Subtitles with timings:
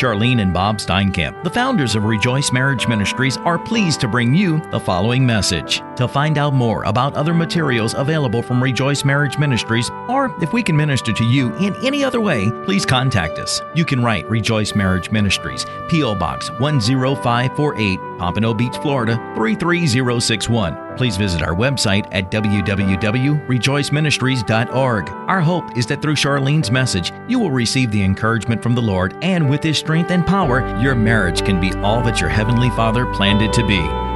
[0.00, 4.58] Charlyne and Bob Steinkamp, the founders of Rejoice Marriage Ministries, are pleased to bring you
[4.70, 5.82] the following message.
[6.00, 10.62] To find out more about other materials available from Rejoice Marriage Ministries, or if we
[10.62, 13.60] can minister to you in any other way, please contact us.
[13.74, 16.14] You can write Rejoice Marriage Ministries, P.O.
[16.14, 20.96] Box 10548, Pompano Beach, Florida 33061.
[20.96, 25.08] Please visit our website at www.rejoiceministries.org.
[25.10, 29.14] Our hope is that through Charlyne's message, you will receive the encouragement from the Lord,
[29.20, 33.04] and with His strength and power, your marriage can be all that your Heavenly Father
[33.12, 34.09] planned it to be.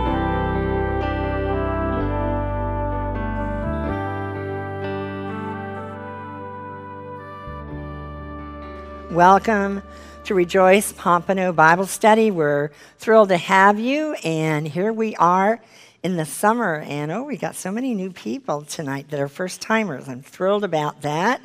[9.15, 9.85] Welcome
[10.25, 12.33] to Rejoice Pompano Bible Study.
[12.33, 15.61] We're thrilled to have you, and here we are
[16.03, 16.81] in the summer.
[16.81, 20.09] And oh, we got so many new people tonight that are first timers.
[20.09, 21.41] I'm thrilled about that.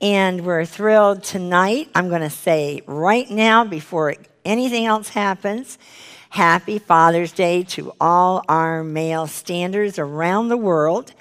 [0.00, 1.88] And we're thrilled tonight.
[1.94, 5.78] I'm going to say right now, before anything else happens,
[6.30, 11.12] Happy Father's Day to all our male standers around the world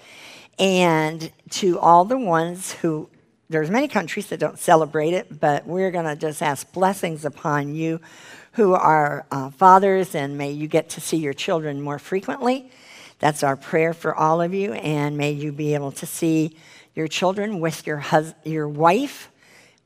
[0.57, 3.09] and to all the ones who
[3.49, 7.75] there's many countries that don't celebrate it, but we're going to just ask blessings upon
[7.75, 8.01] you
[8.53, 12.69] who are uh, fathers, and may you get to see your children more frequently.
[13.19, 16.57] That's our prayer for all of you, and may you be able to see
[16.93, 19.31] your children with your, hus- your wife.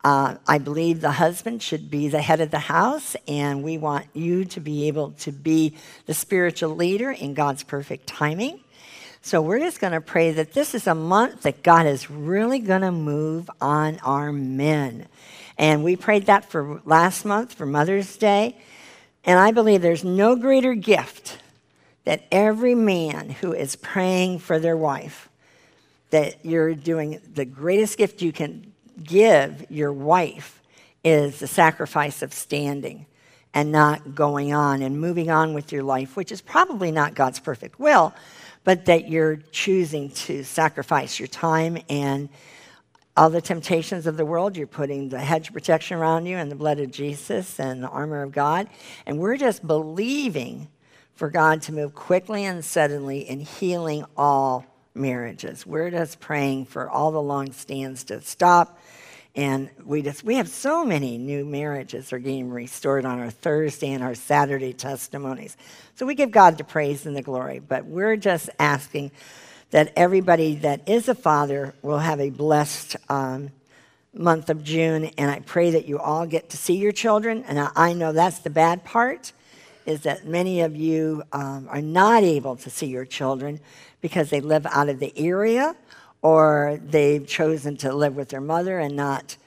[0.04, 4.08] Uh, I believe the husband should be the head of the house, and we want
[4.14, 5.76] you to be able to be
[6.08, 8.64] the spiritual leader in God's perfect timing.
[9.24, 12.58] So we're just going to pray that this is a month that God is really
[12.58, 15.06] going to move on our men.
[15.60, 18.58] And we prayed that for last month for Mother's Day.
[19.24, 21.38] And I believe there's no greater gift
[22.04, 25.30] that every man who is praying for their wife,
[26.10, 28.74] that you're doing the greatest gift you can
[29.04, 30.64] give your wife
[31.04, 33.06] is the sacrifice of standing
[33.54, 37.40] and not going on and moving on with your life, which is probably not God's
[37.40, 38.16] perfect will
[38.64, 42.30] but that you're choosing to sacrifice your time and
[43.18, 44.56] all the temptations of the world.
[44.56, 48.24] You're putting the hedge protection around you and the blood of Jesus and the armor
[48.24, 48.68] of God.
[49.06, 50.70] And we're just believing
[51.16, 55.66] for God to move quickly and suddenly in healing all marriages.
[55.66, 58.80] We're just praying for all the long stands to stop
[59.36, 63.92] and we just we have so many new marriages are getting restored on our Thursday
[63.92, 65.56] and our Saturday testimonies.
[65.96, 69.12] So we give God the praise and the glory, but we're just asking
[69.72, 73.52] that everybody that is a father will have a blessed um,
[74.14, 77.46] month of June, and I pray that you all get to see your children.
[77.48, 79.32] And I know that's the bad part,
[79.86, 83.62] is that many of you um, are not able to see your children
[84.02, 85.76] because they live out of the area
[86.22, 89.38] or they've chosen to live with their mother and not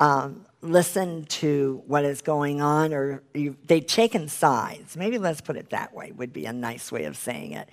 [0.00, 4.96] um, listen to what is going on, or you, they've taken sides.
[4.96, 7.68] Maybe let's put it that way, would be a nice way of saying it.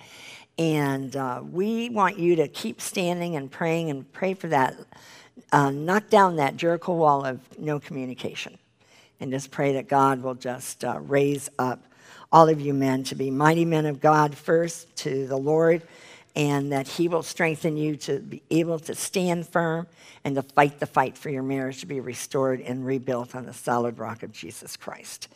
[0.58, 4.76] And uh, we want you to keep standing and praying and pray for that.
[5.52, 8.58] Uh, knock down that Jericho wall of no communication.
[9.20, 11.84] And just pray that God will just uh, raise up
[12.32, 15.82] all of you men to be mighty men of God first, to the Lord
[16.36, 19.88] and that He will strengthen you to be able to stand firm
[20.24, 23.54] and to fight the fight for your marriage to be restored and rebuilt on the
[23.54, 25.28] solid rock of Jesus Christ.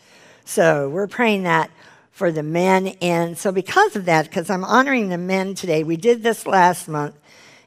[0.46, 1.70] So we're praying that
[2.12, 2.88] for the men.
[3.02, 6.88] And so, because of that, because I'm honoring the men today, we did this last
[6.88, 7.16] month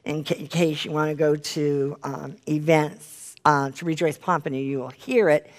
[0.05, 4.57] in, ca- in case you want to go to um, events uh, to Rejoice Pompano,
[4.57, 5.49] you will hear it.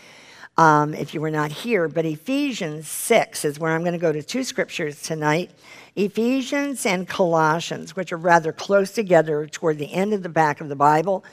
[0.56, 4.12] Um, if you were not here, but Ephesians 6 is where I'm going to go
[4.12, 5.50] to two scriptures tonight.
[5.96, 10.68] Ephesians and Colossians, which are rather close together toward the end of the back of
[10.68, 11.24] the Bible.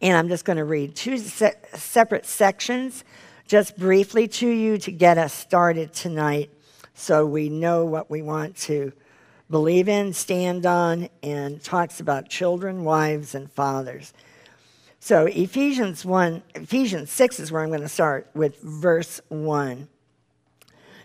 [0.00, 3.04] And I'm just going to read two se- separate sections
[3.46, 6.50] just briefly to you to get us started tonight
[6.94, 8.92] so we know what we want to
[9.50, 14.12] believe in, stand on, and talks about children, wives, and fathers.
[15.04, 19.86] So Ephesians 1, Ephesians 6 is where I'm going to start with verse 1.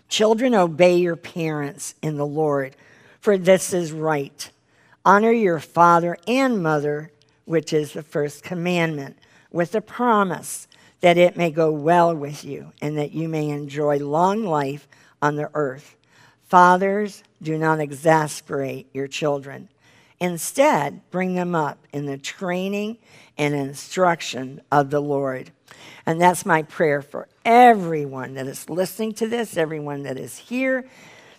[0.08, 2.74] Children, obey your parents in the Lord
[3.20, 4.50] for this is right.
[5.04, 7.12] Honor your father and mother,
[7.44, 9.18] which is the first commandment,
[9.50, 10.66] with the promise
[11.02, 14.88] that it may go well with you and that you may enjoy long life
[15.20, 15.94] on the earth.
[16.48, 19.68] Fathers, do not exasperate your children.
[20.20, 22.98] Instead, bring them up in the training
[23.38, 25.50] and instruction of the Lord.
[26.04, 30.86] And that's my prayer for everyone that is listening to this, everyone that is here,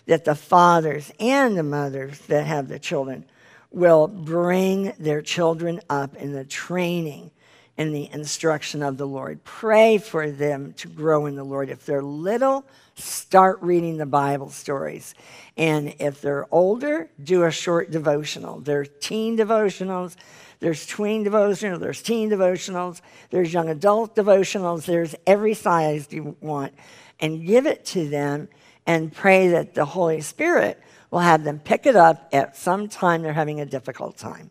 [0.06, 3.24] that the fathers and the mothers that have the children
[3.70, 7.30] will bring their children up in the training
[7.78, 9.42] and the instruction of the Lord.
[9.44, 11.70] Pray for them to grow in the Lord.
[11.70, 15.14] If they're little, start reading the Bible stories.
[15.56, 18.60] And if they're older, do a short devotional.
[18.60, 20.16] There's teen devotionals,
[20.60, 23.00] there's tween devotionals, there's teen devotionals,
[23.30, 26.74] there's young adult devotionals, there's every size you want.
[27.20, 28.48] And give it to them
[28.86, 30.80] and pray that the Holy Spirit
[31.10, 34.50] will have them pick it up at some time they're having a difficult time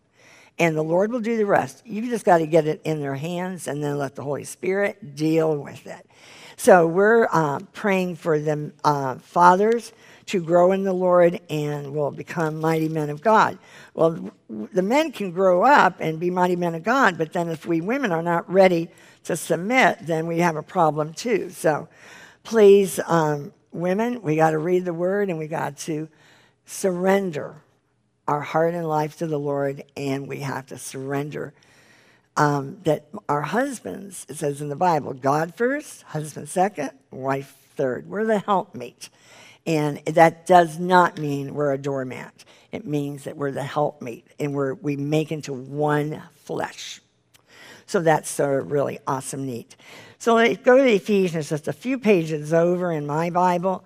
[0.61, 1.81] and the Lord will do the rest.
[1.87, 5.15] You just got to get it in their hands and then let the Holy Spirit
[5.15, 6.07] deal with it.
[6.63, 9.93] So we're uh, praying for the uh, fathers
[10.27, 13.57] to grow in the Lord and will become mighty men of God.
[13.95, 17.65] Well, the men can grow up and be mighty men of God, but then if
[17.65, 18.89] we women are not ready
[19.23, 21.49] to submit, then we have a problem too.
[21.49, 21.89] So
[22.43, 26.09] please, um, women, we got to read the word and we got to
[26.67, 27.55] surrender
[28.27, 31.55] our heart and life to the Lord, and we have to surrender.
[32.37, 38.07] Um, that our husbands, it says in the Bible, God first, husband second, wife third.
[38.07, 39.09] We're the helpmate.
[39.67, 42.45] And that does not mean we're a doormat.
[42.71, 47.01] It means that we're the helpmate and we're, we make into one flesh.
[47.85, 49.75] So that's a really awesome, neat.
[50.17, 53.83] So let's go to Ephesians, just a few pages over in my Bible,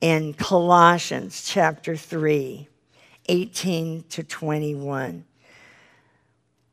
[0.00, 2.68] in Colossians chapter 3.
[3.28, 5.24] 18 to 21.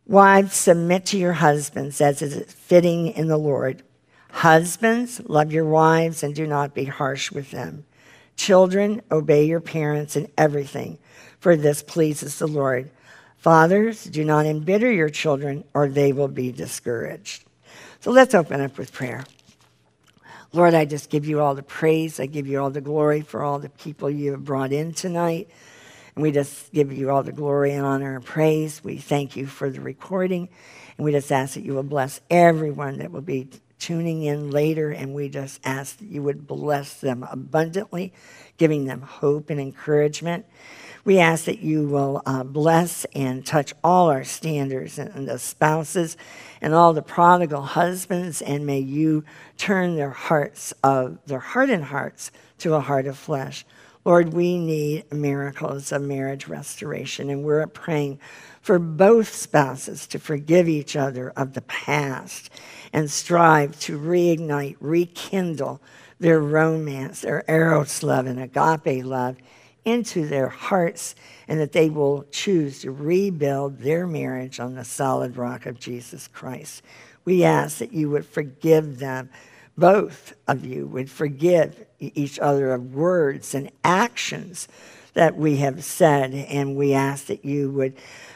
[0.09, 3.83] Wives, submit to your husbands as is fitting in the Lord.
[4.31, 7.85] Husbands, love your wives and do not be harsh with them.
[8.35, 10.97] Children, obey your parents in everything,
[11.39, 12.89] for this pleases the Lord.
[13.37, 17.43] Fathers, do not embitter your children, or they will be discouraged.
[17.99, 19.25] So let's open up with prayer.
[20.53, 22.19] Lord, I just give you all the praise.
[22.19, 25.49] I give you all the glory for all the people you have brought in tonight.
[26.15, 28.83] And we just give you all the glory and honor and praise.
[28.83, 30.49] We thank you for the recording.
[30.97, 34.91] And we just ask that you will bless everyone that will be tuning in later.
[34.91, 38.13] And we just ask that you would bless them abundantly,
[38.57, 40.45] giving them hope and encouragement.
[41.05, 45.39] We ask that you will uh, bless and touch all our standers and, and the
[45.39, 46.17] spouses
[46.61, 49.23] and all the prodigal husbands, and may you
[49.57, 53.65] turn their hearts of their hardened hearts to a heart of flesh.
[54.05, 58.19] Lord, we need miracles of marriage restoration, and we're praying
[58.61, 62.49] for both spouses to forgive each other of the past
[62.93, 65.81] and strive to reignite, rekindle
[66.19, 69.37] their romance, their eros love and agape love
[69.85, 71.15] into their hearts,
[71.47, 76.27] and that they will choose to rebuild their marriage on the solid rock of Jesus
[76.27, 76.83] Christ.
[77.25, 79.29] We ask that you would forgive them
[79.79, 84.67] both of you would forgive each other of words and actions
[85.13, 87.95] that we have said, and we ask that you would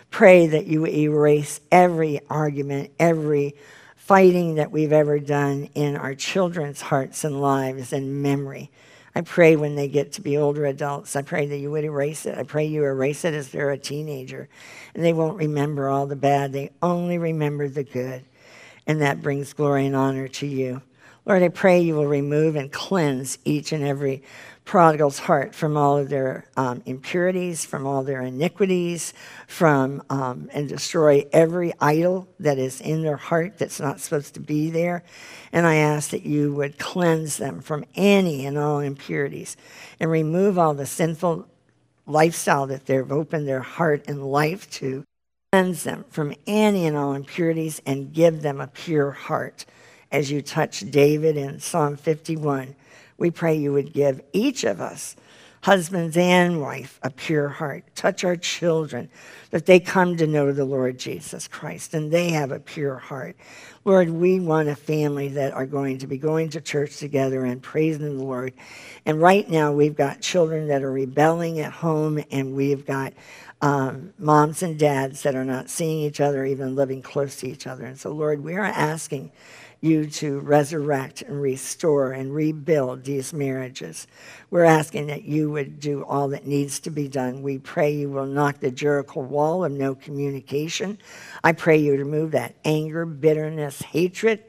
[0.09, 3.55] pray that you erase every argument, every
[3.95, 8.69] fighting that we've ever done in our children's hearts and lives and memory.
[9.15, 12.25] I pray when they get to be older adults, I pray that you would erase
[12.25, 12.37] it.
[12.37, 14.49] I pray you erase it as they're a teenager
[14.93, 16.51] and they won't remember all the bad.
[16.51, 18.23] They only remember the good.
[18.87, 20.81] And that brings glory and honor to you.
[21.25, 24.23] Lord, I pray you will remove and cleanse each and every
[24.65, 29.13] prodigal's heart from all of their um, impurities, from all their iniquities,
[29.47, 34.41] from um, and destroy every idol that is in their heart that's not supposed to
[34.41, 35.01] be there.
[35.53, 39.55] And I ask that you would cleanse them from any and all impurities
[40.01, 41.47] and remove all the sinful
[42.05, 45.05] lifestyle that they've opened their heart and life to.
[45.53, 49.65] Cleanse them from any and all impurities and give them a pure heart
[50.13, 52.75] as you touch David in Psalm 51.
[53.17, 55.15] We pray you would give each of us,
[55.61, 57.83] husbands and wife, a pure heart.
[57.95, 59.09] Touch our children,
[59.49, 63.35] that they come to know the Lord Jesus Christ and they have a pure heart.
[63.85, 67.61] Lord, we want a family that are going to be going to church together and
[67.61, 68.53] praising the Lord.
[69.05, 73.13] And right now, we've got children that are rebelling at home, and we've got
[73.61, 77.67] um, moms and dads that are not seeing each other, even living close to each
[77.67, 77.85] other.
[77.85, 79.31] And so, Lord, we are asking
[79.83, 84.07] you to resurrect and restore and rebuild these marriages.
[84.49, 87.43] We're asking that you would do all that needs to be done.
[87.43, 90.99] We pray you will knock the Jericho wall of no communication.
[91.43, 94.43] I pray you remove that anger, bitterness, hatred,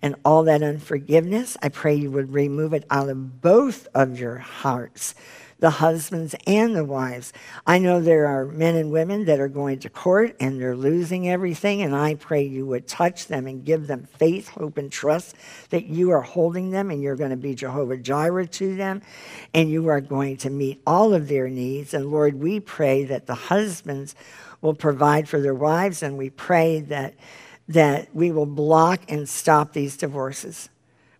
[0.00, 1.56] and all that unforgiveness.
[1.62, 5.14] I pray you would remove it out of both of your hearts
[5.58, 7.32] the husbands and the wives.
[7.66, 11.28] I know there are men and women that are going to court and they're losing
[11.28, 15.34] everything, and I pray you would touch them and give them faith, hope, and trust
[15.70, 19.02] that you are holding them and you're going to be Jehovah Jireh to them
[19.52, 21.92] and you are going to meet all of their needs.
[21.92, 24.14] And Lord, we pray that the husbands
[24.60, 27.14] will provide for their wives, and we pray that
[27.68, 30.70] that we will block and stop these divorces.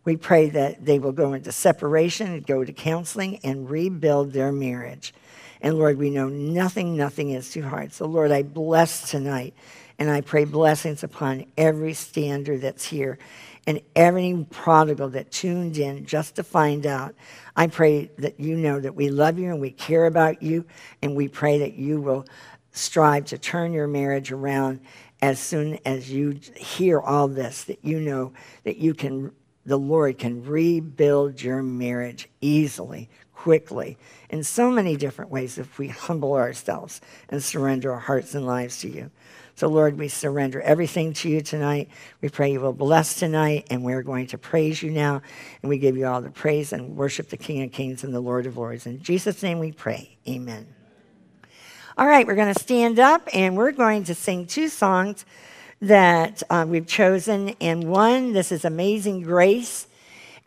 [0.09, 4.51] We pray that they will go into separation and go to counseling and rebuild their
[4.51, 5.13] marriage.
[5.61, 7.93] And Lord, we know nothing, nothing is too hard.
[7.93, 9.53] So, Lord, I bless tonight
[9.99, 13.19] and I pray blessings upon every stander that's here
[13.67, 17.15] and every prodigal that tuned in just to find out.
[17.55, 20.65] I pray that you know that we love you and we care about you,
[21.03, 22.25] and we pray that you will
[22.73, 24.81] strive to turn your marriage around
[25.21, 28.33] as soon as you hear all this, that you know
[28.65, 29.33] that you can,
[29.69, 33.99] the Lord can rebuild your marriage easily, quickly,
[34.31, 38.81] in so many different ways if we humble ourselves and surrender our hearts and lives
[38.81, 39.11] to you.
[39.57, 41.91] So, Lord, we surrender everything to you tonight.
[42.23, 45.21] We pray you will bless tonight, and we're going to praise you now.
[45.61, 48.21] And we give you all the praise and worship the King of Kings and the
[48.21, 48.87] Lord of Lords.
[48.87, 50.17] In Jesus' name we pray.
[50.27, 50.67] Amen.
[51.99, 55.27] All right, we're going to stand up and we're going to sing two songs
[55.81, 57.55] that uh, we've chosen.
[57.61, 59.87] And one, this is Amazing Grace.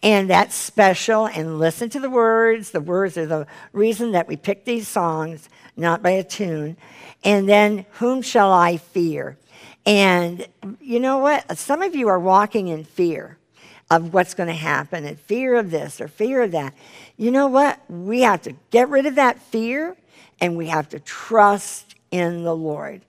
[0.03, 1.27] And that's special.
[1.27, 2.71] And listen to the words.
[2.71, 6.77] The words are the reason that we pick these songs, not by a tune.
[7.23, 9.38] And then, whom shall I fear?
[9.85, 10.47] And
[10.79, 11.57] you know what?
[11.57, 13.38] Some of you are walking in fear
[13.89, 16.73] of what's going to happen and fear of this or fear of that.
[17.17, 17.79] You know what?
[17.89, 19.95] We have to get rid of that fear
[20.39, 23.01] and we have to trust in the Lord.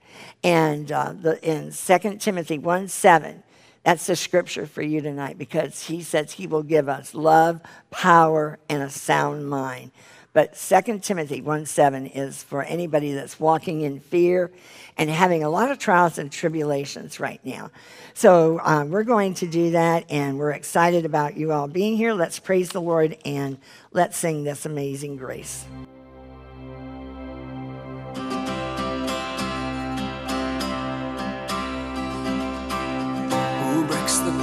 [0.43, 3.43] And uh, the, in 2 Timothy 1 7,
[3.83, 8.57] that's the scripture for you tonight because he says he will give us love, power,
[8.69, 9.91] and a sound mind.
[10.31, 14.51] But 2 Timothy 1 7 is for anybody that's walking in fear
[14.97, 17.69] and having a lot of trials and tribulations right now.
[18.15, 22.13] So um, we're going to do that, and we're excited about you all being here.
[22.13, 23.59] Let's praise the Lord and
[23.91, 25.65] let's sing this amazing grace.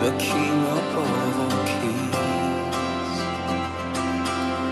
[0.00, 3.18] the King above all kings.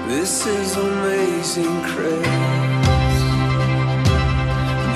[0.09, 3.21] This is amazing grace.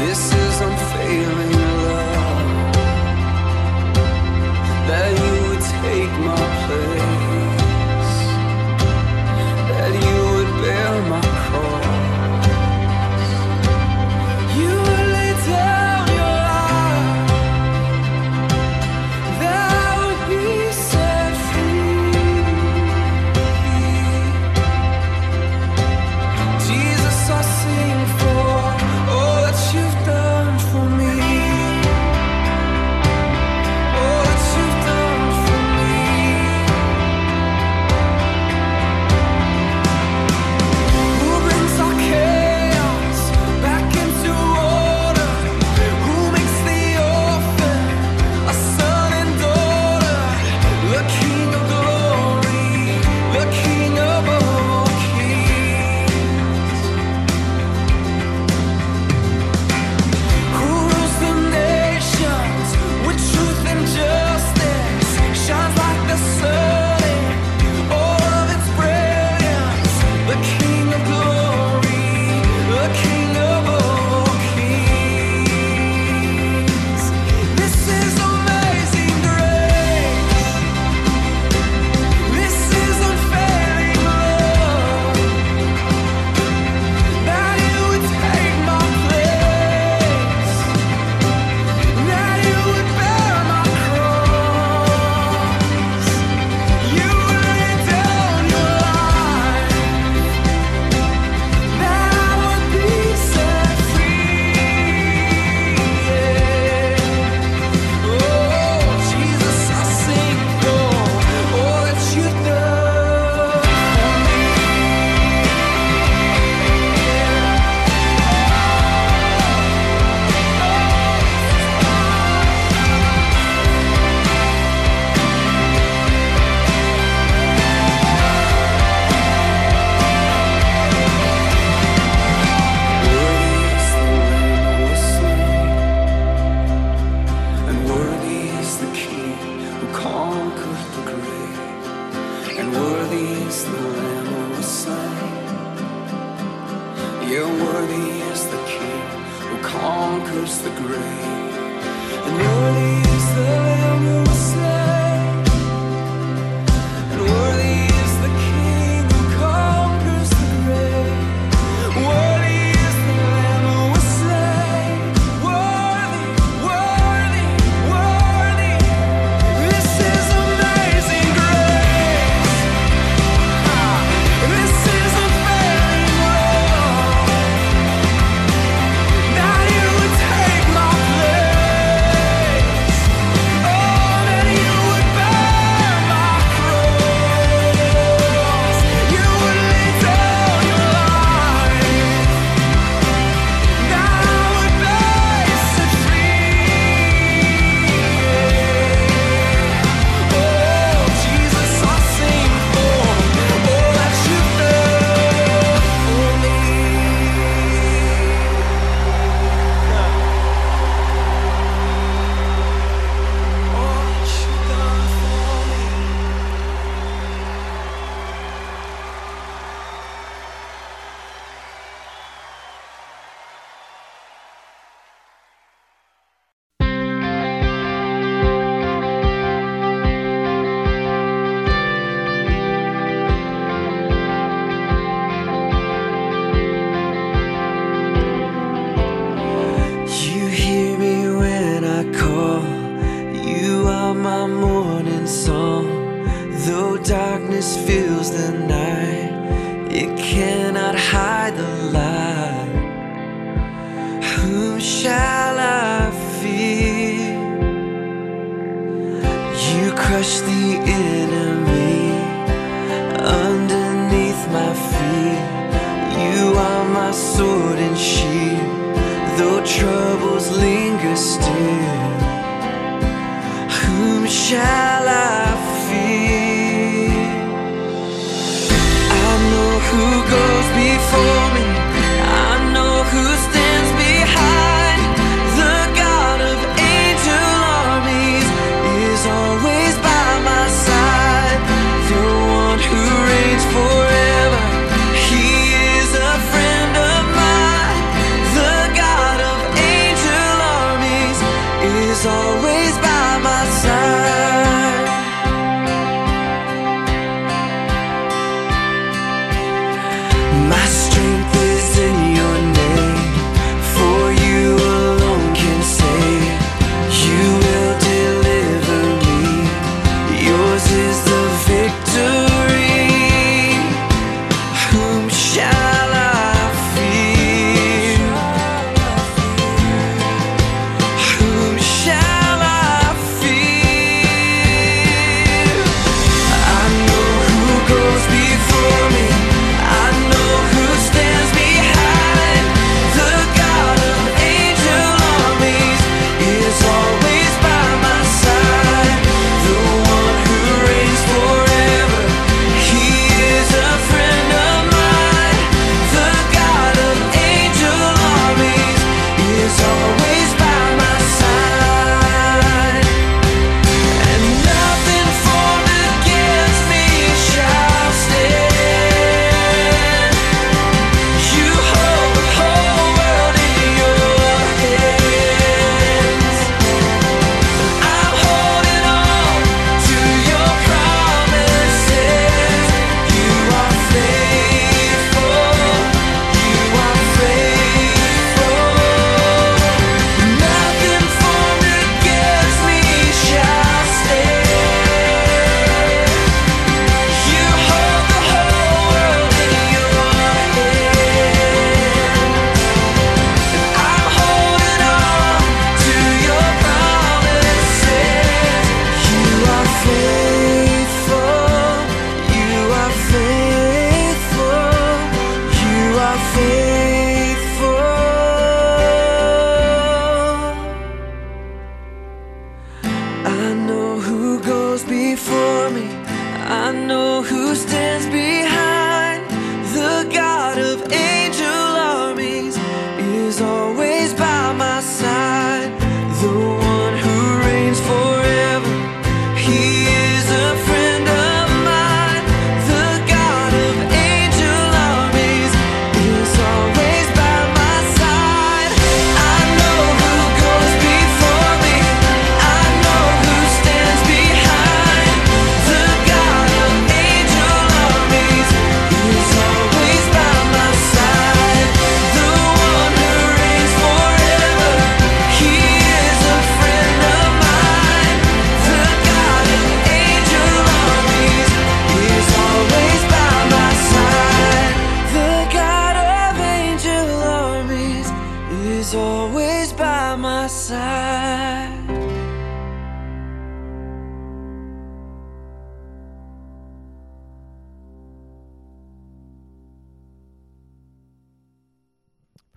[0.01, 1.52] This is unfailing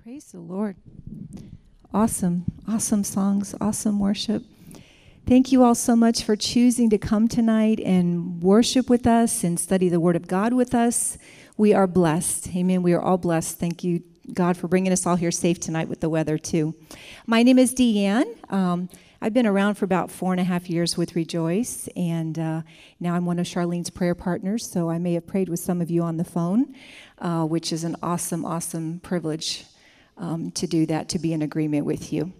[0.06, 0.76] Praise the Lord.
[1.92, 4.44] Awesome, awesome songs, awesome worship.
[5.26, 9.60] Thank you all so much for choosing to come tonight and worship with us and
[9.60, 11.18] study the Word of God with us.
[11.58, 12.56] We are blessed.
[12.56, 12.84] Amen.
[12.84, 13.58] We are all blessed.
[13.58, 16.76] Thank you, God, for bringing us all here safe tonight with the weather, too.
[17.26, 18.28] My name is Deanne.
[18.54, 18.90] Um,
[19.24, 22.62] I've been around for about four and a half years with Rejoice, and uh,
[23.00, 25.90] now I'm one of Charlyne's prayer partners, so I may have prayed with some of
[25.90, 26.76] you on the phone,
[27.18, 29.66] uh, which is an awesome, awesome privilege
[30.18, 32.34] um, to do that, to be in agreement with you.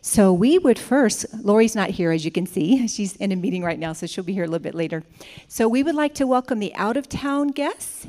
[0.00, 2.86] So we would first, Lori's not here as you can see.
[2.88, 5.02] She's in a meeting right now, so she'll be here a little bit later.
[5.48, 8.06] So we would like to welcome the out of town guests.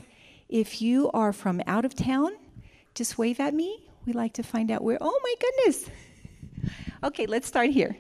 [0.49, 2.32] If you are from out of town,
[2.93, 3.89] just wave at me.
[4.06, 4.97] We'd like to find out where.
[5.01, 5.89] Oh my goodness.
[7.04, 7.95] Okay, let's start here.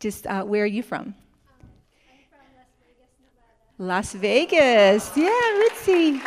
[0.00, 1.14] Just uh, where are you from?
[1.50, 5.12] I'm from Las Vegas, Nevada.
[5.12, 5.16] Las Vegas.
[5.16, 6.20] Yeah, Ritzy.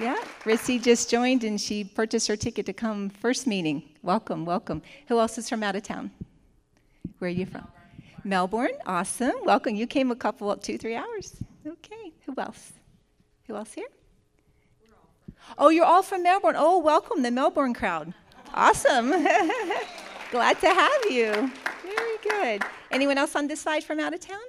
[0.00, 3.82] Yeah, Ritzy just joined and she purchased her ticket to come first meeting.
[4.02, 4.82] Welcome, welcome.
[5.08, 6.10] Who else is from out of town?
[7.18, 7.66] Where are you from?
[8.24, 8.76] Melbourne.
[8.84, 9.32] Awesome.
[9.44, 9.74] Welcome.
[9.74, 11.36] You came a couple, two, three hours.
[11.66, 12.12] Okay.
[12.26, 12.72] Who else?
[13.46, 13.86] Who else here?
[15.56, 16.56] Oh, you're all from Melbourne.
[16.58, 18.12] Oh, welcome, the Melbourne crowd.
[18.52, 19.10] Awesome.
[20.30, 21.50] Glad to have you.
[21.82, 22.62] Very good.
[22.90, 24.40] Anyone else on this side from out of town?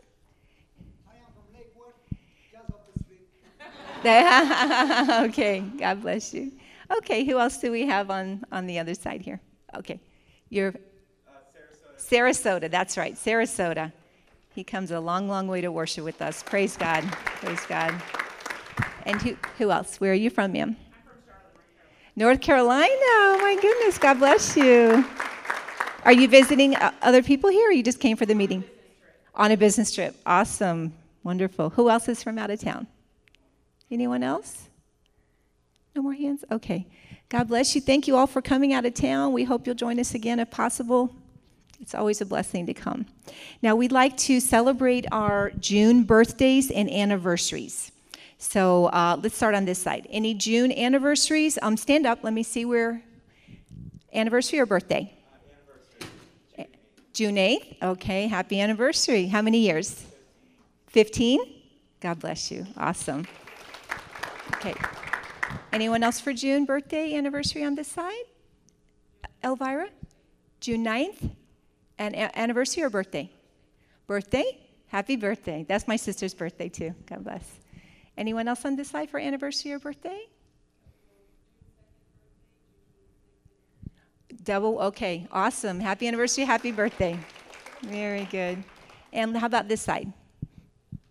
[5.29, 6.51] okay, God bless you.
[6.97, 9.41] Okay, who else do we have on, on the other side here?
[9.75, 9.99] Okay,
[10.49, 11.31] you're uh,
[11.99, 12.61] Sarasota.
[12.61, 13.91] Sarasota, that's right, Sarasota.
[14.55, 16.41] He comes a long, long way to worship with us.
[16.41, 17.03] Praise God.
[17.41, 17.93] Praise God.
[19.05, 19.99] And who, who else?
[19.99, 20.77] Where are you from, ma'am?
[20.79, 21.41] I'm from
[22.15, 22.87] North Carolina.
[22.89, 23.97] Oh, my goodness.
[23.97, 25.05] God bless you.
[26.05, 28.63] Are you visiting uh, other people here or you just came for the meeting?
[29.33, 30.15] On a business trip.
[30.25, 30.93] Awesome.
[31.23, 31.71] Wonderful.
[31.71, 32.87] Who else is from out of town?
[33.91, 34.67] Anyone else?
[35.95, 36.43] No more hands?
[36.51, 36.87] Okay.
[37.29, 37.81] God bless you.
[37.81, 39.33] Thank you all for coming out of town.
[39.33, 41.15] We hope you'll join us again if possible.
[41.79, 43.05] It's always a blessing to come.
[43.61, 47.91] Now, we'd like to celebrate our June birthdays and anniversaries.
[48.37, 50.07] So uh, let's start on this side.
[50.09, 51.57] Any June anniversaries?
[51.61, 52.23] Um, stand up.
[52.23, 53.01] Let me see where.
[54.13, 55.13] Anniversary or birthday?
[56.01, 56.05] Uh,
[56.61, 56.79] anniversary.
[57.13, 57.83] June 8th.
[57.83, 58.27] Okay.
[58.27, 59.27] Happy anniversary.
[59.27, 60.05] How many years?
[60.87, 61.39] 15?
[61.99, 62.65] God bless you.
[62.77, 63.25] Awesome.
[64.55, 64.73] Okay.
[65.71, 68.25] Anyone else for June birthday anniversary on this side?
[69.43, 69.89] Elvira?
[70.59, 71.31] June 9th?
[71.97, 73.31] And anniversary or birthday?
[74.07, 74.59] Birthday?
[74.87, 75.65] Happy birthday.
[75.67, 76.93] That's my sister's birthday too.
[77.05, 77.59] God bless.
[78.17, 80.27] Anyone else on this side for anniversary or birthday?
[84.43, 85.79] Double, okay, awesome.
[85.79, 87.17] Happy anniversary, happy birthday.
[87.81, 88.63] Very good.
[89.11, 90.13] And how about this side?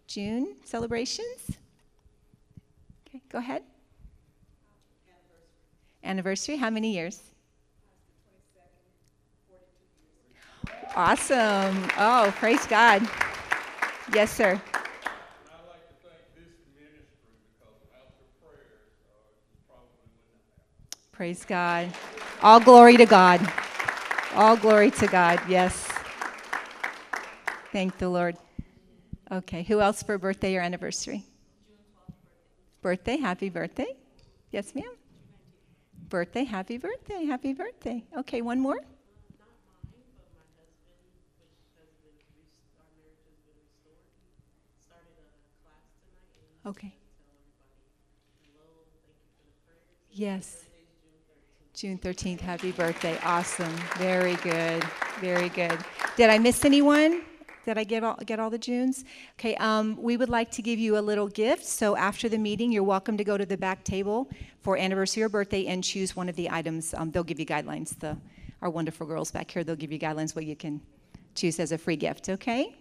[0.07, 1.59] June celebrations?
[3.34, 3.64] Go ahead.
[6.04, 6.54] Anniversary.
[6.54, 7.20] How many years?
[10.94, 11.90] Awesome.
[11.98, 13.02] Oh, praise God.
[14.14, 14.62] Yes, sir.
[21.10, 21.92] Praise God.
[22.40, 23.40] All glory to God.
[24.36, 25.40] All glory to God.
[25.48, 25.88] Yes.
[27.72, 28.36] Thank the Lord.
[29.32, 31.24] Okay, who else for birthday or anniversary?
[32.84, 33.96] Birthday, happy birthday.
[34.50, 34.84] Yes, ma'am.
[36.10, 38.04] Birthday, happy birthday, happy birthday.
[38.18, 38.76] Okay, one more.
[46.66, 46.94] Okay.
[50.10, 50.66] Yes.
[51.72, 53.18] June 13th, happy birthday.
[53.24, 53.74] Awesome.
[53.96, 54.84] Very good.
[55.20, 55.78] Very good.
[56.18, 57.22] Did I miss anyone?
[57.64, 59.05] Did I get all, get all the Junes?
[59.38, 61.64] Okay, um, we would like to give you a little gift.
[61.64, 64.29] So after the meeting, you're welcome to go to the back table
[64.61, 66.92] for anniversary or birthday and choose one of the items.
[66.92, 67.98] Um, they'll give you guidelines.
[67.98, 68.18] The,
[68.61, 70.83] our wonderful girls back here, they'll give you guidelines what you can
[71.35, 72.77] choose as a free gift, okay?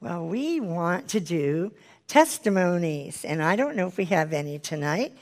[0.00, 1.72] Well, we want to do
[2.06, 5.12] testimonies, and I don't know if we have any tonight,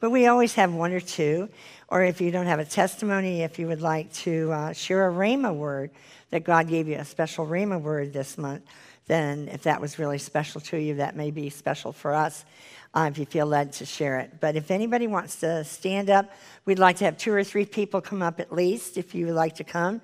[0.00, 1.48] but we always have one or two.
[1.88, 5.12] Or if you don't have a testimony, if you would like to uh, share a
[5.12, 5.90] Rhema word,
[6.36, 8.62] that God gave you a special Rhema word this month,
[9.06, 12.44] then if that was really special to you, that may be special for us
[12.92, 14.32] uh, if you feel led to share it.
[14.38, 16.30] But if anybody wants to stand up,
[16.66, 19.34] we'd like to have two or three people come up at least if you would
[19.34, 20.02] like to come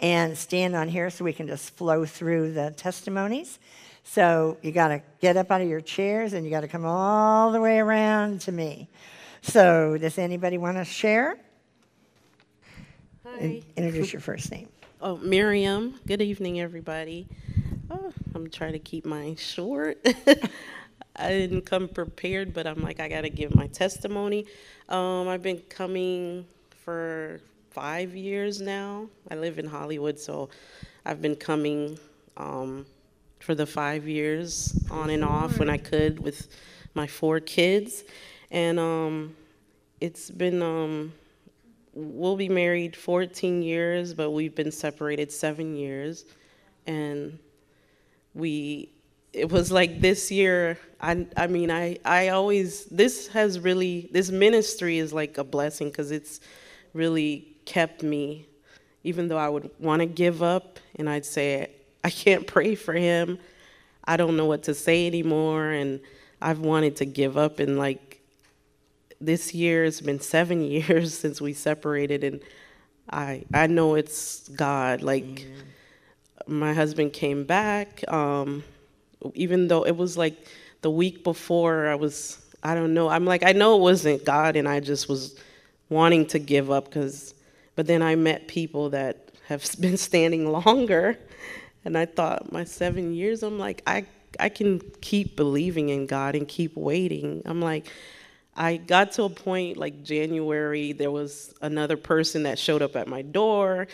[0.00, 3.58] and stand on here so we can just flow through the testimonies.
[4.04, 6.86] So you got to get up out of your chairs and you got to come
[6.86, 8.88] all the way around to me.
[9.42, 11.36] So, does anybody want to share?
[13.26, 13.62] Hi.
[13.76, 14.68] introduce your first name.
[15.06, 16.00] Oh, Miriam.
[16.06, 17.26] Good evening, everybody.
[17.90, 19.98] Oh, I'm trying to keep mine short.
[21.16, 24.46] I didn't come prepared, but I'm like, I got to give my testimony.
[24.88, 29.06] Um, I've been coming for five years now.
[29.30, 30.48] I live in Hollywood, so
[31.04, 31.98] I've been coming
[32.38, 32.86] um,
[33.40, 36.48] for the five years on and off when I could with
[36.94, 38.04] my four kids.
[38.50, 39.36] And um,
[40.00, 41.12] it's been, um,
[41.94, 46.24] we'll be married 14 years, but we've been separated seven years.
[46.86, 47.38] And
[48.34, 48.90] we,
[49.32, 54.30] it was like this year, I, I mean, I, I always, this has really, this
[54.30, 56.40] ministry is like a blessing because it's
[56.92, 58.46] really kept me,
[59.04, 61.70] even though I would want to give up and I'd say,
[62.02, 63.38] I can't pray for him.
[64.04, 65.70] I don't know what to say anymore.
[65.70, 66.00] And
[66.42, 67.58] I've wanted to give up.
[67.60, 68.13] And like
[69.20, 72.24] this year, it's been seven years since we separated.
[72.24, 72.40] And
[73.10, 75.02] I, I know it's God.
[75.02, 75.62] Like Amen.
[76.46, 78.64] my husband came back, um,
[79.34, 80.46] even though it was like
[80.82, 83.08] the week before I was, I don't know.
[83.08, 84.56] I'm like, I know it wasn't God.
[84.56, 85.38] And I just was
[85.88, 87.34] wanting to give up because,
[87.76, 91.18] but then I met people that have been standing longer
[91.84, 94.06] and I thought, my seven years, I'm like, I,
[94.40, 97.42] I can keep believing in God and keep waiting.
[97.44, 97.86] I'm like,
[98.56, 103.08] I got to a point like January, there was another person that showed up at
[103.08, 103.88] my door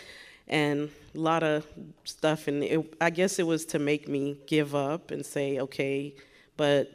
[0.47, 1.65] and a lot of
[2.03, 2.47] stuff.
[2.47, 6.13] And it, I guess it was to make me give up and say, okay,
[6.57, 6.91] but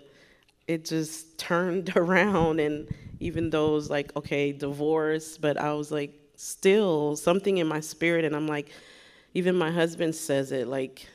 [0.69, 2.61] it just turned around.
[2.61, 2.89] And
[3.21, 7.81] even though it was like, okay, divorce, but I was like, still something in my
[7.81, 8.25] spirit.
[8.25, 8.71] And I'm like,
[9.35, 11.07] even my husband says it like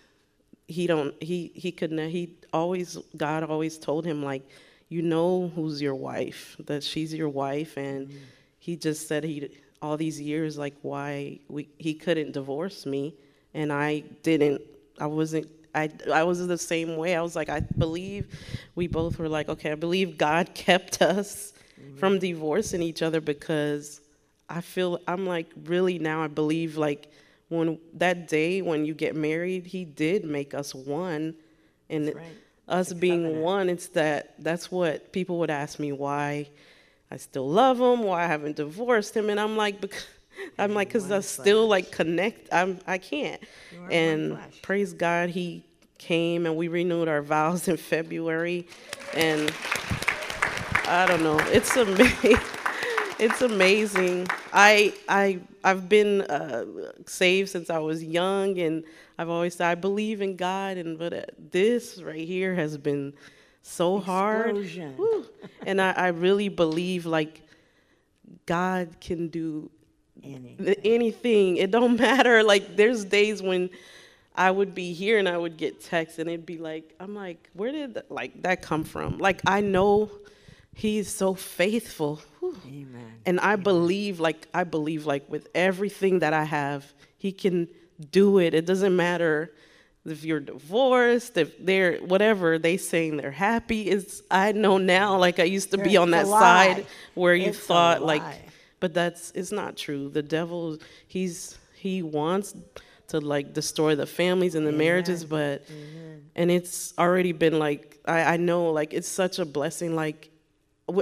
[0.68, 4.48] he don't he he could not he always god always told him like
[4.91, 8.17] you know who's your wife that she's your wife and mm-hmm.
[8.60, 9.49] he just said he
[9.82, 13.15] all these years like why we he couldn't divorce me
[13.54, 14.62] and i didn't
[14.99, 17.15] i wasn't I, I was the same way.
[17.15, 18.27] I was like, I believe
[18.75, 21.97] we both were like, okay, I believe God kept us mm-hmm.
[21.97, 24.01] from divorcing each other because
[24.49, 27.10] I feel I'm like really now I believe like
[27.47, 31.36] when that day when you get married, he did make us one.
[31.89, 32.25] And right.
[32.67, 36.47] Us being one, it's that that's what people would ask me why
[37.10, 39.30] I still love him, why I haven't divorced him.
[39.30, 40.06] And I'm like, because
[40.58, 42.54] I'm like, because I still like connect.
[42.54, 43.41] I'm I can't.
[43.89, 45.63] And praise God, he
[45.97, 48.67] came and we renewed our vows in February.
[49.13, 49.52] And
[50.88, 52.38] I don't know, it's amazing.
[53.19, 54.28] it's amazing.
[54.54, 56.65] I I I've been uh,
[57.06, 58.84] saved since I was young, and
[59.17, 61.21] I've always said I believe in God, and but uh,
[61.52, 63.13] this right here has been
[63.63, 64.95] so Explosion.
[64.97, 65.26] hard.
[65.65, 67.41] and I, I really believe like
[68.45, 69.69] God can do
[70.24, 70.76] anything.
[70.84, 71.58] anything.
[71.58, 72.43] It don't matter.
[72.43, 73.69] Like there's days when
[74.36, 77.50] I would be here and I would get texts, and it'd be like, I'm like,
[77.54, 79.17] where did that, like that come from?
[79.17, 80.10] Like I know
[80.73, 82.21] He's so faithful.
[82.65, 83.19] Amen.
[83.25, 83.63] And I Amen.
[83.63, 87.67] believe, like, I believe, like, with everything that I have, He can
[88.10, 88.53] do it.
[88.53, 89.51] It doesn't matter
[90.05, 93.84] if you're divorced, if they're whatever they saying they're happy.
[93.84, 98.01] It's I know now, like I used to be on that side where you thought
[98.01, 98.23] like,
[98.79, 100.10] but that's it's not true.
[100.10, 102.55] The devil, he's he wants
[103.10, 104.79] to like destroy the families and the Amen.
[104.79, 106.29] marriages, but Amen.
[106.36, 109.95] and it's already been like I, I know like it's such a blessing.
[109.95, 110.31] Like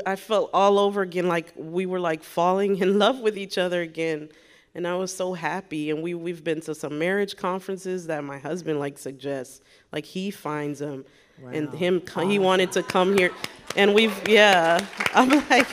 [0.05, 3.81] I felt all over again like we were like falling in love with each other
[3.81, 4.29] again.
[4.75, 5.89] And I was so happy.
[5.89, 9.61] And we, we've been to some marriage conferences that my husband like suggests.
[9.91, 11.05] Like he finds them.
[11.41, 11.49] Wow.
[11.49, 13.31] And him, he wanted to come here.
[13.75, 14.85] And we've, yeah.
[15.13, 15.67] I'm like,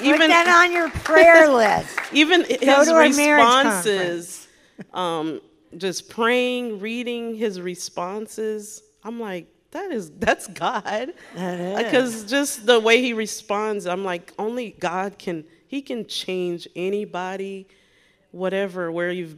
[0.00, 1.98] even Put that on your prayer list.
[2.12, 4.48] even Go his responses,
[4.92, 5.40] um,
[5.76, 8.82] just praying, reading his responses.
[9.04, 11.12] I'm like, that is that's God.
[11.76, 17.66] Because just the way he responds, I'm like, only God can he can change anybody,
[18.30, 19.36] whatever, where you've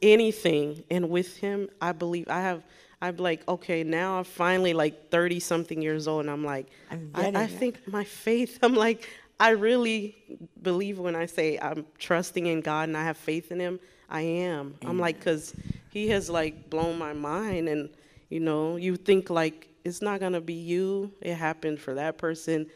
[0.00, 0.84] anything.
[0.90, 2.62] And with him, I believe I have
[3.04, 7.10] I'm like, okay, now I'm finally like 30 something years old, and I'm like, I'm
[7.36, 9.08] I think my faith, I'm like,
[9.38, 10.16] I really
[10.62, 14.22] believe when I say I'm trusting in God and I have faith in Him, I
[14.22, 14.58] am.
[14.58, 14.76] Amen.
[14.84, 15.54] I'm like, because
[15.90, 17.90] He has like blown my mind, and
[18.34, 21.12] you know, you think like it's not going to be you.
[21.20, 22.66] It happened for that person.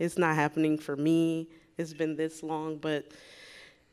[0.00, 1.48] It's not happening for me.
[1.78, 3.06] It's been this long, but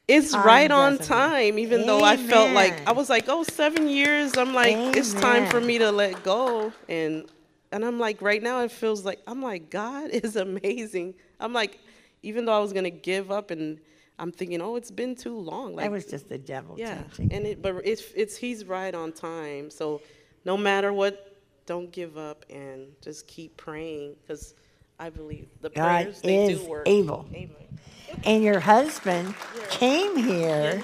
[0.08, 1.86] it's right on time, even Amen.
[1.86, 4.36] though I felt like I was like, oh, seven years.
[4.36, 4.98] I'm like, Amen.
[4.98, 6.74] it's time for me to let go.
[6.90, 7.30] And
[7.72, 11.14] and I'm like, right now it feels like I'm like, God is amazing.
[11.40, 11.78] I'm like,
[12.24, 13.80] even though I was gonna give up and
[14.18, 15.76] I'm thinking, oh, it's been too long.
[15.76, 16.78] Like, that was just the devil.
[16.80, 19.70] Yeah, and it, but it's it's he's right on time.
[19.70, 20.02] So
[20.46, 24.56] no matter what don't give up and just keep praying because
[25.00, 26.88] I believe the God prayers they is do work.
[26.88, 27.26] able.
[27.34, 27.56] Amen.
[28.24, 29.34] and your husband
[29.70, 30.84] came here,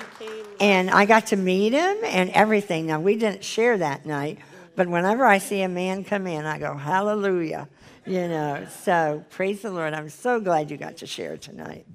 [0.59, 2.87] and I got to meet him and everything.
[2.87, 4.39] Now, we didn't share that night,
[4.75, 7.67] but whenever I see a man come in, I go, Hallelujah.
[8.05, 9.93] You know, so praise the Lord.
[9.93, 11.85] I'm so glad you got to share tonight.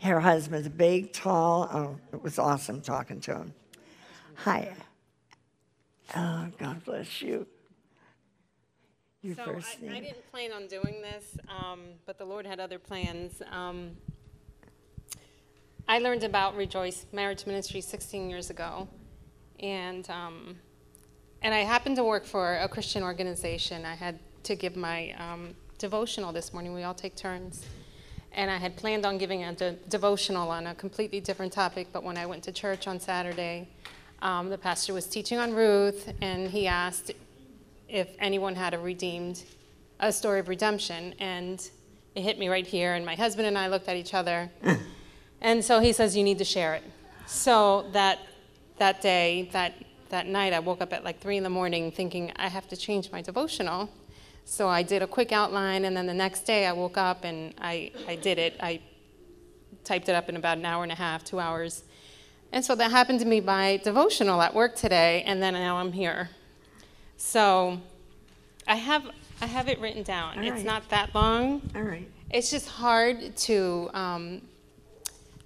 [0.00, 1.70] Her husband's big, tall.
[1.72, 3.54] Oh, it was awesome talking to him.
[4.38, 4.72] Hi.
[6.14, 7.46] Oh, God bless you.
[9.24, 12.78] So first I, I didn't plan on doing this, um, but the Lord had other
[12.78, 13.40] plans.
[13.52, 13.92] Um,
[15.86, 18.88] I learned about Rejoice Marriage Ministry 16 years ago,
[19.60, 20.56] and um,
[21.40, 23.84] and I happened to work for a Christian organization.
[23.84, 26.74] I had to give my um, devotional this morning.
[26.74, 27.64] We all take turns,
[28.32, 31.88] and I had planned on giving a de- devotional on a completely different topic.
[31.92, 33.68] But when I went to church on Saturday,
[34.22, 37.10] um, the pastor was teaching on Ruth, and he asked
[37.88, 39.42] if anyone had a redeemed,
[40.00, 41.68] a story of redemption, and
[42.14, 42.94] it hit me right here.
[42.94, 44.48] And my husband and I looked at each other,
[45.40, 46.84] and so he says, "You need to share it."
[47.26, 48.20] So that
[48.78, 49.74] that day, that
[50.10, 52.76] that night, I woke up at like three in the morning, thinking I have to
[52.76, 53.90] change my devotional.
[54.44, 57.54] So I did a quick outline, and then the next day, I woke up and
[57.60, 58.54] I I did it.
[58.60, 58.80] I
[59.82, 61.82] typed it up in about an hour and a half, two hours.
[62.52, 65.92] And so that happened to me by devotional at work today, and then now I'm
[65.92, 66.28] here.
[67.16, 67.80] So
[68.68, 69.10] I have
[69.40, 70.38] I have it written down.
[70.38, 70.64] All it's right.
[70.64, 71.62] not that long.
[71.74, 72.08] All right.
[72.30, 74.42] It's just hard to um,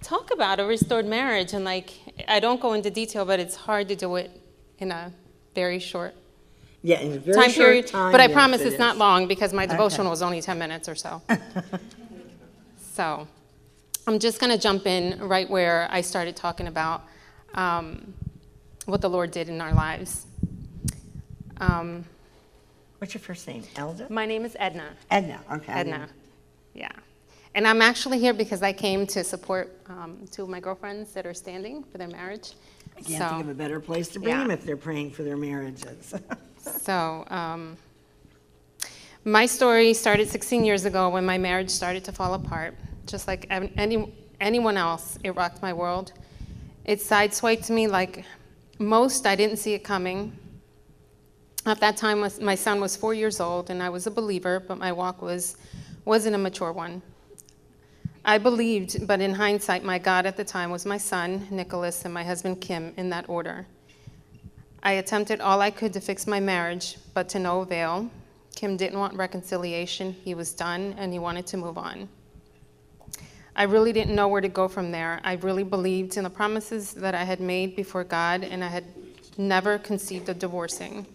[0.03, 1.91] talk about a restored marriage, and like
[2.27, 4.29] I don't go into detail, but it's hard to do it
[4.79, 5.11] in a
[5.55, 6.13] very short
[6.83, 7.87] Yeah, in a very time short period.
[7.87, 10.59] time, but I yes, promise it it's not long because my devotional was only 10
[10.59, 11.21] minutes or so.
[12.93, 13.27] so
[14.07, 17.03] I'm just going to jump in right where I started talking about
[17.55, 18.13] um,
[18.85, 20.25] what the Lord did in our lives.
[21.57, 22.05] Um,
[22.99, 23.63] What's your first name?
[23.75, 24.07] Elda?
[24.09, 24.91] my name is Edna.
[25.11, 25.41] Edna.
[25.51, 25.73] Okay.
[25.73, 26.07] Edna.
[26.73, 26.91] Yeah.
[27.53, 31.25] And I'm actually here because I came to support um, two of my girlfriends that
[31.25, 32.53] are standing for their marriage.
[32.97, 34.39] I can't think of a better place to bring yeah.
[34.39, 36.13] them if they're praying for their marriages.
[36.59, 37.77] So, um,
[39.27, 42.73] my story started 16 years ago when my marriage started to fall apart.
[43.05, 46.13] Just like any, anyone else, it rocked my world.
[46.85, 48.23] It sideswiped me like
[48.79, 50.31] most, I didn't see it coming.
[51.65, 54.77] At that time, my son was four years old, and I was a believer, but
[54.77, 55.57] my walk was,
[56.05, 57.01] wasn't a mature one.
[58.23, 62.13] I believed, but in hindsight, my God at the time was my son, Nicholas, and
[62.13, 63.67] my husband, Kim, in that order.
[64.81, 68.09] I attempted all I could to fix my marriage, but to no avail.
[68.57, 70.13] Kim didn't want reconciliation.
[70.25, 72.09] He was done and he wanted to move on.
[73.55, 75.21] I really didn't know where to go from there.
[75.23, 78.85] I really believed in the promises that I had made before God, and I had
[79.37, 81.05] never conceived of divorcing.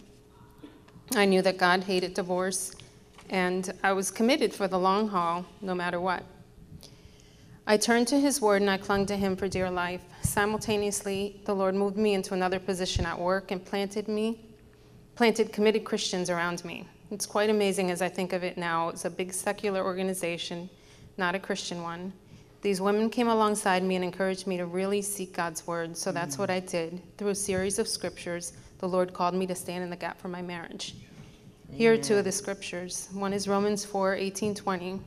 [1.15, 2.75] I knew that God hated divorce,
[3.29, 6.23] and I was committed for the long haul, no matter what.
[7.67, 10.01] I turned to His Word and I clung to Him for dear life.
[10.21, 14.45] Simultaneously, the Lord moved me into another position at work and planted me,
[15.15, 16.87] planted committed Christians around me.
[17.13, 18.89] It's quite amazing as I think of it now.
[18.89, 20.67] It's a big secular organization,
[21.15, 22.11] not a Christian one.
[22.63, 26.39] These women came alongside me and encouraged me to really seek God's Word, so that's
[26.39, 26.67] what mm-hmm.
[26.67, 27.01] I did.
[27.19, 30.27] Through a series of scriptures, the Lord called me to stand in the gap for
[30.27, 30.95] my marriage.
[31.71, 33.09] Here are two of the scriptures.
[33.13, 34.99] One is Romans 4 18 20.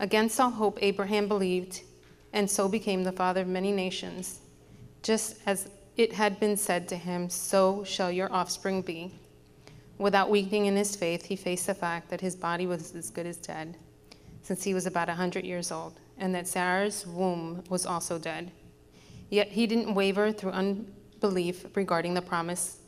[0.00, 1.82] Against all hope, Abraham believed,
[2.32, 4.38] and so became the father of many nations.
[5.02, 5.68] Just as
[5.98, 9.12] it had been said to him, so shall your offspring be.
[9.98, 13.26] Without weakening in his faith, he faced the fact that his body was as good
[13.26, 13.76] as dead,
[14.42, 18.50] since he was about a 100 years old, and that Sarah's womb was also dead.
[19.28, 22.78] Yet he didn't waver through unbelief regarding the promise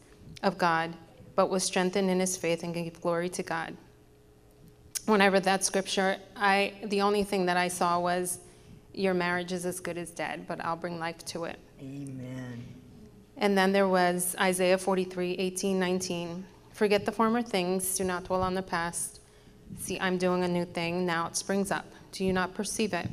[0.43, 0.95] of God,
[1.35, 3.77] but was strengthened in his faith and gave glory to God
[5.11, 8.39] when I read that scripture, I the only thing that I saw was
[8.95, 11.59] your marriage is as good as dead, but I'll bring life to it.
[11.81, 12.65] Amen.
[13.37, 16.45] And then there was Isaiah 43, 18, 19.
[16.73, 19.21] Forget the former things, do not dwell on the past.
[19.79, 21.87] See, I'm doing a new thing, now it springs up.
[22.13, 23.09] Do you not perceive it?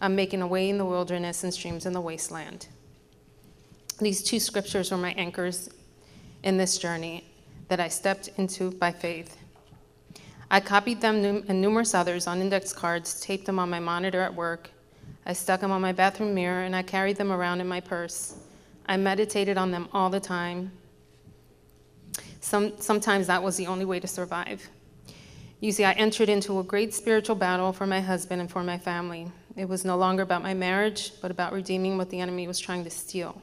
[0.00, 2.68] I'm making a way in the wilderness and streams in the wasteland.
[4.00, 5.70] These two scriptures were my anchors
[6.42, 7.24] in this journey
[7.68, 9.36] that I stepped into by faith.
[10.50, 14.34] I copied them and numerous others on index cards, taped them on my monitor at
[14.34, 14.70] work.
[15.26, 18.36] I stuck them on my bathroom mirror, and I carried them around in my purse.
[18.86, 20.72] I meditated on them all the time.
[22.48, 24.70] Some, sometimes that was the only way to survive.
[25.60, 28.78] You see, I entered into a great spiritual battle for my husband and for my
[28.78, 29.30] family.
[29.54, 32.84] It was no longer about my marriage, but about redeeming what the enemy was trying
[32.84, 33.42] to steal.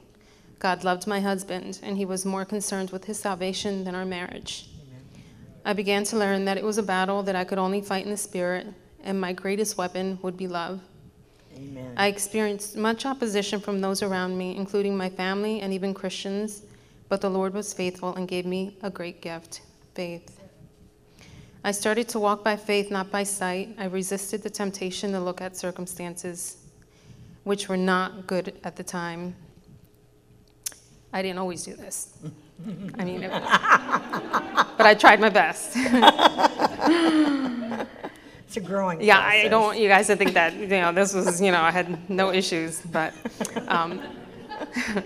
[0.58, 4.70] God loved my husband, and he was more concerned with his salvation than our marriage.
[5.64, 8.12] I began to learn that it was a battle that I could only fight in
[8.12, 8.66] the spirit,
[9.03, 10.82] and my greatest weapon would be love.
[11.56, 11.93] Amen.
[11.95, 16.64] I experienced much opposition from those around me, including my family and even Christians,
[17.10, 19.62] but the Lord was faithful and gave me a great gift
[19.93, 20.39] faith.
[21.64, 23.76] I started to walk by faith, not by sight.
[23.80, 26.58] I resisted the temptation to look at circumstances
[27.43, 29.36] which were not good at the time.
[31.14, 32.14] I didn't always do this.
[32.97, 33.41] I mean, it was,
[34.78, 35.76] but I tried my best.
[38.47, 39.45] It's a growing Yeah, process.
[39.45, 41.72] I don't want you guys to think that, you know, this was, you know, I
[41.72, 43.14] had no issues, but
[43.68, 44.01] um,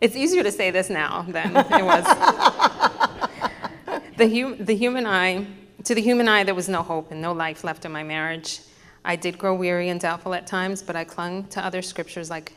[0.00, 2.04] it's easier to say this now than it was.
[4.16, 5.46] the, hu- the human eye,
[5.84, 8.60] to the human eye, there was no hope and no life left in my marriage.
[9.04, 12.52] I did grow weary and doubtful at times, but I clung to other scriptures like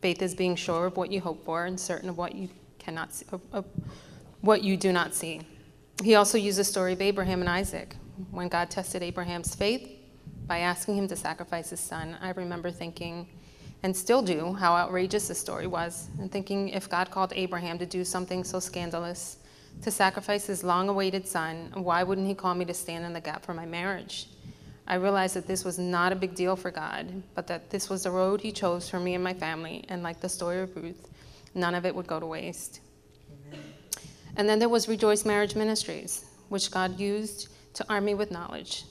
[0.00, 3.12] faith is being sure of what you hope for and certain of what you cannot
[3.12, 3.64] see, of, of
[4.40, 5.40] what you do not see.
[6.02, 7.96] He also used the story of Abraham and Isaac.
[8.30, 9.90] When God tested Abraham's faith
[10.46, 13.28] by asking him to sacrifice his son, I remember thinking,
[13.86, 17.86] and still do, how outrageous this story was, and thinking if God called Abraham to
[17.86, 19.36] do something so scandalous,
[19.82, 23.20] to sacrifice his long awaited son, why wouldn't he call me to stand in the
[23.20, 24.26] gap for my marriage?
[24.88, 28.02] I realized that this was not a big deal for God, but that this was
[28.02, 31.08] the road he chose for me and my family, and like the story of Ruth,
[31.54, 32.80] none of it would go to waste.
[34.36, 38.82] And then there was Rejoice Marriage Ministries, which God used to arm me with knowledge.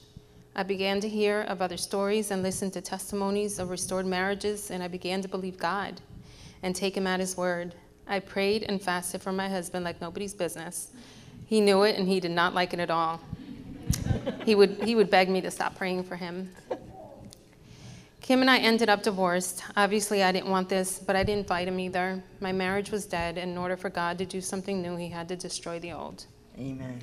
[0.58, 4.82] I began to hear of other stories and listen to testimonies of restored marriages, and
[4.82, 6.00] I began to believe God
[6.62, 7.74] and take Him at His word.
[8.08, 10.88] I prayed and fasted for my husband like nobody's business.
[11.44, 13.20] He knew it, and he did not like it at all.
[14.46, 16.50] He would, he would beg me to stop praying for him.
[18.22, 19.62] Kim and I ended up divorced.
[19.76, 22.22] Obviously, I didn't want this, but I didn't fight him either.
[22.40, 25.28] My marriage was dead, and in order for God to do something new, He had
[25.28, 26.24] to destroy the old.
[26.58, 26.98] Amen.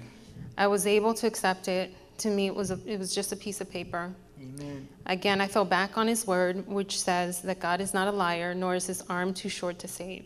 [0.57, 1.93] I was able to accept it.
[2.23, 4.09] To me, it was, a, it was just a piece of paper.
[4.39, 4.87] Amen.
[5.07, 8.55] Again, I fell back on His word, which says that God is not a liar,
[8.55, 10.23] nor is His arm too short to save.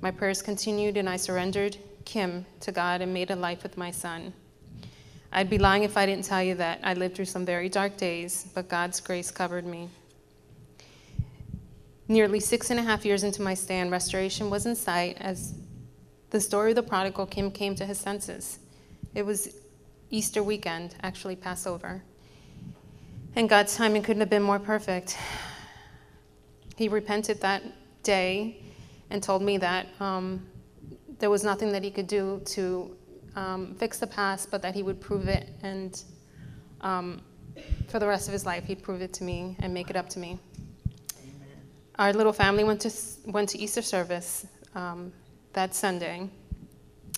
[0.00, 3.92] My prayers continued, and I surrendered Kim to God and made a life with my
[3.92, 4.32] son.
[5.30, 7.96] I'd be lying if I didn't tell you that I lived through some very dark
[7.96, 9.90] days, but God's grace covered me.
[12.08, 15.54] Nearly six and a half years into my stand, restoration was in sight as
[16.30, 18.58] the story of the prodigal Kim came to his senses.
[19.14, 19.54] It was
[20.10, 22.02] Easter weekend, actually Passover.
[23.36, 25.18] And God's timing couldn't have been more perfect.
[26.76, 27.62] He repented that
[28.02, 28.62] day
[29.10, 30.46] and told me that um,
[31.18, 32.96] there was nothing that he could do to
[33.36, 35.50] um, fix the past, but that he would prove it.
[35.62, 36.02] And
[36.80, 37.20] um,
[37.88, 40.08] for the rest of his life, he'd prove it to me and make it up
[40.10, 40.38] to me.
[41.98, 42.92] Our little family went to,
[43.26, 45.12] went to Easter service um,
[45.52, 46.30] that Sunday.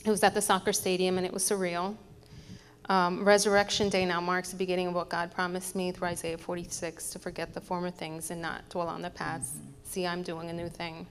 [0.04, 1.96] It was at the soccer stadium and it was surreal.
[2.88, 7.10] Um, Resurrection Day now marks the beginning of what God promised me through Isaiah 46
[7.10, 9.54] to forget the former things and not dwell on the past.
[9.84, 11.06] See, I'm doing a new thing.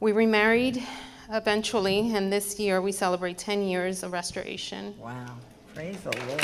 [0.00, 0.82] We remarried
[1.30, 4.94] eventually, and this year we celebrate 10 years of restoration.
[4.98, 5.26] Wow.
[5.74, 6.38] Praise the Lord.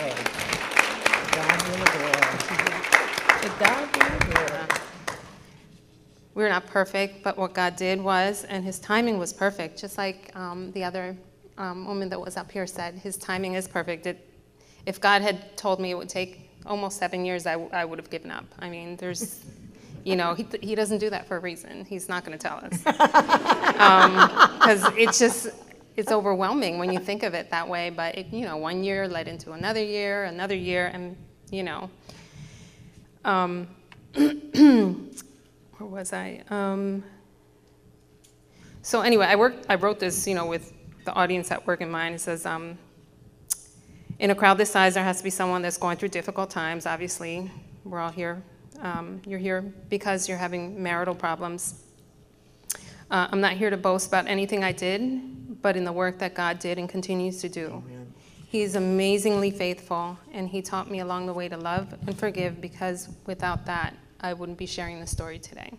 [1.33, 2.29] God be the glory.
[3.59, 4.81] God be the glory.
[6.35, 10.35] We're not perfect, but what God did was, and His timing was perfect, just like
[10.35, 11.17] um, the other
[11.59, 14.07] um, woman that was up here said, His timing is perfect.
[14.07, 14.29] It,
[14.87, 17.99] if God had told me it would take almost seven years, I, w- I would
[17.99, 18.45] have given up.
[18.59, 19.45] I mean, there's,
[20.05, 21.85] you know, he, he doesn't do that for a reason.
[21.85, 22.83] He's not going to tell us.
[24.65, 25.49] Because it's just,
[25.97, 27.91] it's overwhelming when you think of it that way.
[27.91, 31.17] But, it, you know, one year led into another year, another year, and,
[31.51, 31.91] you know.
[33.25, 33.69] Um,
[34.15, 34.97] where
[35.81, 36.43] was I?
[36.51, 37.05] Um,
[38.83, 39.67] so anyway, I worked.
[39.69, 40.73] I wrote this, you know, with
[41.05, 42.15] the audience at work in mind.
[42.15, 42.79] It says, um,
[44.19, 46.87] in a crowd this size, there has to be someone that's going through difficult times.
[46.87, 47.51] Obviously,
[47.85, 48.43] we're all here.
[48.81, 51.83] Um, you're here because you're having marital problems.
[53.11, 56.35] Uh, I'm not here to boast about anything I did, but in the work that
[56.35, 57.83] God did and continues to do.
[58.49, 63.09] He's amazingly faithful, and He taught me along the way to love and forgive because
[63.27, 65.73] without that, I wouldn't be sharing the story today.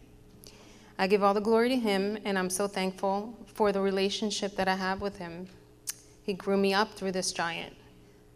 [0.97, 4.69] I give all the glory to Him, and I'm so thankful for the relationship that
[4.69, 5.47] I have with Him.
[6.23, 7.75] He grew me up through this giant.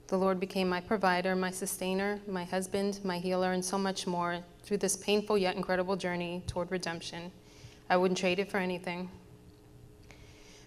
[0.07, 4.39] The Lord became my provider, my sustainer, my husband, my healer, and so much more
[4.64, 7.32] through this painful yet incredible journey toward redemption.
[7.89, 9.10] I wouldn't trade it for anything.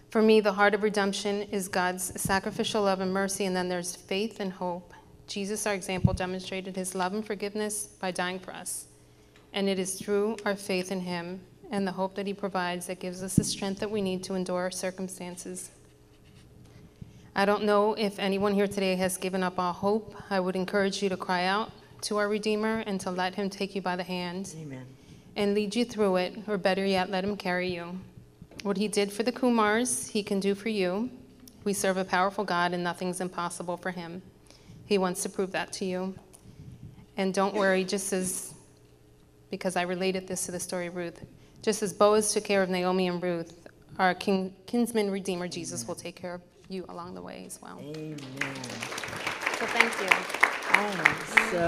[0.09, 3.95] For me, the heart of redemption is God's sacrificial love and mercy, and then there's
[3.95, 4.93] faith and hope.
[5.27, 8.87] Jesus, our example, demonstrated his love and forgiveness by dying for us.
[9.53, 11.41] And it is through our faith in him
[11.73, 14.35] and the hope that he provides that gives us the strength that we need to
[14.35, 15.71] endure our circumstances.
[17.35, 20.15] I don't know if anyone here today has given up all hope.
[20.29, 21.71] I would encourage you to cry out
[22.01, 24.85] to our Redeemer and to let Him take you by the hand Amen.
[25.35, 27.99] and lead you through it, or better yet, let Him carry you.
[28.61, 31.09] What He did for the Kumars, He can do for you.
[31.63, 34.21] We serve a powerful God, and nothing's impossible for Him.
[34.85, 36.13] He wants to prove that to you.
[37.17, 38.53] And don't worry, just as,
[39.49, 41.19] because I related this to the story of Ruth,
[41.63, 45.95] just as Boaz took care of Naomi and Ruth, our king, kinsman redeemer Jesus will
[45.95, 47.79] take care of you along the way as well.
[47.79, 48.17] Amen.
[49.57, 50.07] So thank you.
[50.75, 51.67] Oh, so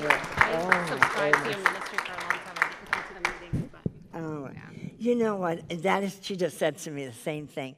[0.00, 0.12] good.
[0.12, 2.56] I Oh, my subscribed to your ministry for a long time.
[2.56, 4.50] I didn't come to the meetings, but Oh,
[4.98, 5.82] you know what?
[5.82, 7.76] That is, she just said to me the same thing.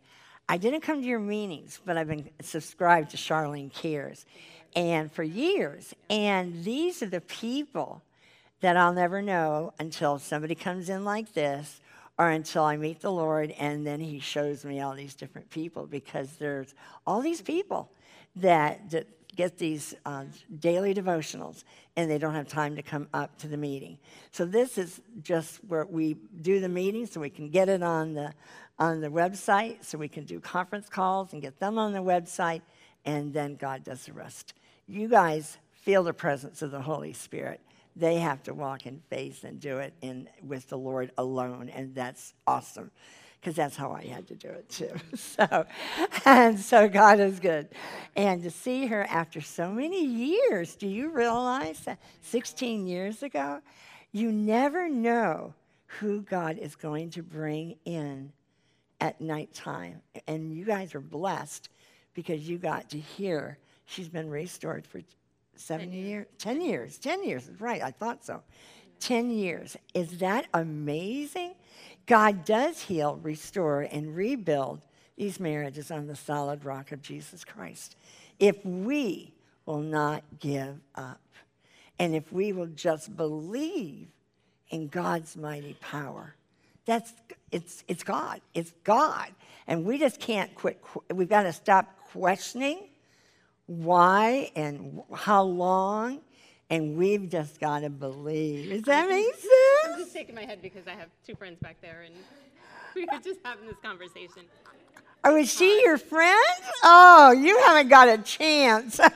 [0.48, 4.26] I didn't come to your meetings, but I've been subscribed to Charlyne Cares,
[4.74, 5.94] and for years.
[6.10, 8.02] And these are the people
[8.62, 11.80] that I'll never know until somebody comes in like this,
[12.18, 15.86] or until I meet the Lord, and then He shows me all these different people
[15.86, 16.74] because there's
[17.06, 17.90] all these people
[18.36, 20.24] that, that get these uh,
[20.60, 21.64] daily devotionals
[21.96, 23.98] and they don't have time to come up to the meeting.
[24.30, 28.14] So this is just where we do the meeting so we can get it on
[28.14, 28.32] the
[28.78, 32.62] on the website so we can do conference calls and get them on the website
[33.04, 34.54] and then God does the rest.
[34.86, 37.60] You guys feel the presence of the Holy Spirit.
[37.94, 41.94] They have to walk in faith and do it in with the Lord alone and
[41.94, 42.90] that's awesome
[43.40, 44.92] because that's how I had to do it too.
[45.16, 45.66] So,
[46.24, 47.68] and so God is good.
[48.14, 53.60] And to see her after so many years, do you realize that 16 years ago?
[54.12, 55.54] You never know
[55.98, 58.32] who God is going to bring in
[59.00, 60.02] at nighttime.
[60.28, 61.68] And you guys are blessed
[62.14, 65.00] because you got to hear she's been restored for
[65.56, 66.26] seven years.
[66.38, 66.98] 10 years.
[66.98, 67.82] 10 years, right.
[67.82, 68.42] I thought so.
[69.00, 69.76] 10 years.
[69.94, 71.54] Is that amazing?
[72.06, 74.80] God does heal, restore, and rebuild
[75.16, 77.96] these marriages on the solid rock of Jesus Christ.
[78.38, 79.32] If we
[79.66, 81.20] will not give up,
[81.98, 84.08] and if we will just believe
[84.70, 86.34] in God's mighty power,
[86.84, 87.12] that's
[87.52, 88.40] it's it's God.
[88.54, 89.28] It's God,
[89.68, 90.82] and we just can't quit.
[91.12, 92.88] We've got to stop questioning
[93.66, 96.20] why and how long,
[96.70, 98.70] and we've just got to believe.
[98.70, 99.46] Does that make sense?
[99.84, 102.14] I'm just shaking my head because I have two friends back there, and
[102.94, 104.42] we were just having this conversation.
[105.24, 106.36] Oh, is she your friend?
[106.82, 108.98] Oh, you haven't got a chance.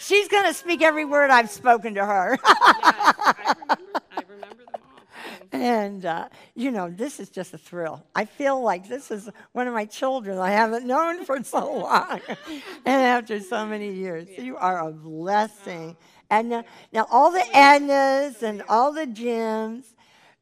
[0.00, 2.38] She's going to speak every word I've spoken to her.
[2.48, 4.98] Yes, I remember them all.
[5.38, 5.41] too.
[5.52, 8.04] And, uh, you know, this is just a thrill.
[8.14, 12.20] I feel like this is one of my children I haven't known for so long.
[12.86, 15.96] and after so many years, you are a blessing.
[16.30, 19.94] And now all the Ednas and all the Jims,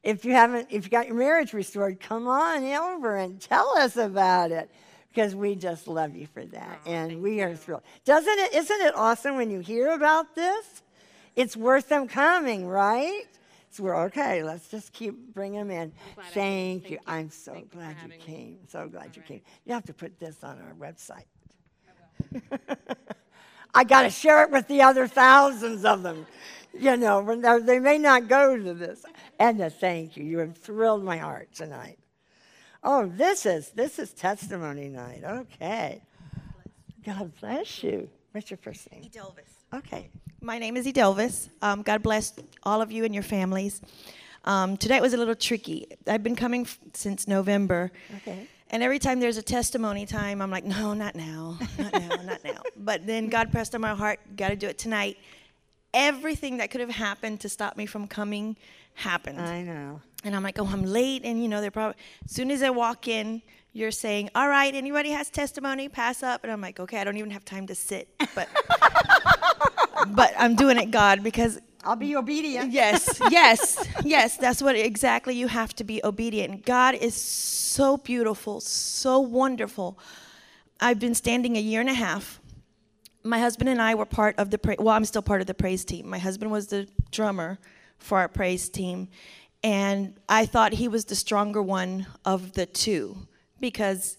[0.03, 3.97] if you haven't, if you got your marriage restored, come on over and tell us
[3.97, 4.71] about it
[5.09, 7.83] because we just love you for that, and we are thrilled.
[8.05, 8.53] Doesn't it?
[8.53, 10.81] Isn't it awesome when you hear about this?
[11.35, 13.25] It's worth them coming, right?
[13.71, 14.43] So we're okay.
[14.43, 15.93] Let's just keep bringing them in.
[16.15, 16.29] glad I.
[16.31, 16.97] Thank, Thank you.
[16.97, 17.03] you.
[17.07, 18.17] I'm so Thank glad you having me.
[18.17, 18.57] came.
[18.67, 19.41] So glad you came.
[19.65, 21.25] You have to put this on our website.
[23.73, 26.27] I got to share it with the other thousands of them.
[26.77, 29.05] You know, they're- they may not go to this.
[29.39, 30.25] And Edna, thank you.
[30.25, 31.97] You have thrilled my heart tonight.
[32.83, 35.23] Oh, this is this is testimony night.
[35.23, 36.01] Okay.
[37.05, 38.09] God bless you.
[38.31, 39.03] What's your first name?
[39.03, 39.77] Edelvis.
[39.77, 40.09] Okay.
[40.43, 41.49] My name is Edelvis.
[41.61, 42.33] Um, God bless
[42.63, 43.79] all of you and your families.
[44.43, 45.85] Um, today was a little tricky.
[46.07, 47.91] I've been coming f- since November.
[48.17, 48.47] Okay.
[48.71, 52.43] And every time there's a testimony time, I'm like, no, not now, not now, not
[52.43, 52.61] now.
[52.75, 55.17] But then God pressed on my heart, got to do it tonight.
[55.93, 58.57] Everything that could have happened to stop me from coming
[58.95, 59.39] happened.
[59.39, 60.01] I know.
[60.23, 61.21] And I'm like, oh, I'm late.
[61.23, 64.73] And, you know, they're probably, as soon as I walk in, you're saying, all right,
[64.73, 66.43] anybody has testimony, pass up.
[66.43, 68.07] And I'm like, okay, I don't even have time to sit.
[68.33, 68.47] But,
[70.09, 72.71] but I'm doing it, God, because I'll be obedient.
[72.71, 76.65] yes, yes, yes, that's what exactly you have to be obedient.
[76.65, 79.97] God is so beautiful, so wonderful.
[80.79, 82.39] I've been standing a year and a half.
[83.23, 85.53] My husband and I were part of the pra- well, I'm still part of the
[85.53, 86.07] praise team.
[86.09, 87.59] My husband was the drummer
[87.99, 89.09] for our praise team,
[89.63, 93.27] and I thought he was the stronger one of the two
[93.59, 94.17] because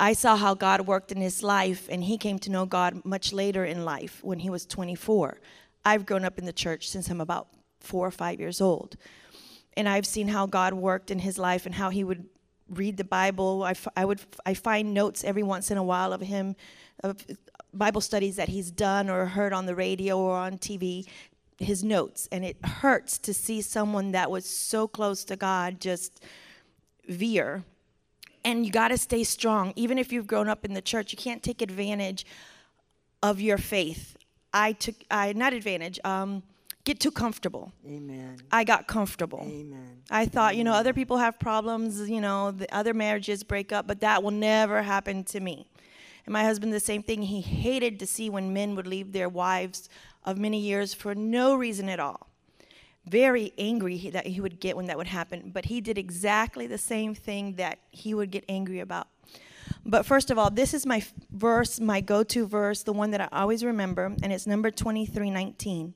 [0.00, 3.32] I saw how God worked in his life, and he came to know God much
[3.32, 5.38] later in life when he was 24.
[5.84, 7.48] I've grown up in the church since I'm about
[7.80, 8.96] four or five years old.
[9.76, 12.26] And I've seen how God worked in his life and how he would
[12.68, 13.62] read the Bible.
[13.62, 16.56] I, f- I would I find notes every once in a while of him,
[17.02, 17.24] of
[17.72, 21.06] Bible studies that he's done or heard on the radio or on TV,
[21.58, 22.28] his notes.
[22.32, 26.24] And it hurts to see someone that was so close to God just
[27.06, 27.64] veer
[28.44, 31.18] and you got to stay strong even if you've grown up in the church you
[31.18, 32.26] can't take advantage
[33.22, 34.14] of your faith
[34.54, 36.44] I took, I not advantage, um,
[36.84, 37.72] get too comfortable.
[37.84, 38.36] Amen.
[38.52, 39.40] I got comfortable.
[39.42, 40.02] Amen.
[40.10, 43.88] I thought, you know, other people have problems, you know, the other marriages break up,
[43.88, 45.66] but that will never happen to me.
[46.24, 47.22] And my husband, the same thing.
[47.22, 49.88] He hated to see when men would leave their wives
[50.24, 52.28] of many years for no reason at all.
[53.06, 55.50] Very angry that he would get when that would happen.
[55.52, 59.08] But he did exactly the same thing that he would get angry about.
[59.84, 63.20] But first of all, this is my verse, my go to verse, the one that
[63.20, 65.94] I always remember, and it's number 2319.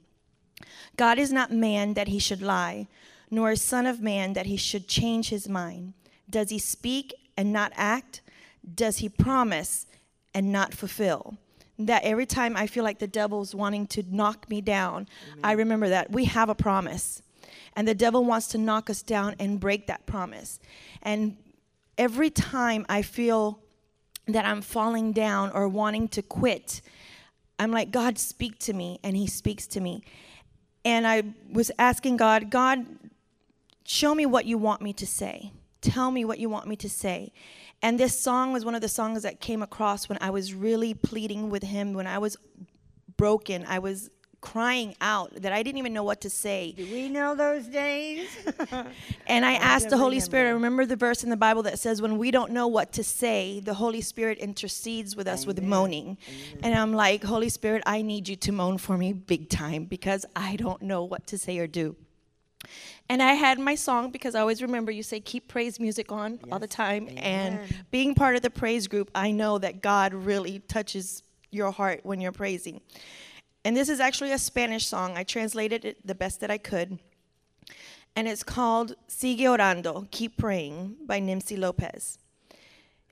[0.96, 2.88] God is not man that he should lie,
[3.30, 5.94] nor a son of man that he should change his mind.
[6.28, 8.20] Does he speak and not act?
[8.74, 9.86] Does he promise
[10.34, 11.38] and not fulfill?
[11.78, 15.06] That every time I feel like the devil's wanting to knock me down,
[15.44, 17.22] I remember that we have a promise.
[17.76, 20.58] And the devil wants to knock us down and break that promise.
[21.02, 21.36] And
[21.96, 23.60] every time I feel
[24.26, 26.80] that I'm falling down or wanting to quit,
[27.58, 28.98] I'm like, God, speak to me.
[29.04, 30.02] And he speaks to me.
[30.84, 31.22] And I
[31.52, 32.86] was asking God, God,
[33.84, 35.52] show me what you want me to say.
[35.80, 37.32] Tell me what you want me to say.
[37.82, 40.94] And this song was one of the songs that came across when I was really
[40.94, 42.36] pleading with him, when I was
[43.16, 43.64] broken.
[43.68, 44.10] I was
[44.40, 46.72] crying out that I didn't even know what to say.
[46.72, 48.28] Do we know those days?
[49.26, 50.24] And I asked the Holy remember.
[50.24, 52.92] Spirit, I remember the verse in the Bible that says, when we don't know what
[52.92, 56.16] to say, the Holy Spirit intercedes with us with moaning.
[56.62, 60.24] And I'm like, Holy Spirit, I need you to moan for me big time because
[60.34, 61.94] I don't know what to say or do.
[63.10, 66.38] And I had my song because I always remember you say keep praise music on
[66.52, 67.08] all the time.
[67.16, 72.00] And being part of the praise group, I know that God really touches your heart
[72.02, 72.82] when you're praising.
[73.64, 75.16] And this is actually a Spanish song.
[75.16, 76.98] I translated it the best that I could.
[78.14, 82.18] And it's called Sigue Orando, Keep Praying by Nimsy Lopez.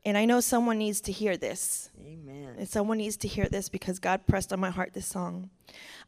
[0.05, 1.90] And I know someone needs to hear this.
[2.01, 2.55] Amen.
[2.59, 5.51] And someone needs to hear this because God pressed on my heart this song.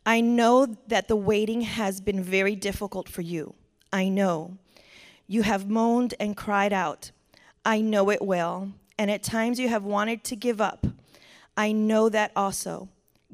[0.07, 3.55] I know that the waiting has been very difficult for you.
[3.93, 4.57] I know.
[5.27, 7.11] You have moaned and cried out.
[7.65, 8.73] I know it well.
[8.99, 10.87] And at times you have wanted to give up.
[11.57, 12.89] I know that also.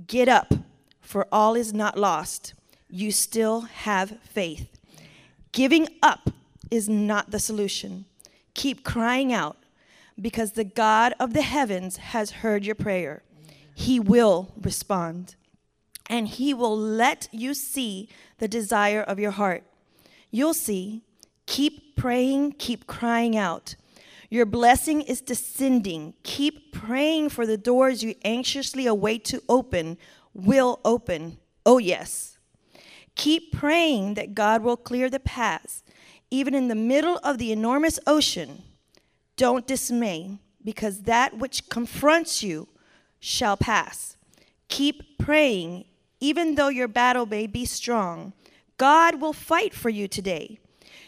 [0.06, 0.52] Get up,
[1.00, 2.54] for all is not lost.
[2.88, 4.68] You still have faith.
[5.52, 6.30] Giving up
[6.70, 8.06] is not the solution.
[8.54, 9.56] Keep crying out
[10.20, 13.22] because the God of the heavens has heard your prayer.
[13.74, 15.34] He will respond
[16.06, 19.64] and He will let you see the desire of your heart.
[20.34, 21.02] You'll see.
[21.46, 23.76] Keep praying, keep crying out.
[24.30, 26.14] Your blessing is descending.
[26.24, 29.96] Keep praying for the doors you anxiously await to open
[30.32, 31.38] will open.
[31.64, 32.36] Oh, yes.
[33.14, 35.84] Keep praying that God will clear the paths,
[36.32, 38.64] even in the middle of the enormous ocean.
[39.36, 42.66] Don't dismay, because that which confronts you
[43.20, 44.16] shall pass.
[44.66, 45.84] Keep praying,
[46.18, 48.32] even though your battle may be strong.
[48.76, 50.58] God will fight for you today.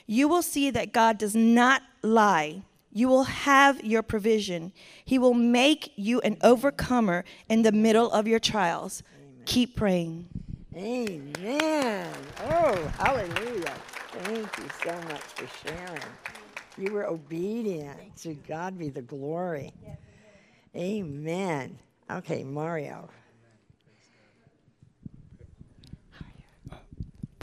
[0.07, 2.63] You will see that God does not lie.
[2.93, 4.73] You will have your provision.
[5.05, 9.03] He will make you an overcomer in the middle of your trials.
[9.45, 10.29] Keep praying.
[10.75, 12.13] Amen.
[12.51, 13.75] Oh, hallelujah.
[14.13, 16.03] Thank you so much for sharing.
[16.79, 18.17] You were obedient.
[18.19, 19.73] To God be the glory.
[20.75, 21.79] Amen.
[22.11, 23.09] Okay, Mario.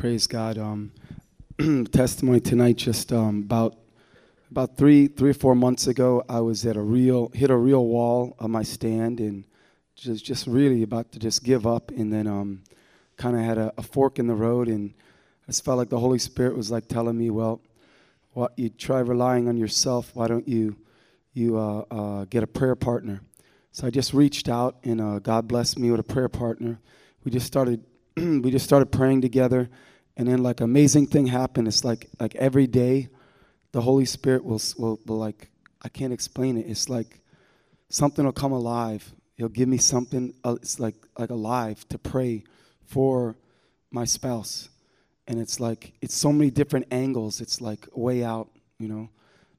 [0.04, 0.58] Praise God.
[0.58, 0.92] Um,
[1.94, 2.76] testimony tonight.
[2.76, 3.78] Just um, about
[4.52, 7.86] about three three or four months ago, I was at a real hit a real
[7.86, 9.46] wall on my stand and
[9.96, 11.90] just just really about to just give up.
[11.90, 12.64] And then um,
[13.16, 14.94] kind of had a, a fork in the road, and
[15.48, 17.62] I just felt like the Holy Spirit was like telling me, "Well,
[18.34, 20.12] what you try relying on yourself?
[20.14, 20.76] Why don't you
[21.32, 23.22] you uh, uh, get a prayer partner?"
[23.72, 26.82] So I just reached out, and uh, God blessed me with a prayer partner.
[27.24, 27.86] We just started
[28.18, 29.70] we just started praying together
[30.18, 31.68] and then like amazing thing happened.
[31.68, 33.10] It's like like every day
[33.72, 35.50] the holy spirit will, will will like
[35.82, 36.66] i can't explain it.
[36.68, 37.22] It's like
[37.90, 39.14] something will come alive.
[39.36, 42.44] He'll give me something uh, it's like like alive to pray
[42.86, 43.38] for
[43.92, 44.70] my spouse.
[45.28, 47.42] And it's like it's so many different angles.
[47.42, 48.50] It's like way out
[48.80, 49.10] you know.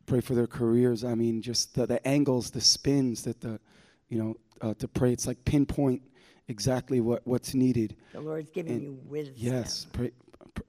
[0.07, 1.03] Pray for their careers.
[1.03, 3.59] I mean just the, the angles the spins that the
[4.09, 5.13] you know uh, to pray.
[5.13, 6.03] It's like pinpoint
[6.49, 7.97] exactly what what's needed.
[8.13, 9.35] The Lord's giving And- you wisdom.
[9.39, 10.15] Yes, pray, pr-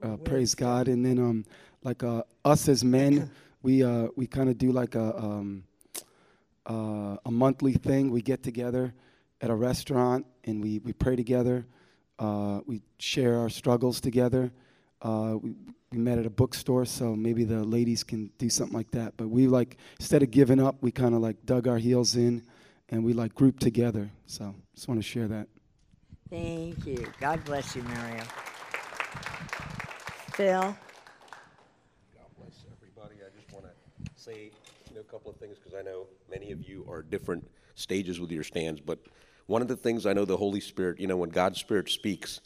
[0.05, 0.87] uh, praise God.
[0.87, 1.45] And then, um,
[1.83, 3.29] like uh, us as men,
[3.63, 5.63] we uh, we kind of do like a um,
[6.65, 8.11] uh, a monthly thing.
[8.11, 8.93] We get together
[9.41, 11.65] at a restaurant and we we pray together.
[12.17, 14.51] Uh, we share our struggles together.
[15.01, 15.53] Uh, we,
[15.91, 19.13] we met at a bookstore, so maybe the ladies can do something like that.
[19.17, 22.43] But we like instead of giving up, we kind of like dug our heels in,
[22.89, 24.09] and we like grouped together.
[24.27, 25.47] So just want to share that.
[26.29, 27.05] Thank you.
[27.19, 28.23] God bless you, Mario.
[30.35, 30.59] Phil?
[30.59, 30.75] God
[32.37, 33.15] bless everybody.
[33.25, 33.71] I just want to
[34.21, 34.51] say
[34.89, 38.19] you know, a couple of things because I know many of you are different stages
[38.19, 38.81] with your stands.
[38.81, 38.99] But
[39.45, 42.41] one of the things I know the Holy Spirit, you know, when God's Spirit speaks,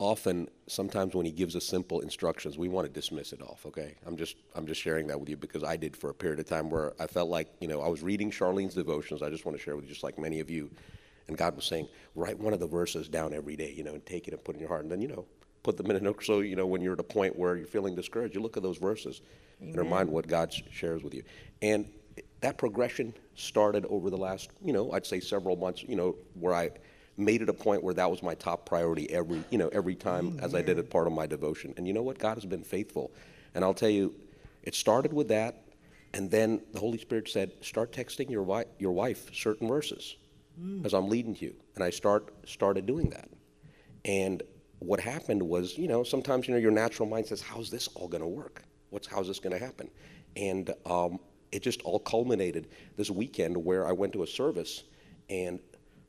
[0.00, 3.64] often, sometimes when He gives us simple instructions, we want to dismiss it off.
[3.64, 6.40] Okay, I'm just I'm just sharing that with you because I did for a period
[6.40, 9.22] of time where I felt like you know I was reading Charlyne's devotions.
[9.22, 10.68] I just want to share with you, just like many of you,
[11.28, 11.86] and God was saying,
[12.16, 14.56] write one of the verses down every day, you know, and take it and put
[14.56, 15.26] it in your heart, and then you know
[15.62, 16.24] put them in a note.
[16.24, 18.62] So, you know, when you're at a point where you're feeling discouraged, you look at
[18.62, 19.22] those verses
[19.60, 19.74] Amen.
[19.74, 21.22] and remind what God shares with you.
[21.62, 21.88] And
[22.40, 26.54] that progression started over the last, you know, I'd say several months, you know, where
[26.54, 26.70] I
[27.16, 30.28] made it a point where that was my top priority every, you know, every time
[30.28, 30.44] Amen.
[30.44, 31.74] as I did it part of my devotion.
[31.76, 32.18] And you know what?
[32.18, 33.10] God has been faithful.
[33.54, 34.14] And I'll tell you,
[34.62, 35.64] it started with that.
[36.14, 40.16] And then the Holy Spirit said, start texting your, wi- your wife certain verses
[40.60, 40.84] mm.
[40.86, 41.54] as I'm leading you.
[41.74, 43.28] And I start started doing that.
[44.04, 44.42] And
[44.80, 48.08] what happened was, you know, sometimes you know your natural mind says, "How's this all
[48.08, 48.62] going to work?
[48.90, 49.90] What's how's this going to happen?"
[50.36, 51.18] And um,
[51.50, 54.84] it just all culminated this weekend where I went to a service,
[55.28, 55.58] and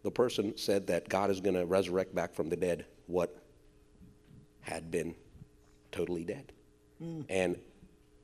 [0.04, 3.44] the person said that God is going to resurrect back from the dead what
[4.62, 5.16] had been
[5.92, 6.52] totally dead,
[7.02, 7.26] mm.
[7.30, 7.58] and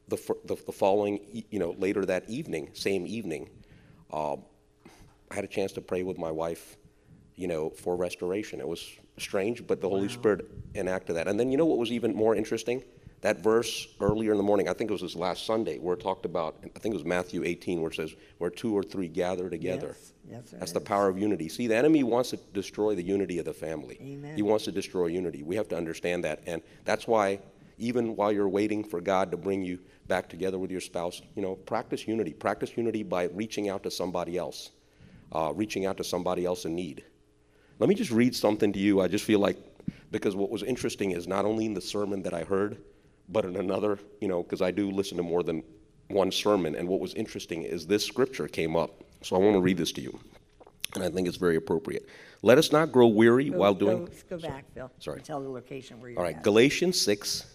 [0.08, 1.20] the, the, the following,
[1.50, 3.50] you know, later that evening, same evening,
[4.12, 4.36] uh,
[5.32, 6.78] I had a chance to pray with my wife,
[7.36, 8.60] you know, for restoration.
[8.60, 8.88] It was
[9.18, 11.28] strange, but the Holy Spirit enacted that.
[11.28, 12.84] And then you know what was even more interesting?
[13.22, 16.02] That verse earlier in the morning, I think it was this last Sunday, where it
[16.02, 19.08] talked about, I think it was Matthew 18, where it says, where two or three
[19.08, 19.96] gather together.
[19.98, 21.50] Yes, yes That's the power of unity.
[21.50, 23.98] See, the enemy wants to destroy the unity of the family.
[24.00, 24.36] Amen.
[24.36, 25.42] He wants to destroy unity.
[25.42, 26.42] We have to understand that.
[26.46, 27.40] And that's why,
[27.80, 31.42] even while you're waiting for God to bring you back together with your spouse, you
[31.42, 32.34] know, practice unity.
[32.34, 34.72] Practice unity by reaching out to somebody else,
[35.32, 37.04] uh, reaching out to somebody else in need.
[37.80, 39.02] Let me just read something to you.
[39.02, 39.58] I just feel like,
[40.12, 42.78] because what was interesting is not only in the sermon that I heard,
[43.30, 45.64] but in another, you know, because I do listen to more than
[46.08, 46.76] one sermon.
[46.76, 49.04] And what was interesting is this scripture came up.
[49.24, 50.18] So I want to read this to you.
[50.94, 52.08] And I think it's very appropriate.
[52.42, 54.06] Let us not grow weary go, while doing.
[54.30, 54.90] Go, go back, Phil.
[55.00, 55.22] Sorry.
[55.22, 56.44] Tell the location where you're All right, at.
[56.44, 57.46] Galatians 6.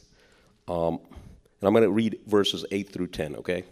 [0.68, 1.00] Um,
[1.60, 3.64] and I'm going to read verses 8 through 10, okay?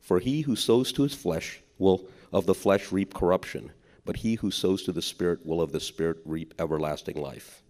[0.00, 3.70] For he who sows to his flesh will of the flesh reap corruption
[4.04, 7.62] but he who sows to the Spirit will of the Spirit reap everlasting life.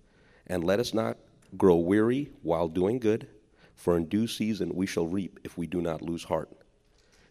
[0.46, 1.18] And let us not
[1.56, 3.28] grow weary while doing good,
[3.74, 6.50] for in due season we shall reap if we do not lose heart.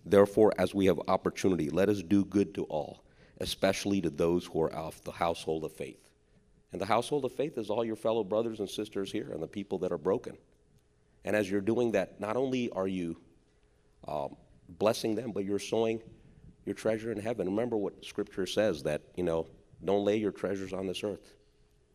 [0.06, 3.04] Therefore, as we have opportunity, let us do good to all,
[3.40, 6.10] especially to those who are of the household of faith.
[6.72, 9.48] And the household of faith is all your fellow brothers and sisters here and the
[9.48, 10.38] people that are broken.
[11.26, 13.18] And as you're doing that, not only are you
[14.08, 14.36] um,
[14.70, 16.02] blessing them, but you're sowing
[16.66, 17.48] your treasure in heaven.
[17.48, 19.48] Remember what Scripture says that, you know,
[19.84, 21.34] don't lay your treasures on this earth.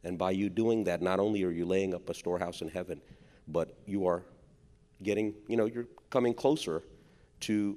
[0.05, 3.01] And by you doing that, not only are you laying up a storehouse in heaven,
[3.49, 4.23] but you are
[5.03, 6.83] getting, you know, you're coming closer
[7.41, 7.77] to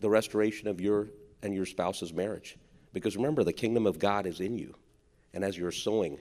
[0.00, 1.08] the restoration of your
[1.42, 2.56] and your spouse's marriage.
[2.92, 4.74] Because remember, the kingdom of God is in you.
[5.34, 6.18] And as you're sowing,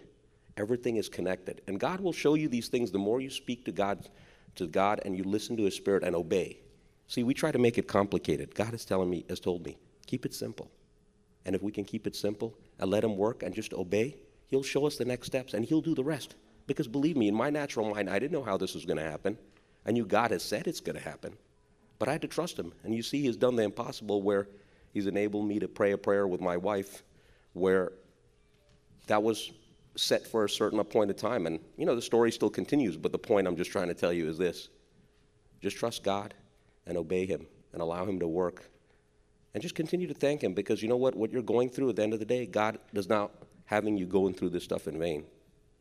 [0.58, 1.62] everything is connected.
[1.68, 4.10] And God will show you these things the more you speak to God,
[4.56, 6.62] to God and you listen to his spirit and obey.
[7.12, 8.56] See, we try to make it complicated.
[8.56, 10.72] God is telling me, has told me, keep it simple.
[11.46, 14.16] And if we can keep it simple and let Him work and just obey,
[14.48, 16.36] He'll show us the next steps and He'll do the rest.
[16.68, 19.04] Because believe me, in my natural mind, I didn't know how this was going to
[19.04, 19.38] happen.
[19.86, 21.36] I knew God has said it's going to happen.
[22.00, 22.72] But I had to trust Him.
[22.86, 24.48] And you see, He's done the impossible where
[24.94, 27.04] He's enabled me to pray a prayer with my wife
[27.52, 27.92] where
[29.08, 29.52] that was
[29.98, 31.46] set for a certain appointed time.
[31.46, 34.14] And, you know, the story still continues, but the point I'm just trying to tell
[34.14, 34.70] you is this
[35.60, 36.36] just trust God
[36.86, 38.70] and obey Him and allow Him to work.
[39.54, 41.16] And just continue to thank Him because you know what?
[41.16, 43.32] What you're going through at the end of the day, God does not
[43.66, 45.26] having you going through this stuff in vain.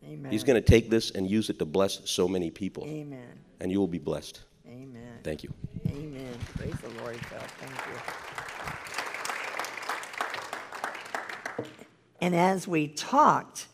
[0.04, 0.32] Amen.
[0.32, 2.84] He's going to take this and use it to bless so many people.
[2.86, 3.38] Amen.
[3.60, 4.40] And you will be blessed.
[4.66, 5.18] Amen.
[5.22, 5.52] Thank you.
[5.88, 6.32] Amen.
[6.56, 7.38] Praise the Lord, Phil.
[7.58, 8.00] Thank you.
[12.22, 13.66] And as we talked,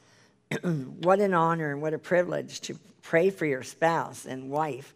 [0.62, 4.94] what an honor and what a privilege to pray for your spouse and wife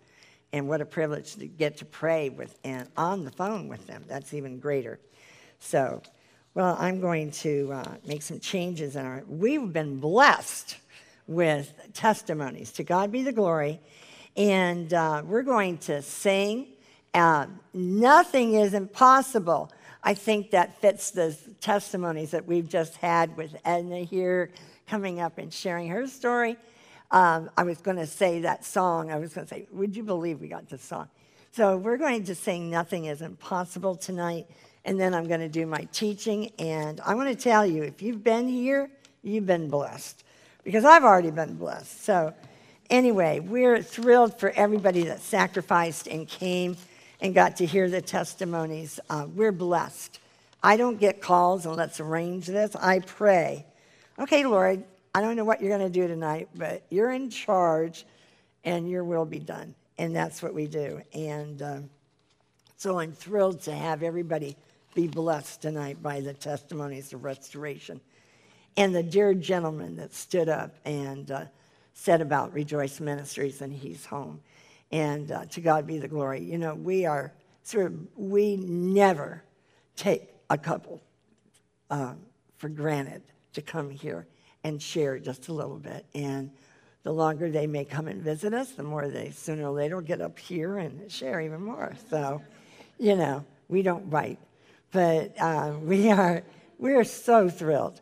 [0.53, 4.05] and what a privilege to get to pray with and on the phone with them.
[4.09, 4.99] That's even greater.
[5.59, 6.03] So,
[6.55, 9.23] well, I'm going to uh, make some changes in our.
[9.29, 10.77] We've been blessed
[11.27, 12.73] with testimonies.
[12.73, 13.81] To God be the glory.
[14.37, 16.67] And uh, we're going to sing.
[17.15, 19.71] Uh, nothing is impossible.
[20.03, 24.51] I think that fits the testimonies that we've just had with Edna here
[24.89, 26.57] coming up and sharing her story.
[27.11, 29.11] Um, I was going to say that song.
[29.11, 31.09] I was going to say, Would you believe we got this song?
[31.53, 34.47] So we're going to sing Nothing is Impossible tonight.
[34.85, 36.53] And then I'm going to do my teaching.
[36.59, 38.91] And I want to tell you if you've been here,
[39.23, 40.25] you've been blessed.
[40.65, 42.05] because I've already been blessed.
[42.05, 42.35] So,
[42.89, 46.77] anyway, we're thrilled for everybody that sacrificed and came
[47.21, 49.01] and got to hear the testimonies.
[49.09, 50.21] Uh, we're blessed.
[50.63, 52.77] I don't get calls and let's arrange this.
[52.77, 53.65] I pray,
[54.19, 54.85] okay, Lord,
[55.15, 58.07] I don't know what you're going to do tonight, but you're in charge
[58.65, 59.75] and your will be done.
[59.99, 61.03] And that's what we do.
[61.13, 61.91] And um,
[62.77, 64.57] so I'm thrilled to have everybody
[64.95, 68.01] be blessed tonight by the testimonies of restoration.
[68.77, 71.45] And the dear gentleman that stood up and uh,
[71.93, 74.41] said about Rejoice Ministries and he's home.
[74.93, 76.41] And uh, to God be the glory.
[76.41, 77.33] You know, we are
[77.65, 79.43] sort of, we never
[79.97, 81.01] take a couple
[81.91, 82.19] um,
[82.59, 83.23] for granted
[83.55, 84.27] to come here
[84.65, 86.05] and share just a little bit.
[86.15, 86.51] And
[87.03, 90.21] the longer they may come and visit us, the more they sooner or later get
[90.21, 91.95] up here and share even more.
[92.11, 92.43] So,
[92.99, 94.39] you know, we don't bite.
[94.93, 96.43] But uh, we are
[96.79, 98.01] we are so thrilled,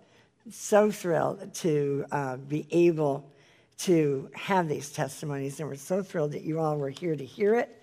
[0.51, 3.31] so thrilled to uh, be able
[3.79, 7.55] to have these testimonies, and we're so thrilled that you all were here to hear
[7.55, 7.83] it.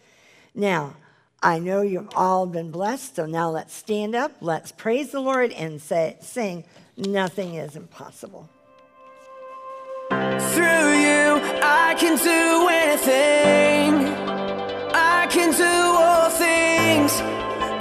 [0.54, 0.96] Now,
[1.42, 5.52] I know you've all been blessed, so now let's stand up, let's praise the Lord,
[5.52, 6.64] and say, sing,
[6.98, 8.50] Nothing is impossible.
[10.54, 13.92] Through you, I can do anything.
[14.94, 17.12] I can do all things.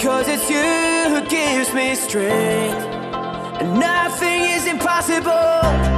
[0.03, 2.85] Cause it's you who gives me strength.
[3.61, 5.94] And nothing is impossible.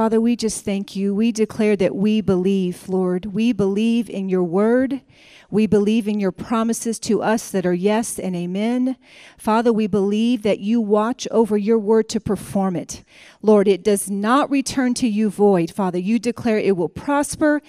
[0.00, 1.14] Father, we just thank you.
[1.14, 3.26] We declare that we believe, Lord.
[3.34, 5.02] We believe in your word.
[5.50, 8.96] We believe in your promises to us that are yes and amen.
[9.36, 13.04] Father, we believe that you watch over your word to perform it.
[13.42, 15.70] Lord, it does not return to you void.
[15.70, 17.60] Father, you declare it will prosper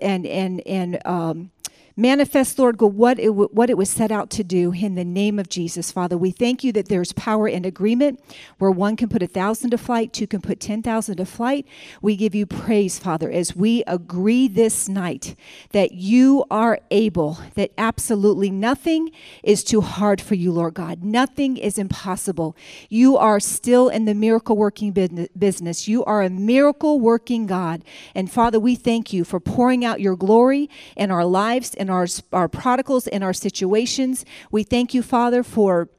[0.00, 1.50] and, and, and, um,
[1.96, 5.48] manifest, Lord what it, what it was set out to do in the name of
[5.48, 6.16] Jesus, Father.
[6.16, 8.20] We thank you that there's power in agreement
[8.58, 11.66] where one can put a thousand to flight, two can put 10,000 to flight.
[12.00, 15.36] We give you praise, Father, as we agree this night
[15.72, 19.10] that you are able, that absolutely nothing
[19.42, 21.02] is too hard for you, Lord God.
[21.02, 22.56] Nothing is impossible.
[22.88, 25.88] You are still in the miracle working business.
[25.88, 27.84] You are a miracle working God.
[28.14, 32.06] And Father, we thank you for pouring out your glory in our lives in our,
[32.32, 34.24] our prodigals, and our situations.
[34.50, 35.90] We thank you, Father, for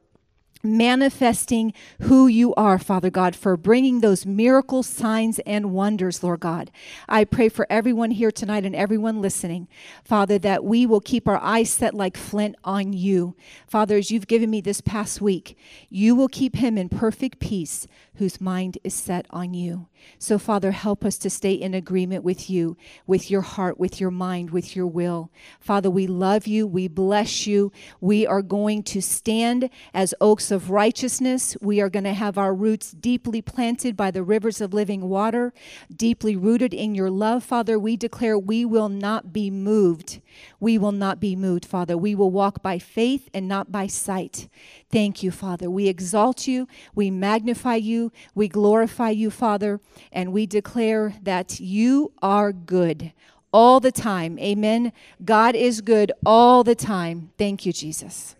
[0.64, 6.70] manifesting who you are, Father God, for bringing those miracle signs and wonders, Lord God.
[7.08, 9.68] I pray for everyone here tonight and everyone listening,
[10.04, 13.36] Father, that we will keep our eyes set like flint on you.
[13.66, 15.56] Father, as you've given me this past week,
[15.90, 19.88] you will keep him in perfect peace whose mind is set on you.
[20.18, 22.76] So, Father, help us to stay in agreement with you,
[23.06, 25.30] with your heart, with your mind, with your will.
[25.60, 26.66] Father, we love you.
[26.66, 27.72] We bless you.
[28.00, 31.56] We are going to stand as oaks of righteousness.
[31.60, 35.52] We are going to have our roots deeply planted by the rivers of living water,
[35.94, 37.78] deeply rooted in your love, Father.
[37.78, 40.20] We declare we will not be moved.
[40.64, 41.94] We will not be moved, Father.
[41.94, 44.48] We will walk by faith and not by sight.
[44.90, 45.68] Thank you, Father.
[45.68, 49.78] We exalt you, we magnify you, we glorify you, Father,
[50.10, 53.12] and we declare that you are good
[53.52, 54.38] all the time.
[54.38, 54.94] Amen.
[55.22, 57.30] God is good all the time.
[57.36, 58.34] Thank you, Jesus.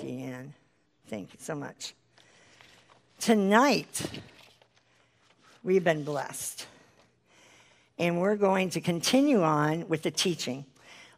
[0.00, 0.50] Deanne,
[1.08, 1.94] thank you so much.
[3.18, 4.20] Tonight,
[5.64, 6.68] we've been blessed.
[7.98, 10.64] And we're going to continue on with the teaching.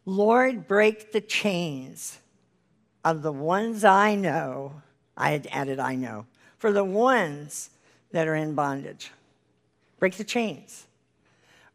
[0.05, 2.19] Lord, break the chains
[3.03, 4.81] of the ones I know,
[5.15, 6.25] I had added I know,
[6.57, 7.69] for the ones
[8.11, 9.11] that are in bondage.
[9.99, 10.85] Break the chains.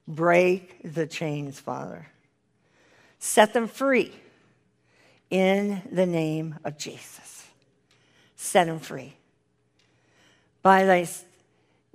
[0.06, 2.08] Break the chains, Father.
[3.18, 4.12] Set them free
[5.30, 7.46] in the name of Jesus.
[8.36, 9.14] Set them free.
[10.62, 11.08] By thy,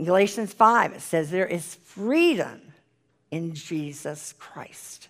[0.03, 2.66] Galatians 5, it says there is freedom
[3.32, 5.10] in Jesus Christ.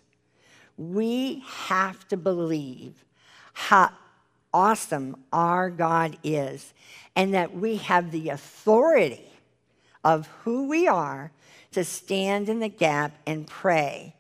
[0.78, 3.04] We have to believe
[3.54, 3.92] how
[4.54, 6.74] awesome our God is
[7.16, 9.30] and that we have the authority
[10.04, 11.32] of who we are
[11.72, 14.16] to stand in the gap and pray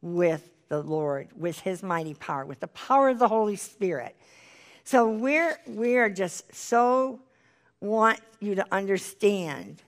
[0.00, 4.16] with the Lord, with his mighty power, with the power of the Holy Spirit.
[4.84, 7.20] So we're we're just so
[7.80, 9.82] want you to understand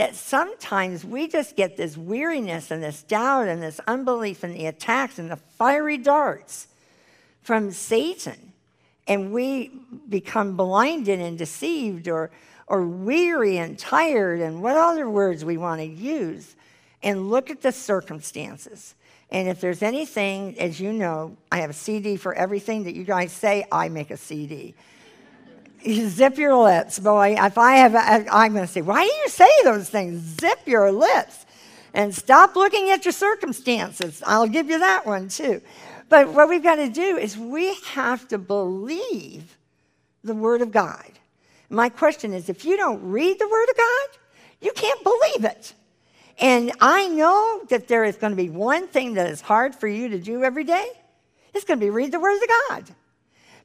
[0.00, 4.64] that sometimes we just get this weariness and this doubt and this unbelief and the
[4.64, 6.68] attacks and the fiery darts
[7.42, 8.54] from Satan
[9.06, 9.70] and we
[10.08, 12.30] become blinded and deceived or,
[12.66, 16.56] or weary and tired and what other words we want to use
[17.02, 18.94] and look at the circumstances.
[19.30, 23.04] And if there's anything, as you know, I have a CD for everything that you
[23.04, 24.74] guys say, I make a CD.
[25.88, 27.36] Zip your lips, boy.
[27.38, 27.94] If I have,
[28.30, 30.20] I'm going to say, why do you say those things?
[30.40, 31.46] Zip your lips
[31.94, 34.22] and stop looking at your circumstances.
[34.26, 35.60] I'll give you that one too.
[36.08, 39.56] But what we've got to do is we have to believe
[40.22, 41.10] the Word of God.
[41.68, 44.08] My question is if you don't read the Word of God,
[44.60, 45.72] you can't believe it.
[46.38, 49.86] And I know that there is going to be one thing that is hard for
[49.86, 50.88] you to do every day.
[51.54, 52.94] It's going to be read the Word of God.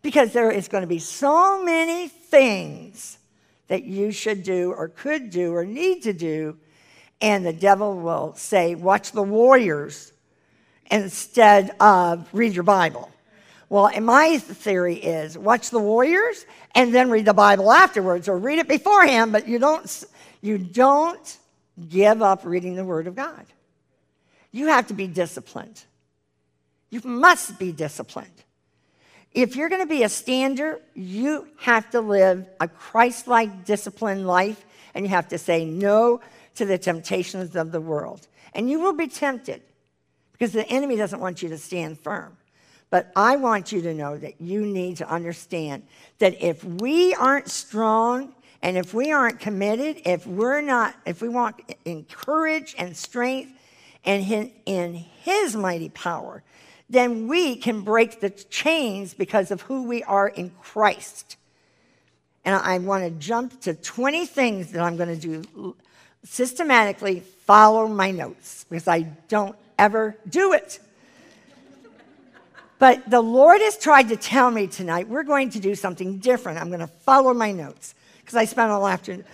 [0.06, 3.18] Because there is going to be so many things
[3.70, 6.58] that you should do or could do or need to do.
[7.22, 10.14] And the devil will say, Watch the warriors
[10.92, 13.10] instead of read your Bible.
[13.68, 16.46] Well, my theory is watch the Warriors
[16.76, 20.04] and then read the Bible afterwards, or read it beforehand, but you don't,
[20.40, 21.38] you don't
[21.90, 23.44] give up reading the Word of God.
[24.52, 25.84] You have to be disciplined.
[26.92, 28.45] You must be disciplined.
[29.36, 34.26] If you're going to be a stander, you have to live a Christ like disciplined
[34.26, 36.22] life, and you have to say no
[36.56, 38.28] to the temptations of the world.
[38.54, 39.62] And you will be tempted
[40.32, 42.38] because the enemy doesn't want you to stand firm.
[42.90, 45.84] But I want you to know that you need to understand
[46.20, 51.28] that if we aren't strong and if we aren't committed, if we're not, if we
[51.28, 53.52] want in courage and strength
[54.06, 56.42] and in his mighty power,
[56.90, 61.38] then we can break the chains because of who we are in Christ.
[62.44, 65.76] And I want to jump to 20 things that I'm going to do
[66.24, 70.80] systematically, follow my notes, because I don't ever do it.
[72.78, 76.60] But the Lord has tried to tell me tonight we're going to do something different.
[76.60, 79.26] I'm going to follow my notes because I spent all afternoon,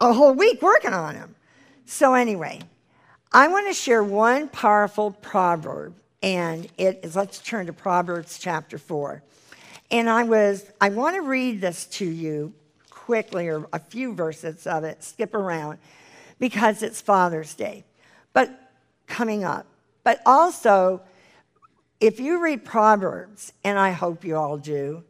[0.00, 1.34] a whole week working on them.
[1.86, 2.60] So, anyway,
[3.32, 8.78] I want to share one powerful proverb, and it is let's turn to Proverbs chapter
[8.78, 9.22] 4.
[9.90, 12.52] And I was I want to read this to you
[12.90, 15.78] quickly, or a few verses of it, skip around,
[16.38, 17.84] because it's Father's Day.
[18.32, 18.50] But
[19.06, 19.66] coming up.
[20.04, 21.00] But also,
[22.00, 25.02] if you read Proverbs, and I hope you all do,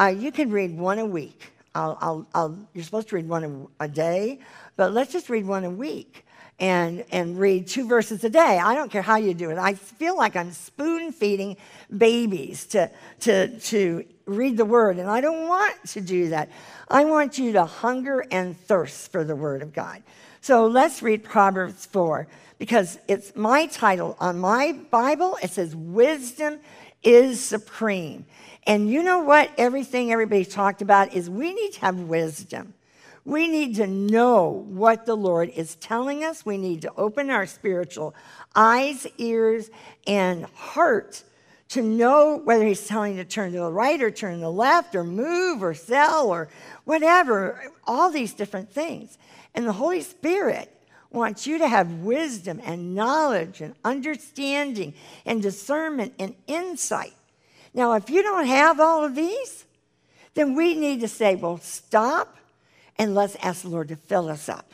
[0.00, 1.52] uh, you can read one a week.
[1.74, 4.40] I'll, I'll, I'll, you're supposed to read one a, a day,
[4.76, 6.23] but let's just read one a week
[6.58, 8.60] and, and read two verses a day.
[8.62, 9.58] I don't care how you do it.
[9.58, 11.56] I feel like I'm spoon feeding
[11.96, 12.90] babies to,
[13.20, 16.50] to, to read the word, and I don't want to do that.
[16.88, 20.02] I want you to hunger and thirst for the word of God.
[20.40, 22.28] So let's read Proverbs 4
[22.58, 25.38] because it's my title on my Bible.
[25.42, 26.60] It says, Wisdom
[27.02, 28.26] is supreme.
[28.66, 29.50] And you know what?
[29.58, 32.73] Everything everybody talked about is we need to have wisdom.
[33.24, 36.44] We need to know what the Lord is telling us.
[36.44, 38.14] We need to open our spiritual
[38.54, 39.70] eyes, ears,
[40.06, 41.22] and heart
[41.70, 44.94] to know whether He's telling to turn to the right or turn to the left
[44.94, 46.48] or move or sell or
[46.84, 49.16] whatever, all these different things.
[49.54, 50.70] And the Holy Spirit
[51.10, 54.92] wants you to have wisdom and knowledge and understanding
[55.24, 57.14] and discernment and insight.
[57.72, 59.64] Now, if you don't have all of these,
[60.34, 62.36] then we need to say, well, stop
[62.98, 64.72] and let's ask the Lord to fill us up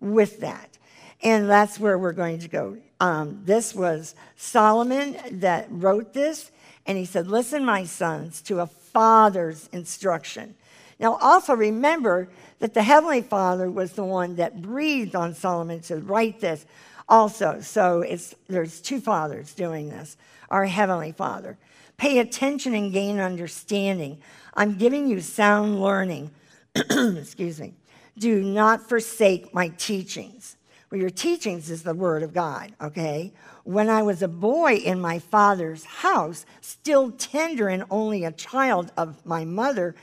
[0.00, 0.78] with that.
[1.22, 2.78] And that's where we're going to go.
[3.00, 6.50] Um, this was Solomon that wrote this,
[6.86, 10.54] and he said, Listen, my sons, to a father's instruction.
[10.98, 12.28] Now, also remember
[12.58, 16.66] that the Heavenly Father was the one that breathed on Solomon to write this
[17.08, 17.60] also.
[17.60, 20.16] So it's, there's two fathers doing this
[20.50, 21.56] our Heavenly Father.
[21.96, 24.18] Pay attention and gain understanding.
[24.54, 26.30] I'm giving you sound learning.
[26.74, 27.74] Excuse me.
[28.18, 30.56] Do not forsake my teachings.
[30.90, 33.32] Well, your teachings is the Word of God, okay?
[33.62, 38.90] When I was a boy in my father's house, still tender and only a child
[38.96, 39.94] of my mother,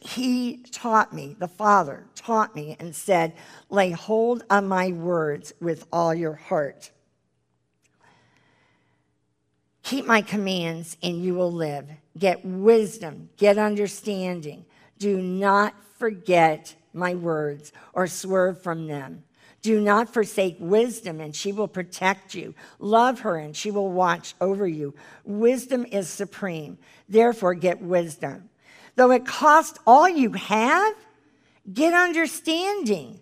[0.00, 3.34] he taught me, the Father taught me, and said,
[3.68, 6.90] Lay hold on my words with all your heart.
[9.82, 11.86] Keep my commands, and you will live.
[12.18, 14.64] Get wisdom, get understanding.
[14.98, 19.22] Do not forget my words or swerve from them.
[19.62, 22.54] Do not forsake wisdom, and she will protect you.
[22.78, 24.94] Love her, and she will watch over you.
[25.24, 26.78] Wisdom is supreme.
[27.08, 28.48] Therefore, get wisdom.
[28.96, 30.94] Though it cost all you have,
[31.70, 33.20] get understanding.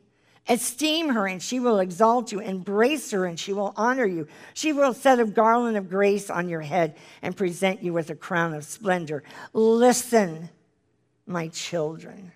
[0.48, 2.38] Esteem her, and she will exalt you.
[2.38, 4.28] Embrace her, and she will honor you.
[4.54, 8.14] She will set a garland of grace on your head and present you with a
[8.14, 9.24] crown of splendor.
[9.52, 10.48] Listen,
[11.26, 12.32] my children.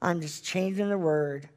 [0.00, 1.48] I'm just changing the word.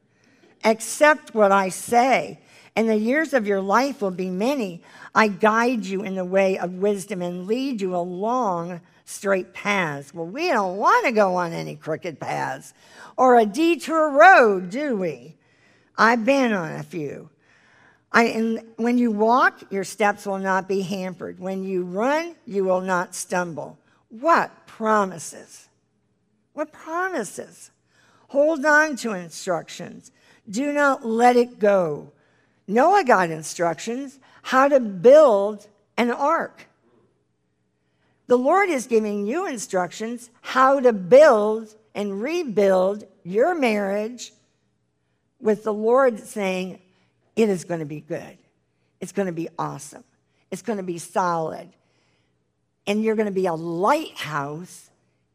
[0.64, 2.38] Accept what I say,
[2.76, 4.82] and the years of your life will be many.
[5.14, 10.14] I guide you in the way of wisdom and lead you along straight paths.
[10.14, 12.74] Well, we don't want to go on any crooked paths
[13.16, 15.36] or a detour road, do we?
[15.98, 17.28] I've been on a few.
[18.12, 21.38] I, and when you walk, your steps will not be hampered.
[21.38, 23.78] When you run, you will not stumble.
[24.08, 25.68] What promises?
[26.54, 27.70] What promises?
[28.30, 30.12] Hold on to instructions.
[30.48, 32.12] Do not let it go.
[32.68, 35.66] Noah got instructions how to build
[35.96, 36.68] an ark.
[38.28, 44.32] The Lord is giving you instructions how to build and rebuild your marriage
[45.40, 46.78] with the Lord saying,
[47.34, 48.38] it is going to be good.
[49.00, 50.04] It's going to be awesome.
[50.52, 51.68] It's going to be solid.
[52.86, 54.89] And you're going to be a lighthouse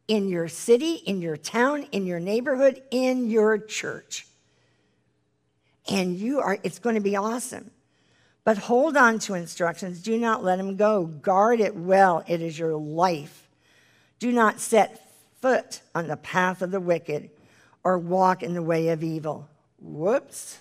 [0.08, 4.28] in your city, in your town, in your neighborhood, in your church.
[5.90, 7.72] And you are, it's going to be awesome.
[8.44, 10.02] But hold on to instructions.
[10.02, 11.06] Do not let them go.
[11.06, 12.24] Guard it well.
[12.28, 13.48] It is your life.
[14.20, 15.12] Do not set
[15.42, 17.30] foot on the path of the wicked
[17.84, 19.50] or walk in the way of evil.
[19.80, 20.60] Whoops.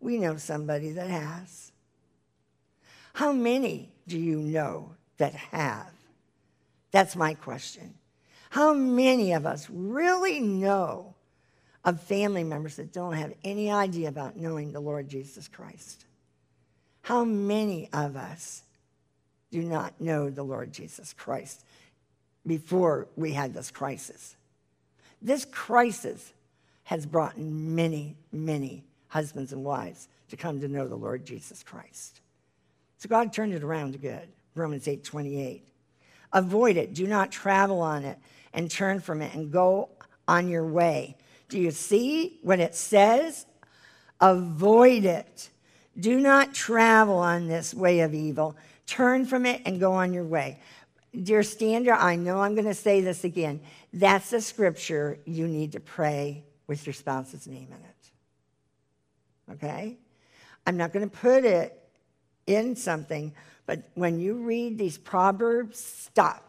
[0.00, 1.72] We know somebody that has.
[3.14, 5.90] How many do you know that have?
[6.90, 7.94] That's my question.
[8.50, 11.14] How many of us really know
[11.84, 16.04] of family members that don't have any idea about knowing the Lord Jesus Christ?
[17.02, 18.62] How many of us
[19.50, 21.64] do not know the Lord Jesus Christ
[22.46, 24.36] before we had this crisis?
[25.20, 26.32] This crisis
[26.84, 32.20] has brought many, many husbands and wives to come to know the Lord Jesus Christ.
[32.98, 34.28] So God turned it around to good.
[34.54, 35.66] Romans 8 28.
[36.32, 36.94] Avoid it.
[36.94, 38.18] Do not travel on it
[38.52, 39.90] and turn from it and go
[40.26, 41.16] on your way.
[41.48, 43.46] Do you see what it says?
[44.20, 45.50] Avoid it.
[45.98, 48.56] Do not travel on this way of evil.
[48.86, 50.60] Turn from it and go on your way.
[51.22, 53.60] Dear Stander, I know I'm going to say this again.
[53.92, 59.54] That's the scripture you need to pray with your spouse's name in it.
[59.54, 59.96] Okay?
[60.66, 61.82] I'm not going to put it
[62.46, 63.32] in something,
[63.66, 66.47] but when you read these proverbs, stop.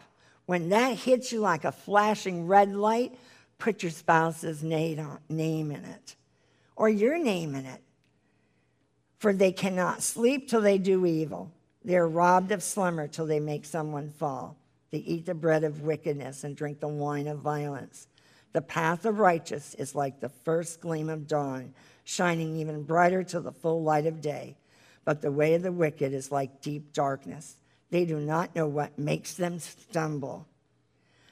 [0.49, 3.13] When that hits you like a flashing red light,
[3.59, 4.97] put your spouse's name
[5.29, 6.15] in it
[6.75, 7.83] or your name in it.
[9.19, 11.51] For they cannot sleep till they do evil.
[11.85, 14.57] They are robbed of slumber till they make someone fall.
[14.89, 18.07] They eat the bread of wickedness and drink the wine of violence.
[18.51, 23.39] The path of righteous is like the first gleam of dawn, shining even brighter to
[23.39, 24.57] the full light of day.
[25.05, 27.58] But the way of the wicked is like deep darkness.
[27.89, 30.47] They do not know what makes them stumble.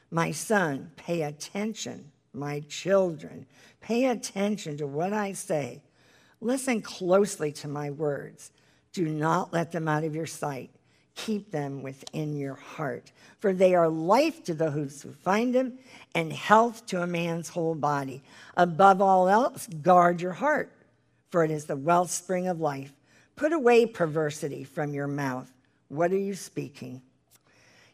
[0.10, 2.12] My son, pay attention.
[2.34, 3.46] My children,
[3.82, 5.82] pay attention to what I say.
[6.40, 8.52] Listen closely to my words.
[8.94, 10.70] Do not let them out of your sight.
[11.16, 15.80] Keep them within your heart, for they are life to those who find them
[16.14, 18.22] and health to a man's whole body.
[18.56, 20.72] Above all else, guard your heart,
[21.32, 22.94] for it is the wellspring of life.
[23.36, 25.52] Put away perversity from your mouth.
[25.90, 27.02] What are you speaking?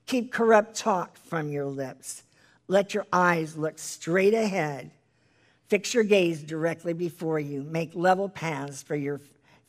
[0.06, 2.24] Keep corrupt talk from your lips.
[2.68, 4.92] Let your eyes look straight ahead.
[5.68, 7.64] Fix your gaze directly before you.
[7.64, 9.22] Make level paths for your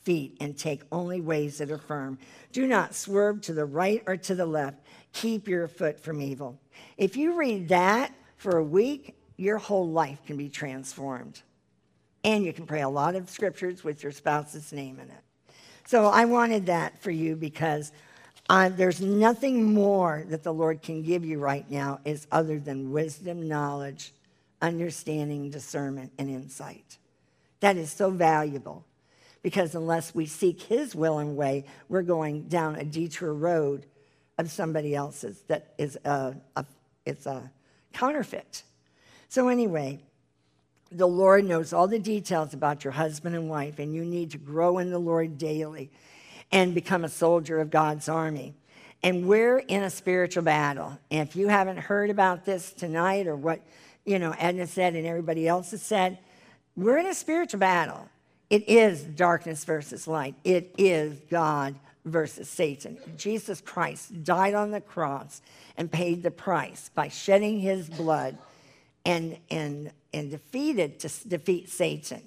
[0.03, 2.17] feet and take only ways that are firm.
[2.51, 4.77] Do not swerve to the right or to the left.
[5.13, 6.59] Keep your foot from evil.
[6.97, 11.41] If you read that for a week, your whole life can be transformed.
[12.23, 15.21] And you can pray a lot of scriptures with your spouse's name in it.
[15.87, 17.91] So I wanted that for you because
[18.49, 22.91] uh, there's nothing more that the Lord can give you right now is other than
[22.91, 24.13] wisdom, knowledge,
[24.61, 26.97] understanding, discernment, and insight.
[27.61, 28.85] That is so valuable
[29.41, 33.85] because unless we seek his will and way, we're going down a detour road
[34.37, 36.65] of somebody else's that is a, a,
[37.05, 37.49] it's a
[37.93, 38.63] counterfeit.
[39.29, 39.99] So anyway,
[40.91, 44.37] the Lord knows all the details about your husband and wife, and you need to
[44.37, 45.89] grow in the Lord daily
[46.51, 48.53] and become a soldier of God's army.
[49.03, 50.97] And we're in a spiritual battle.
[51.11, 53.61] And if you haven't heard about this tonight or what,
[54.03, 56.17] you know, Edna said and everybody else has said,
[56.75, 58.09] we're in a spiritual battle.
[58.49, 60.35] It is darkness versus light.
[60.43, 62.97] It is God versus Satan.
[63.17, 65.41] Jesus Christ died on the cross
[65.77, 68.37] and paid the price by shedding his blood
[69.05, 72.21] and, and, and defeated to defeat Satan.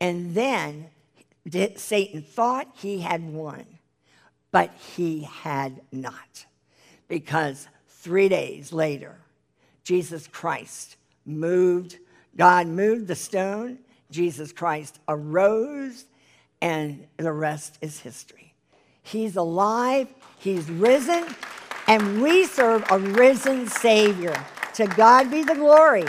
[0.00, 0.90] And then
[1.76, 3.64] Satan thought he had won,
[4.50, 6.46] but he had not.
[7.08, 9.16] Because three days later,
[9.84, 11.98] Jesus Christ moved,
[12.36, 13.78] God moved the stone
[14.10, 16.06] Jesus Christ arose,
[16.62, 18.54] and the rest is history.
[19.02, 20.08] He's alive,
[20.38, 21.26] He's risen,
[21.86, 24.34] and we serve a risen Savior.
[24.74, 26.04] To God be the glory.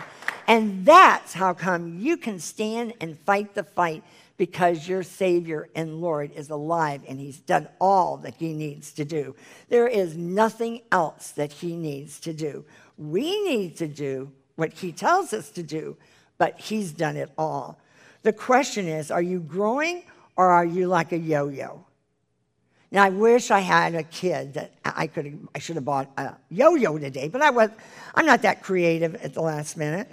[0.47, 4.03] And that's how come you can stand and fight the fight
[4.39, 9.03] because your Savior and Lord is alive and He's done all that He needs to
[9.03, 9.35] do.
[9.67, 12.63] There is nothing else that He needs to do.
[12.97, 15.97] We need to do what He tells us to do,
[16.37, 17.79] but He's done it all.
[18.23, 20.03] The question is are you growing
[20.37, 21.85] or are you like a yo yo?
[22.91, 26.35] Now, I wish I had a kid that I could I should have bought a
[26.49, 27.71] yo yo today, but I was,
[28.15, 30.09] I'm not that creative at the last minute.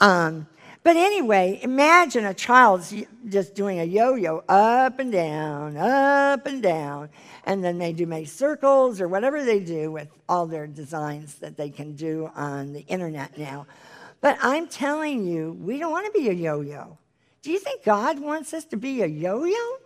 [0.00, 0.46] Um,
[0.84, 2.84] but anyway, imagine a child
[3.28, 7.08] just doing a yo yo up and down, up and down,
[7.44, 11.56] and then they do make circles or whatever they do with all their designs that
[11.56, 13.66] they can do on the internet now.
[14.20, 16.98] But I'm telling you, we don't want to be a yo yo.
[17.40, 19.76] Do you think God wants us to be a yo yo?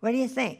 [0.00, 0.58] What do you think?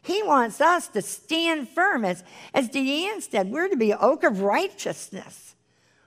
[0.00, 2.04] He wants us to stand firm.
[2.06, 2.24] As,
[2.54, 5.51] as Deanne said, we're to be oak of righteousness.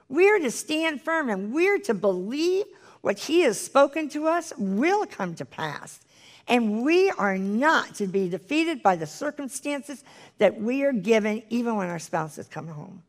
[0.09, 2.65] We're to stand firm and we're to believe
[3.01, 5.99] what He has spoken to us will come to pass.
[6.47, 10.03] And we are not to be defeated by the circumstances
[10.37, 13.03] that we are given, even when our spouses come home.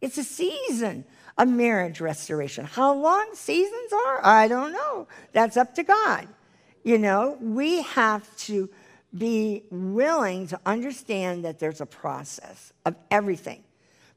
[0.00, 1.04] It's a season
[1.38, 2.64] of marriage restoration.
[2.64, 5.08] How long seasons are, I don't know.
[5.32, 6.28] That's up to God.
[6.84, 8.68] You know, we have to
[9.16, 13.63] be willing to understand that there's a process of everything.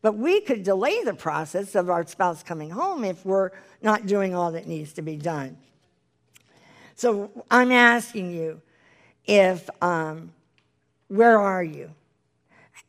[0.07, 3.51] But we could delay the process of our spouse coming home if we're
[3.81, 5.57] not doing all that needs to be done.
[6.95, 8.61] So I'm asking you
[9.25, 10.31] if, um,
[11.09, 11.91] where are you?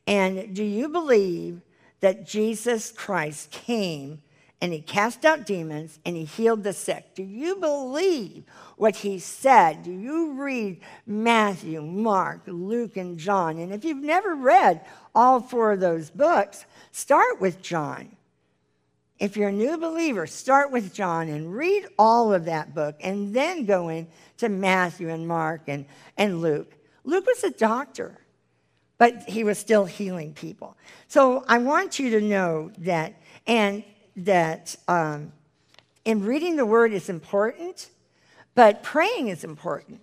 [0.07, 1.61] And do you believe
[1.99, 4.23] that Jesus Christ came
[4.61, 7.17] and he cast out demons and he healed the sick?
[7.17, 8.45] Do you believe
[8.77, 9.83] what he said?
[9.83, 13.59] Do you read Matthew, Mark, Luke, and John?
[13.59, 14.87] And if you've never read
[15.17, 18.17] all four of those books, start with John.
[19.19, 23.35] If you're a new believer, start with John and read all of that book and
[23.35, 25.87] then go into Matthew and Mark and,
[26.17, 26.73] and Luke.
[27.05, 28.19] Luke was a doctor,
[28.97, 30.77] but he was still healing people.
[31.09, 33.83] So I want you to know that, and
[34.17, 35.33] that um,
[36.05, 37.91] in reading the word is important,
[38.55, 40.01] but praying is important.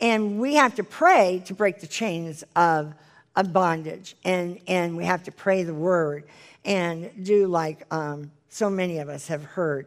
[0.00, 2.94] And we have to pray to break the chains of,
[3.36, 6.24] of bondage, and, and we have to pray the word
[6.64, 9.86] and do like um, so many of us have heard.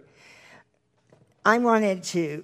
[1.45, 2.43] I wanted to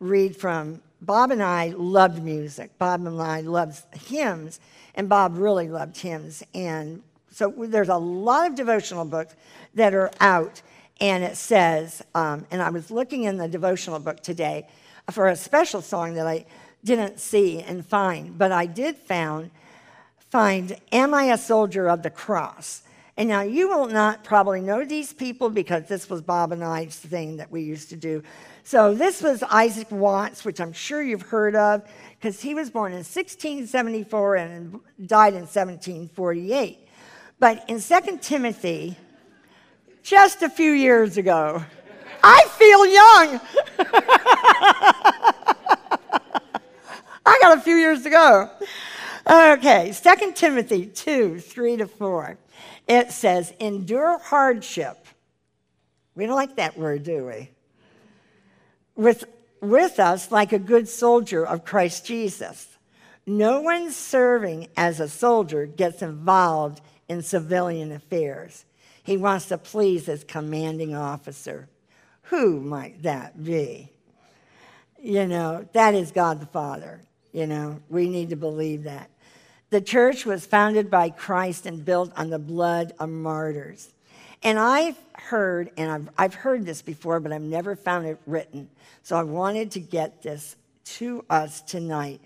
[0.00, 2.76] read from Bob and I loved music.
[2.78, 4.60] Bob and I loved hymns,
[4.94, 6.42] and Bob really loved hymns.
[6.54, 9.36] And so there's a lot of devotional books
[9.74, 10.62] that are out,
[11.00, 14.66] and it says, um, and I was looking in the devotional book today
[15.10, 16.46] for a special song that I
[16.82, 19.50] didn't see and find, but I did found
[20.36, 22.82] find "Am I a Soldier of the Cross?"
[23.16, 26.94] And now you will not probably know these people because this was Bob and I's
[26.94, 28.22] thing that we used to do.
[28.62, 31.88] So this was Isaac Watts, which I'm sure you've heard of,
[32.20, 36.86] because he was born in 1674 and died in 1748.
[37.38, 38.94] But in 2 Timothy,
[40.02, 41.64] just a few years ago,
[42.22, 43.40] I feel young.
[47.24, 48.50] I got a few years to go.
[49.28, 52.38] Okay, 2 Timothy 2 3 to 4
[52.86, 55.06] it says, endure hardship.
[56.14, 57.50] We don't like that word, do we?
[58.94, 59.24] With,
[59.60, 62.68] with us like a good soldier of Christ Jesus.
[63.26, 68.64] No one serving as a soldier gets involved in civilian affairs.
[69.02, 71.68] He wants to please his commanding officer.
[72.22, 73.90] Who might that be?
[75.02, 77.00] You know, that is God the Father.
[77.32, 79.10] You know, we need to believe that.
[79.76, 83.92] The church was founded by Christ and built on the blood of martyrs.
[84.42, 88.70] And I've heard, and I've, I've heard this before, but I've never found it written.
[89.02, 90.56] So I wanted to get this
[90.96, 92.22] to us tonight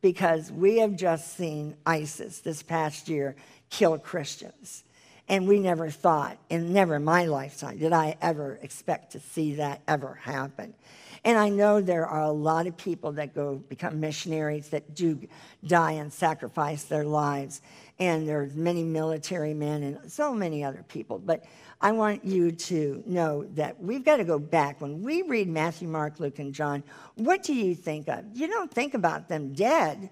[0.00, 3.36] because we have just seen ISIS this past year
[3.68, 4.82] kill Christians.
[5.28, 9.56] And we never thought, and never in my lifetime, did I ever expect to see
[9.56, 10.72] that ever happen.
[11.24, 15.18] And I know there are a lot of people that go become missionaries that do
[15.66, 17.62] die and sacrifice their lives.
[17.98, 21.18] And there's many military men and so many other people.
[21.18, 21.44] But
[21.80, 24.80] I want you to know that we've got to go back.
[24.80, 26.82] When we read Matthew, Mark, Luke, and John,
[27.14, 28.24] what do you think of?
[28.34, 30.10] You don't think about them dead.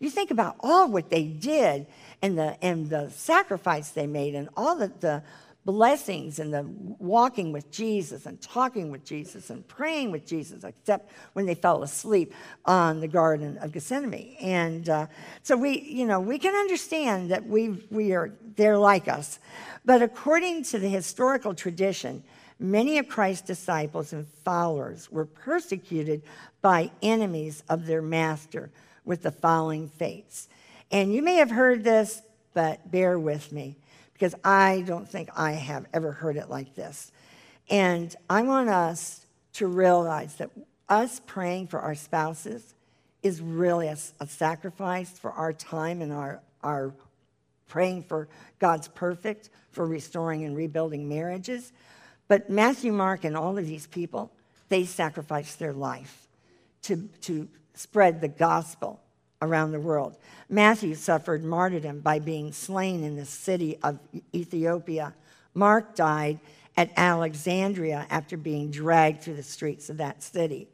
[0.00, 1.86] You think about all what they did
[2.20, 5.22] and the, and the sacrifice they made and all the, the
[5.64, 6.66] blessings and the
[6.98, 11.82] walking with Jesus and talking with Jesus and praying with Jesus, except when they fell
[11.82, 12.34] asleep
[12.64, 14.36] on the Garden of Gethsemane.
[14.40, 15.06] And uh,
[15.42, 19.38] so we, you know, we can understand that we, we are, they're like us.
[19.84, 22.24] But according to the historical tradition,
[22.58, 26.22] many of Christ's disciples and followers were persecuted
[26.60, 28.70] by enemies of their master
[29.04, 30.48] with the following fates.
[30.90, 32.22] And you may have heard this,
[32.52, 33.76] but bear with me
[34.22, 37.10] because I don't think I have ever heard it like this.
[37.68, 40.48] And I want us to realize that
[40.88, 42.76] us praying for our spouses
[43.24, 46.94] is really a, a sacrifice for our time and our, our
[47.66, 48.28] praying for
[48.60, 51.72] God's perfect, for restoring and rebuilding marriages.
[52.28, 54.30] But Matthew, Mark, and all of these people,
[54.68, 56.28] they sacrificed their life
[56.82, 59.00] to, to spread the gospel
[59.42, 60.16] around the world.
[60.48, 63.98] Matthew suffered martyrdom by being slain in the city of
[64.34, 65.14] Ethiopia.
[65.52, 66.38] Mark died
[66.76, 70.68] at Alexandria after being dragged through the streets of that city.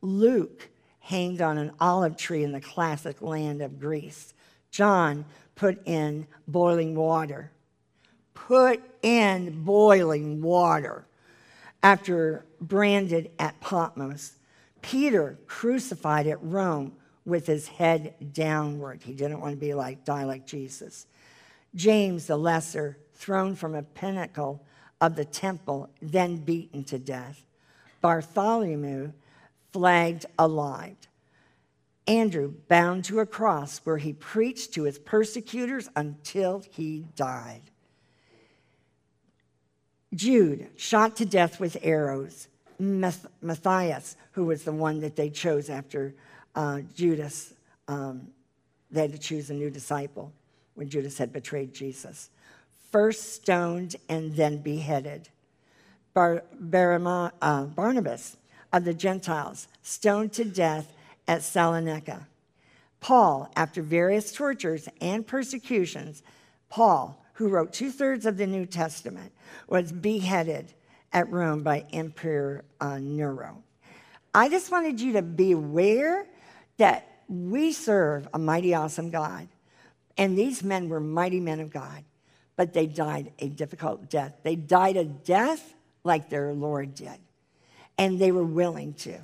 [0.00, 0.68] Luke
[1.00, 4.34] hanged on an olive tree in the classic land of Greece.
[4.70, 5.24] John
[5.56, 7.50] put in boiling water.
[8.34, 11.06] Put in boiling water
[11.82, 14.34] after branded at Patmos.
[14.80, 16.92] Peter crucified at Rome
[17.24, 19.02] with his head downward.
[19.02, 21.06] He didn't want to be like, die like Jesus.
[21.74, 24.64] James the Lesser, thrown from a pinnacle
[25.00, 27.44] of the temple, then beaten to death.
[28.00, 29.12] Bartholomew,
[29.72, 30.96] flagged alive.
[32.06, 37.62] Andrew, bound to a cross where he preached to his persecutors until he died.
[40.12, 42.48] Jude, shot to death with arrows.
[42.78, 46.14] Matthias, who was the one that they chose after
[46.54, 47.54] uh, Judas,
[47.88, 48.28] um,
[48.90, 50.32] they had to choose a new disciple
[50.74, 52.30] when Judas had betrayed Jesus.
[52.90, 55.28] First stoned and then beheaded.
[56.14, 58.36] Bar- Barama, uh, Barnabas
[58.72, 60.92] of the Gentiles, stoned to death
[61.26, 62.26] at Salonika.
[63.00, 66.22] Paul, after various tortures and persecutions,
[66.68, 69.32] Paul, who wrote two thirds of the New Testament,
[69.68, 70.72] was beheaded
[71.12, 73.62] at Rome by Emperor uh, Nero.
[74.34, 76.26] I just wanted you to be aware
[76.82, 79.46] that we serve a mighty, awesome God.
[80.18, 82.02] And these men were mighty men of God,
[82.56, 84.34] but they died a difficult death.
[84.42, 87.20] They died a death like their Lord did,
[87.96, 89.16] and they were willing to.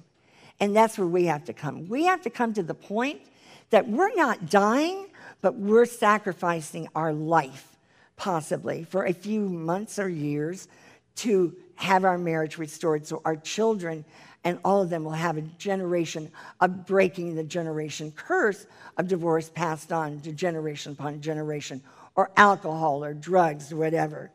[0.60, 1.88] And that's where we have to come.
[1.88, 3.22] We have to come to the point
[3.70, 5.08] that we're not dying,
[5.40, 7.76] but we're sacrificing our life,
[8.14, 10.68] possibly, for a few months or years
[11.16, 14.04] to have our marriage restored so our children
[14.44, 18.66] and all of them will have a generation of breaking the generation curse
[18.96, 21.82] of divorce passed on to generation upon generation,
[22.14, 24.30] or alcohol or drugs, or whatever.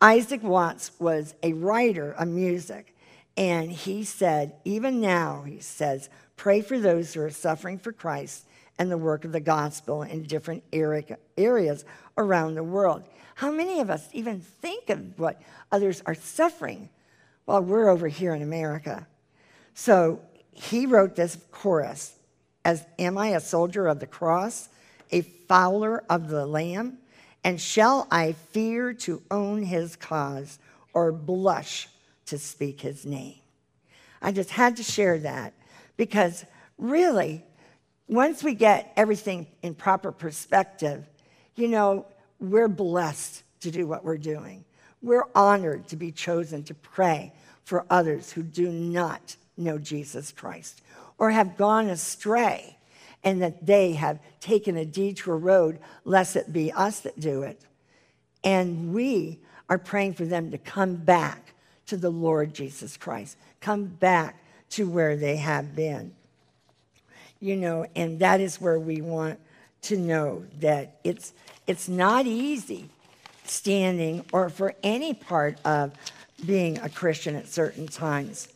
[0.00, 2.96] Isaac Watts was a writer of music,
[3.36, 8.46] and he said, even now, he says, pray for those who are suffering for Christ
[8.78, 11.84] and the work of the gospel in different areas
[12.18, 13.04] around the world.
[13.36, 15.40] How many of us even think of what
[15.70, 16.88] others are suffering
[17.44, 19.06] while we're over here in America?
[19.74, 20.20] So
[20.52, 22.14] he wrote this chorus
[22.64, 24.68] as Am I a soldier of the cross,
[25.10, 26.98] a follower of the Lamb?
[27.44, 30.58] And shall I fear to own his cause
[30.94, 31.88] or blush
[32.26, 33.34] to speak his name?
[34.20, 35.54] I just had to share that
[35.96, 36.44] because
[36.78, 37.44] really,
[38.06, 41.04] once we get everything in proper perspective,
[41.56, 42.06] you know,
[42.38, 44.64] we're blessed to do what we're doing.
[45.00, 47.32] We're honored to be chosen to pray
[47.64, 50.82] for others who do not know Jesus Christ
[51.18, 52.76] or have gone astray
[53.24, 57.60] and that they have taken a detour road, lest it be us that do it.
[58.42, 59.38] And we
[59.68, 61.54] are praying for them to come back
[61.86, 66.12] to the Lord Jesus Christ, come back to where they have been.
[67.40, 69.38] You know, and that is where we want
[69.82, 71.32] to know that it's,
[71.66, 72.88] it's not easy
[73.44, 75.92] standing or for any part of
[76.46, 78.48] being a Christian at certain times.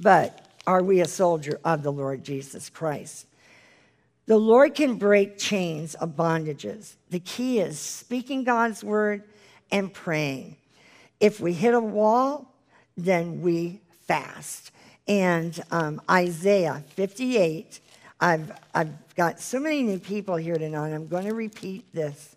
[0.00, 3.26] But are we a soldier of the Lord Jesus Christ?
[4.26, 6.94] The Lord can break chains of bondages.
[7.10, 9.24] The key is speaking God's word
[9.70, 10.56] and praying.
[11.20, 12.54] If we hit a wall,
[12.96, 14.70] then we fast.
[15.06, 17.80] And um, Isaiah 58,
[18.20, 20.94] I've, I've got so many new people here tonight.
[20.94, 22.36] I'm going to repeat this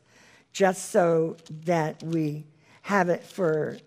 [0.52, 2.46] just so that we
[2.82, 3.78] have it for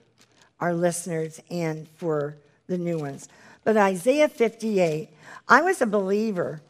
[0.61, 2.37] our listeners and for
[2.67, 3.29] the new ones.
[3.65, 5.09] But Isaiah 58,
[5.49, 6.62] I was a believer.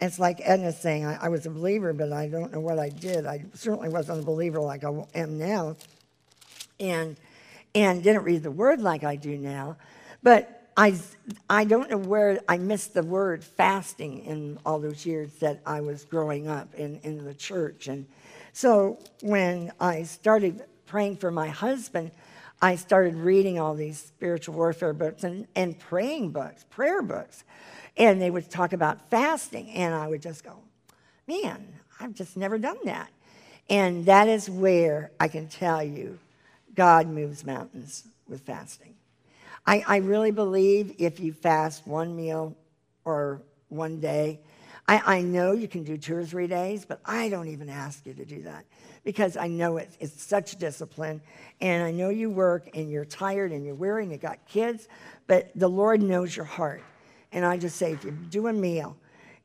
[0.00, 2.90] It's like Edna's saying, I, I, was a believer, but I don't know what I
[2.90, 3.26] did.
[3.26, 5.76] I certainly wasn't a believer like I am now,
[6.78, 7.16] and
[7.74, 9.76] and didn't read the word like I do now.
[10.22, 10.98] But I
[11.48, 15.80] I don't know where I missed the word fasting in all those years that I
[15.80, 17.88] was growing up in, in the church.
[17.88, 18.06] And
[18.52, 22.10] so when I started praying for my husband,
[22.60, 27.44] I started reading all these spiritual warfare books and, and praying books, prayer books.
[27.96, 29.70] And they would talk about fasting.
[29.70, 30.56] And I would just go,
[31.26, 31.66] man,
[32.00, 33.10] I've just never done that.
[33.68, 36.18] And that is where I can tell you
[36.74, 38.94] God moves mountains with fasting.
[39.66, 42.54] I, I really believe if you fast one meal
[43.04, 44.40] or one day,
[44.86, 48.06] I, I know you can do two or three days, but I don't even ask
[48.06, 48.64] you to do that
[49.06, 51.20] because I know it, it's such discipline.
[51.60, 54.88] And I know you work and you're tired and you're weary and you got kids,
[55.28, 56.82] but the Lord knows your heart.
[57.30, 58.96] And I just say, if you do a meal,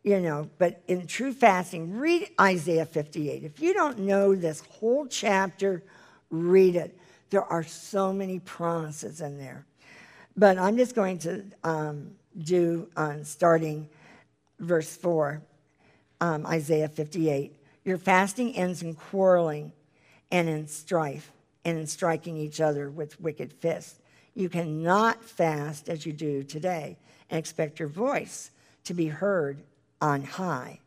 [0.02, 3.44] you know, but in true fasting, read Isaiah 58.
[3.44, 5.84] If you don't know this whole chapter,
[6.32, 6.98] read it.
[7.30, 9.68] There are so many promises in there.
[10.36, 13.88] But I'm just going to um, do on starting
[14.58, 15.40] verse 4,
[16.20, 17.61] um, Isaiah 58.
[17.84, 19.72] Your fasting ends in quarreling
[20.32, 21.32] and in strife
[21.66, 24.00] and in striking each other with wicked fists.
[24.34, 26.98] You cannot fast as you do today
[27.30, 28.52] and expect your voice
[28.86, 29.64] to be heard
[30.00, 30.80] on high.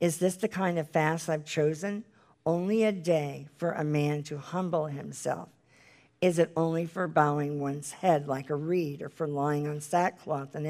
[0.00, 2.04] Is this the kind of fast I've chosen?
[2.44, 5.48] Only a day for a man to humble himself.
[6.20, 10.54] Is it only for bowing one's head like a reed or for lying on sackcloth
[10.54, 10.66] and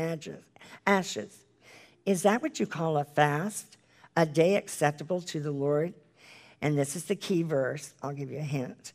[0.87, 1.45] ashes?
[2.07, 3.77] Is that what you call a fast?
[4.17, 5.95] A day acceptable to the Lord.
[6.61, 7.95] And this is the key verse.
[8.03, 8.93] I'll give you a hint.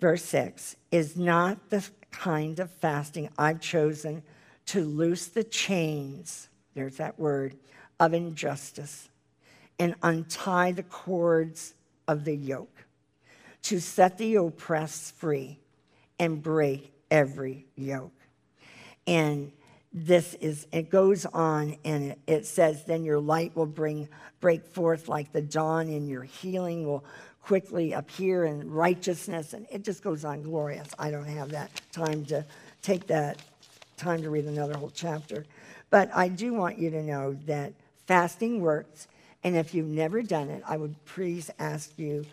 [0.00, 4.22] Verse 6 Is not the kind of fasting I've chosen
[4.66, 7.56] to loose the chains, there's that word,
[7.98, 9.08] of injustice
[9.78, 11.74] and untie the cords
[12.06, 12.84] of the yoke,
[13.62, 15.58] to set the oppressed free
[16.18, 18.12] and break every yoke.
[19.06, 19.52] And
[19.92, 24.08] this is, it goes on and it, says, then your light will bring,
[24.40, 27.04] break forth like the dawn, and your healing will
[27.42, 29.52] quickly appear in righteousness.
[29.52, 30.88] And it just goes on glorious.
[30.98, 32.44] I don't have that time to
[32.82, 33.38] take that
[33.96, 35.44] time to read another whole chapter.
[35.90, 37.72] But I do want you to know that
[38.06, 39.08] fasting works.
[39.42, 42.24] And if you've never done it, I would please ask you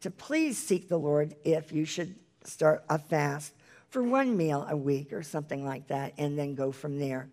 [0.00, 3.54] to please seek the Lord if you should start a fast
[3.94, 7.28] for one meal a week or something like that, and then go from there.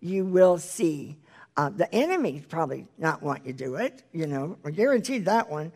[0.00, 1.16] You will see.
[1.56, 5.48] Uh, the enemy probably not want you to do it, you know, I guaranteed that
[5.48, 5.70] one.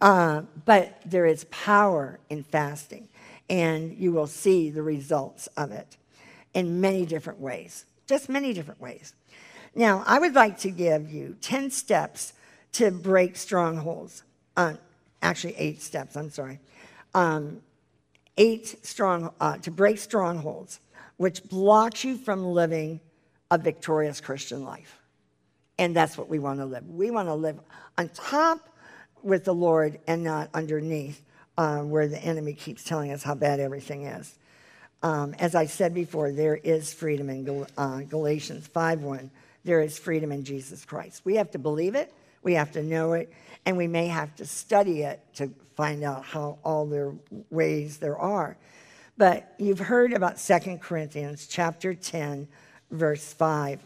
[0.00, 3.08] Uh, but there is power in fasting,
[3.48, 5.96] and you will see the results of it
[6.54, 9.14] in many different ways, just many different ways.
[9.74, 12.32] Now, I would like to give you 10 steps
[12.74, 14.22] to break strongholds.
[14.56, 14.74] Uh,
[15.20, 16.60] actually, eight steps, I'm sorry.
[17.12, 17.62] Um,
[18.36, 20.80] eight strong, uh, to break strongholds,
[21.16, 23.00] which blocks you from living
[23.50, 24.98] a victorious Christian life.
[25.78, 26.86] And that's what we want to live.
[26.88, 27.58] We want to live
[27.96, 28.68] on top
[29.22, 31.22] with the Lord and not underneath,
[31.58, 34.38] uh, where the enemy keeps telling us how bad everything is.
[35.02, 39.30] Um, as I said before, there is freedom in Gal- uh, Galatians 5:1.
[39.64, 41.22] There is freedom in Jesus Christ.
[41.24, 42.12] We have to believe it,
[42.42, 43.32] we have to know it,
[43.66, 47.12] and we may have to study it to find out how all their
[47.50, 48.56] ways there are.
[49.16, 52.48] But you've heard about 2 Corinthians chapter 10,
[52.90, 53.80] verse 5.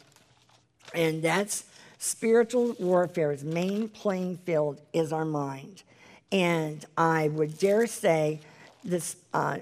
[0.95, 1.65] And that's
[1.99, 5.83] spiritual warfare's main playing field is our mind.
[6.31, 8.41] And I would dare say
[8.85, 9.59] this uh,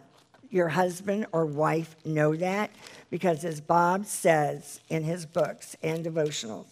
[0.50, 2.70] your husband or wife know that
[3.10, 6.66] because as Bob says in his books and devotionals,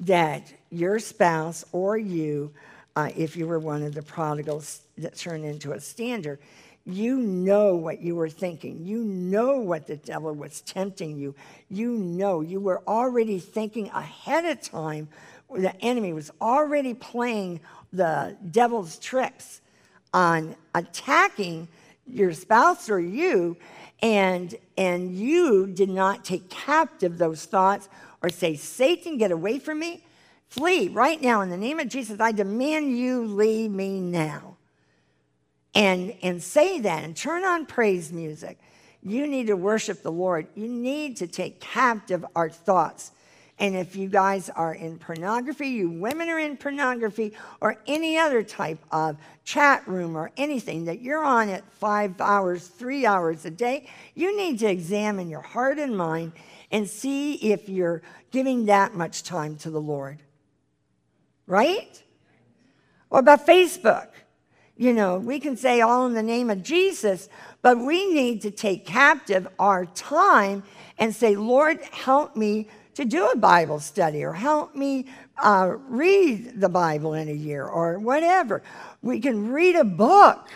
[0.00, 2.52] that your spouse or you,
[2.96, 6.38] uh, if you were one of the prodigals that turned into a stander,
[6.84, 8.86] you know what you were thinking.
[8.86, 11.34] You know what the devil was tempting you.
[11.68, 15.08] You know you were already thinking ahead of time.
[15.54, 17.60] The enemy was already playing
[17.92, 19.60] the devil's tricks
[20.14, 21.68] on attacking
[22.06, 23.56] your spouse or you,
[24.00, 27.88] and, and you did not take captive those thoughts
[28.22, 30.04] or say, Satan, get away from me.
[30.48, 32.20] Flee right now in the name of Jesus.
[32.20, 34.56] I demand you leave me now.
[35.74, 38.58] And, and say that and turn on praise music.
[39.02, 40.48] You need to worship the Lord.
[40.54, 43.12] You need to take captive our thoughts.
[43.60, 48.42] And if you guys are in pornography, you women are in pornography, or any other
[48.42, 53.50] type of chat room or anything that you're on at five hours, three hours a
[53.50, 56.32] day, you need to examine your heart and mind
[56.70, 60.18] and see if you're giving that much time to the Lord.
[61.46, 62.02] Right?
[63.10, 64.08] Or about Facebook.
[64.76, 67.28] You know, we can say all in the name of Jesus,
[67.62, 70.62] but we need to take captive our time
[70.98, 75.06] and say, Lord, help me to do a Bible study or help me
[75.42, 78.62] uh, read the Bible in a year or whatever.
[79.02, 80.48] We can read a book.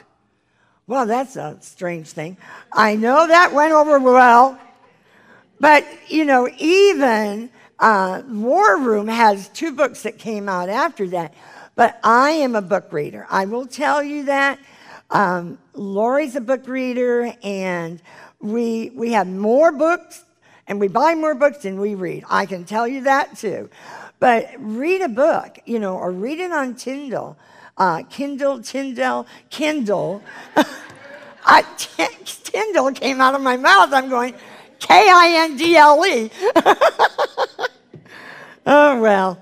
[0.86, 2.36] Well, that's a strange thing.
[2.72, 4.58] I know that went over well.
[5.62, 7.48] But, you know, even
[7.78, 11.34] uh, War Room has two books that came out after that.
[11.76, 13.28] But I am a book reader.
[13.30, 14.58] I will tell you that.
[15.08, 18.02] Um, Lori's a book reader, and
[18.40, 20.24] we, we have more books
[20.66, 22.24] and we buy more books than we read.
[22.28, 23.70] I can tell you that too.
[24.18, 27.36] But read a book, you know, or read it on Kindle,
[27.78, 30.24] uh, Kindle, Tyndall, Kindle.
[31.46, 31.62] I,
[32.24, 33.92] Tyndall came out of my mouth.
[33.92, 34.34] I'm going,
[34.82, 36.30] K I N D L E.
[38.66, 39.38] oh, well.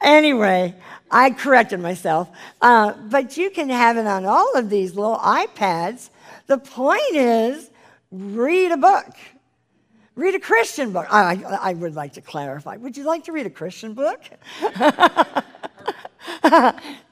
[0.00, 0.74] Anyway,
[1.10, 2.28] I corrected myself.
[2.60, 6.10] Uh, but you can have it on all of these little iPads.
[6.46, 7.70] The point is,
[8.10, 9.06] read a book.
[10.14, 11.06] Read a Christian book.
[11.10, 12.76] I, I, would like to clarify.
[12.76, 14.20] Would you like to read a Christian book?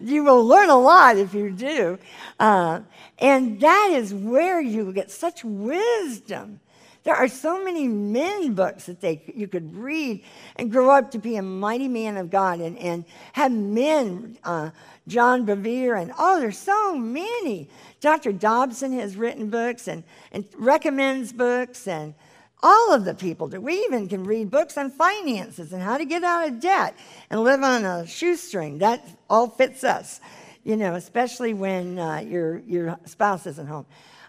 [0.01, 1.99] you will learn a lot if you do.
[2.39, 2.83] Uh,
[3.19, 6.61] and that is where you get such wisdom.
[7.05, 10.23] There are so many men books that they, you could read
[10.55, 14.71] and grow up to be a mighty man of God and, and have men, uh,
[15.09, 17.69] John Bevere, and oh, there's so many.
[18.01, 18.31] Dr.
[18.31, 22.15] Dobson has written books and, and recommends books and
[22.63, 23.61] all of the people do.
[23.61, 26.97] We even can read books on finances and how to get out of debt
[27.31, 28.79] and live on a shoestring.
[28.79, 30.21] That all fits us,
[30.63, 33.87] you know, especially when uh, your, your spouse isn't home.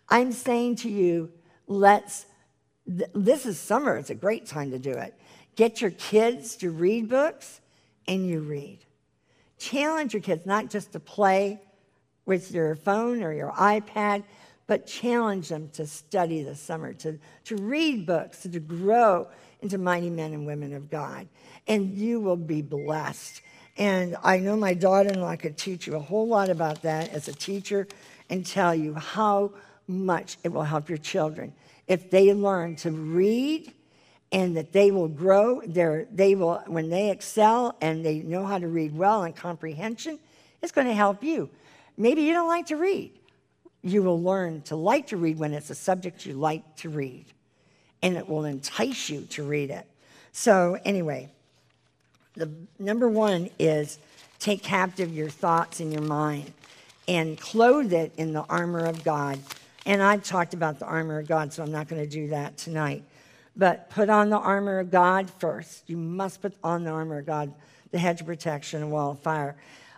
[0.09, 1.31] I'm saying to you,
[1.67, 2.25] let's
[2.87, 3.97] th- this is summer.
[3.97, 5.13] It's a great time to do it.
[5.55, 7.61] Get your kids to read books,
[8.07, 8.79] and you read.
[9.57, 11.61] Challenge your kids not just to play
[12.25, 14.23] with your phone or your iPad,
[14.67, 19.27] but challenge them to study this summer, to, to read books, to grow
[19.61, 21.27] into mighty men and women of God.
[21.67, 23.41] And you will be blessed.
[23.77, 27.09] And I know my daughter in law could teach you a whole lot about that
[27.09, 27.87] as a teacher
[28.29, 29.51] and tell you how
[29.87, 31.53] much it will help your children
[31.87, 33.71] if they learn to read
[34.31, 38.57] and that they will grow their they will when they excel and they know how
[38.57, 40.19] to read well and comprehension
[40.61, 41.49] it's going to help you.
[41.97, 43.11] Maybe you don't like to read.
[43.81, 47.25] You will learn to like to read when it's a subject you like to read
[48.01, 49.85] and it will entice you to read it.
[50.31, 51.29] So anyway
[52.35, 52.49] the
[52.79, 53.99] number one is
[54.39, 56.51] take captive your thoughts and your mind
[57.07, 59.39] and clothe it in the armor of god
[59.85, 62.57] and i've talked about the armor of god so i'm not going to do that
[62.57, 63.03] tonight
[63.55, 65.89] but put on the armor of God first.
[65.89, 67.53] You must put on the armor of God,
[67.91, 69.55] the hedge of protection and wall of fire,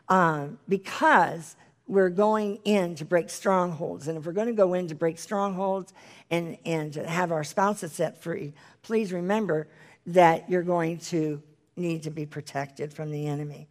[0.10, 1.56] um, because
[1.88, 4.08] we're going in to break strongholds.
[4.08, 5.94] And if we're going to go in to break strongholds
[6.32, 9.68] and, and to have our spouses set free, please remember
[10.08, 11.42] that you're going to
[11.76, 13.68] need to be protected from the enemy.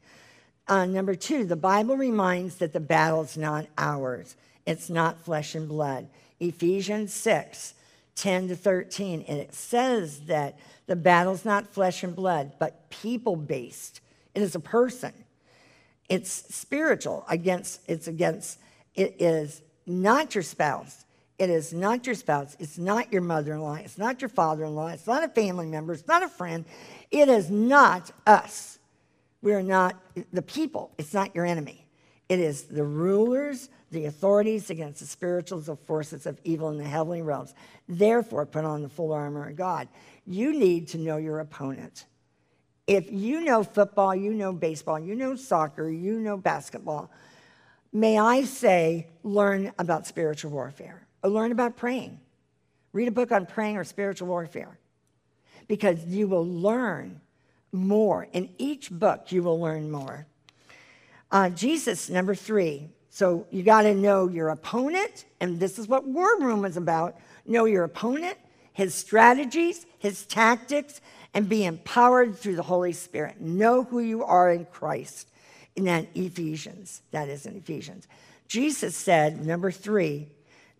[0.66, 4.36] Uh, number two, the Bible reminds that the battle's not ours.
[4.66, 6.08] It's not flesh and blood.
[6.40, 7.74] Ephesians 6
[8.16, 9.24] 10 to 13.
[9.26, 14.00] And it says that the battle's not flesh and blood, but people based.
[14.34, 15.12] It is a person.
[16.08, 18.58] It's spiritual against, it's against,
[18.94, 21.04] it is not your spouse.
[21.38, 22.56] It is not your spouse.
[22.60, 23.74] It's not your mother in law.
[23.74, 24.88] It's not your father in law.
[24.88, 25.92] It's not a family member.
[25.92, 26.64] It's not a friend.
[27.10, 28.78] It is not us.
[29.42, 30.00] We are not
[30.32, 30.92] the people.
[30.96, 31.86] It's not your enemy.
[32.28, 37.22] It is the rulers, the authorities against the spiritual forces of evil in the heavenly
[37.22, 37.54] realms.
[37.88, 39.88] Therefore, put on the full armor of God.
[40.26, 42.04] You need to know your opponent.
[42.86, 47.10] If you know football, you know baseball, you know soccer, you know basketball,
[47.92, 52.20] may I say, learn about spiritual warfare or learn about praying.
[52.92, 54.78] Read a book on praying or spiritual warfare
[55.68, 57.20] because you will learn
[57.72, 58.26] more.
[58.32, 60.26] In each book, you will learn more.
[61.30, 62.90] Uh, Jesus, number three.
[63.14, 67.16] So you got to know your opponent, and this is what War Room is about
[67.46, 68.36] know your opponent,
[68.72, 71.00] his strategies, his tactics,
[71.32, 73.40] and be empowered through the Holy Spirit.
[73.40, 75.28] Know who you are in Christ.
[75.76, 78.08] In that Ephesians, that is in Ephesians.
[78.48, 80.26] Jesus said, number three,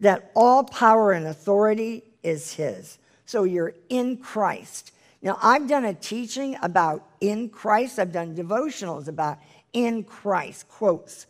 [0.01, 2.99] that all power and authority is his.
[3.27, 4.91] So you're in Christ.
[5.23, 9.39] Now, I've done a teaching about in Christ, I've done devotionals about
[9.73, 11.27] in Christ, quotes.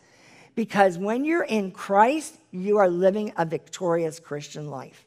[0.54, 5.04] Because when you're in Christ, you are living a victorious Christian life.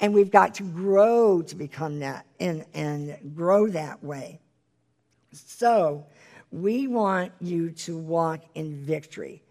[0.00, 4.40] And we've got to grow to become that and, and grow that way.
[5.32, 6.06] So
[6.50, 9.42] we want you to walk in victory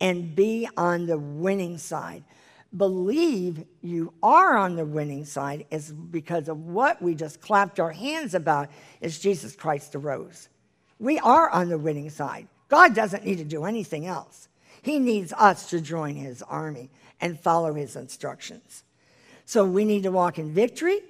[0.00, 2.22] and be on the winning side.
[2.76, 7.92] Believe you are on the winning side is because of what we just clapped our
[7.92, 8.68] hands about
[9.00, 10.48] is Jesus Christ arose.
[10.98, 12.48] We are on the winning side.
[12.68, 14.48] God doesn't need to do anything else.
[14.86, 16.90] He needs us to join his army
[17.20, 18.84] and follow his instructions.
[19.44, 21.00] So we need to walk in victory,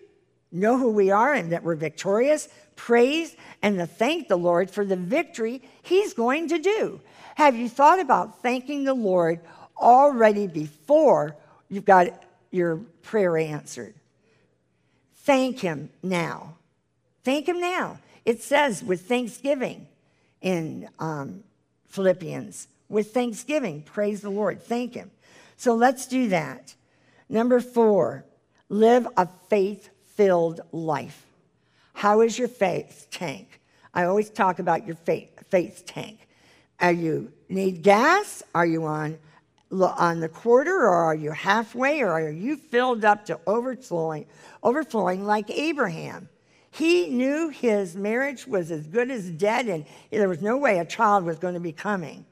[0.51, 4.87] know who we are and that we're victorious, praise, and to thank the Lord for
[4.87, 7.03] the victory He's going to do.
[7.35, 9.41] Have you thought about thanking the Lord
[9.77, 11.37] already before
[11.69, 13.95] you've got your prayer answered?
[15.17, 16.55] Thank Him now.
[17.25, 17.99] Thank Him now.
[18.25, 19.87] It says with thanksgiving
[20.41, 21.45] in um,
[21.89, 25.11] Philippians, with thanksgiving, praise the Lord, thank Him.
[25.57, 26.75] So let's do that.
[27.29, 28.25] Number four,
[28.69, 31.27] live a faith filled life.
[31.93, 33.61] How is your faith tank?
[33.95, 36.29] I always talk about your faith, faith tank.
[36.81, 38.43] Are you need gas?
[38.55, 39.19] Are you on
[39.73, 44.27] on the quarter or are you halfway or are you filled up to overflowing
[44.63, 46.29] overflowing like Abraham?
[46.71, 50.85] He knew his marriage was as good as dead and there was no way a
[50.85, 52.27] child was going to be coming.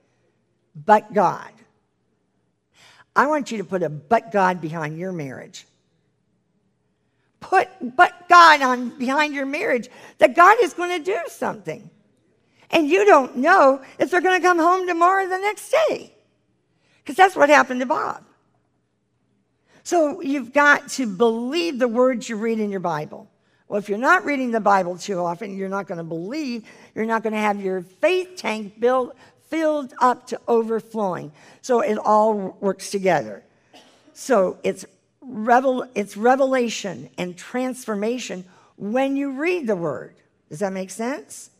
[0.75, 1.51] But God.
[3.17, 5.67] I want you to put a but God behind your marriage.
[7.41, 9.89] Put but God on behind your marriage
[10.19, 11.89] that God is going to do something.
[12.71, 16.13] And you don't know if they're going to come home tomorrow or the next day.
[16.99, 18.25] Because that's what happened to Bob.
[19.85, 23.31] So you've got to believe the words you read in your Bible.
[23.69, 27.05] Well, if you're not reading the Bible too often, you're not going to believe, you're
[27.05, 29.15] not going to have your faith tank built
[29.49, 31.33] filled up to overflowing.
[31.62, 33.43] So it all works together.
[34.12, 34.85] So it's
[35.21, 38.45] revel, it's revelation and transformation
[38.77, 40.15] when you read the word.
[40.49, 41.51] Does that make sense?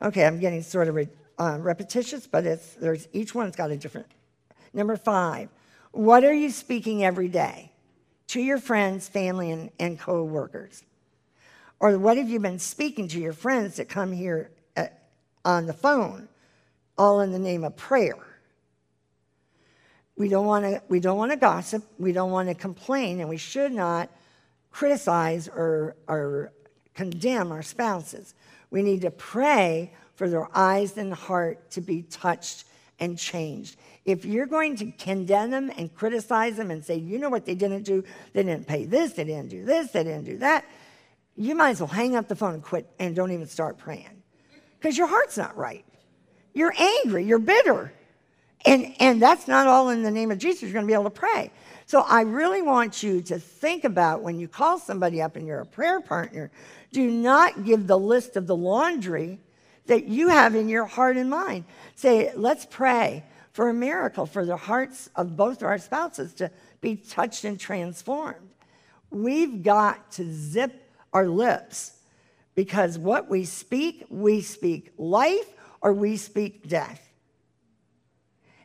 [0.00, 3.76] Okay, I'm getting sort of re, uh, repetitious, but it's, there's, each one's got a
[3.76, 4.06] different.
[4.72, 5.48] Number five,
[5.92, 7.72] what are you speaking every day
[8.28, 10.84] to your friends, family, and, and co workers?
[11.80, 15.08] Or what have you been speaking to your friends that come here at,
[15.44, 16.28] on the phone,
[16.98, 18.18] all in the name of prayer?
[20.16, 23.28] We don't want to we don't want to gossip, we don't want to complain, and
[23.28, 24.10] we should not
[24.76, 26.52] criticize or, or
[26.92, 28.34] condemn our spouses.
[28.70, 32.66] We need to pray for their eyes and heart to be touched
[32.98, 33.76] and changed.
[34.04, 37.54] If you're going to condemn them and criticize them and say, you know what they
[37.54, 38.04] didn't do,
[38.34, 40.66] they didn't pay this, they didn't do this, they didn't do that,
[41.36, 44.22] you might as well hang up the phone and quit and don't even start praying.
[44.78, 45.86] Because your heart's not right.
[46.56, 47.92] You're angry, you're bitter.
[48.64, 50.62] And, and that's not all in the name of Jesus.
[50.62, 51.50] You're going to be able to pray.
[51.84, 55.60] So I really want you to think about when you call somebody up and you're
[55.60, 56.50] a prayer partner,
[56.92, 59.38] do not give the list of the laundry
[59.84, 61.66] that you have in your heart and mind.
[61.94, 63.22] Say, let's pray
[63.52, 66.50] for a miracle for the hearts of both of our spouses to
[66.80, 68.48] be touched and transformed.
[69.10, 71.92] We've got to zip our lips
[72.54, 77.02] because what we speak, we speak life or we speak death.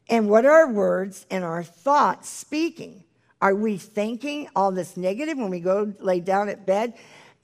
[0.09, 3.03] And what are our words and our thoughts speaking?
[3.41, 6.93] Are we thinking all this negative when we go lay down at bed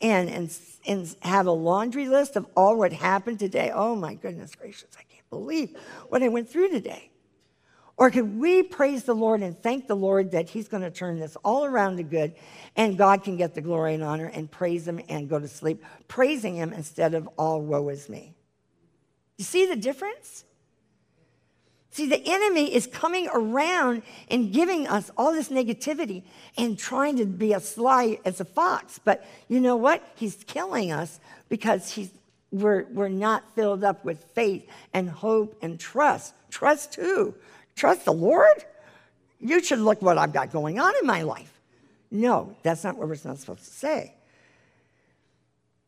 [0.02, 3.72] and, and, and have a laundry list of all what happened today?
[3.74, 5.76] Oh my goodness gracious, I can't believe
[6.10, 7.10] what I went through today.
[7.96, 11.20] Or could we praise the Lord and thank the Lord that He's going to turn
[11.20, 12.36] this all around to good
[12.76, 15.84] and God can get the glory and honor and praise Him and go to sleep,
[16.08, 18.37] praising Him instead of all woe is me?
[19.38, 20.44] You see the difference?
[21.92, 26.24] See, the enemy is coming around and giving us all this negativity
[26.56, 29.00] and trying to be as sly as a fox.
[29.04, 30.04] But you know what?
[30.16, 31.20] He's killing us
[31.50, 32.12] because he's,
[32.52, 36.36] we're, we're not filled up with faith and hope and trust.
[36.52, 37.34] Trust who?
[37.76, 38.64] Trust the Lord?
[39.40, 41.52] You should look what I've got going on in my life.
[42.12, 44.14] No, that's not what we're not supposed to say.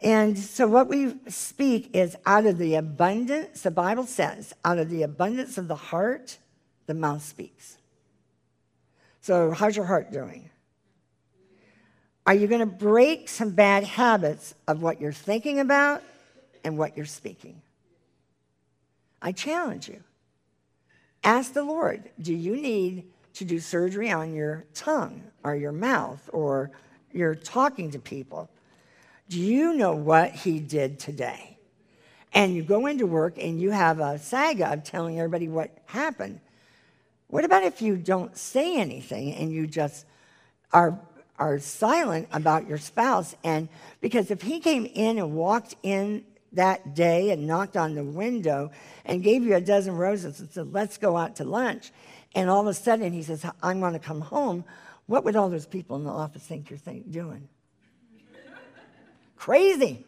[0.01, 4.89] And so, what we speak is out of the abundance, the Bible says, out of
[4.89, 6.37] the abundance of the heart,
[6.85, 7.77] the mouth speaks.
[9.21, 10.49] So, how's your heart doing?
[12.25, 16.01] Are you going to break some bad habits of what you're thinking about
[16.63, 17.61] and what you're speaking?
[19.21, 20.01] I challenge you.
[21.23, 26.29] Ask the Lord do you need to do surgery on your tongue or your mouth
[26.31, 26.71] or
[27.11, 28.49] you're talking to people?
[29.29, 31.57] Do you know what he did today?
[32.33, 36.41] And you go into work and you have a saga of telling everybody what happened.
[37.27, 40.07] What about if you don't say anything and you just
[40.73, 40.99] are,
[41.37, 43.35] are silent about your spouse?
[43.43, 43.69] And
[44.01, 48.71] because if he came in and walked in that day and knocked on the window
[49.05, 51.91] and gave you a dozen roses and said, Let's go out to lunch,
[52.33, 54.65] and all of a sudden he says, I'm going to come home,
[55.05, 56.79] what would all those people in the office think you're
[57.09, 57.47] doing?
[59.39, 60.05] Crazy.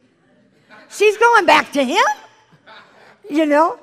[0.89, 2.03] She's going back to him.
[3.29, 3.79] You know,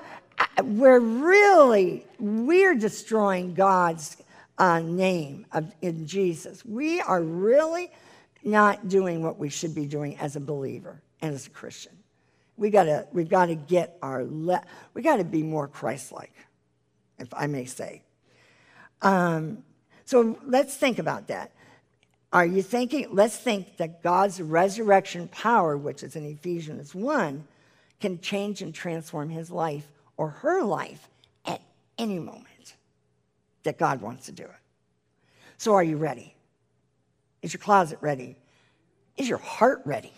[0.62, 4.18] we're really, we're destroying God's
[4.58, 6.64] uh, name of, in Jesus.
[6.64, 7.90] We are really
[8.44, 11.96] not doing what we should be doing as a believer and as a Christian.
[12.58, 16.34] We gotta, we've got to get our, le- we got to be more Christ-like,
[17.18, 18.02] if I may say.
[19.00, 19.64] Um,
[20.04, 21.52] so let's think about that.
[22.32, 23.09] Are you thinking?
[23.10, 27.44] Let's think that God's resurrection power, which is in Ephesians 1,
[28.00, 31.09] can change and transform his life or her life
[31.46, 31.62] at
[31.96, 32.74] any moment
[33.62, 34.50] that God wants to do it.
[35.56, 36.34] So, are you ready?
[37.42, 38.36] Is your closet ready?
[39.16, 40.12] Is your heart ready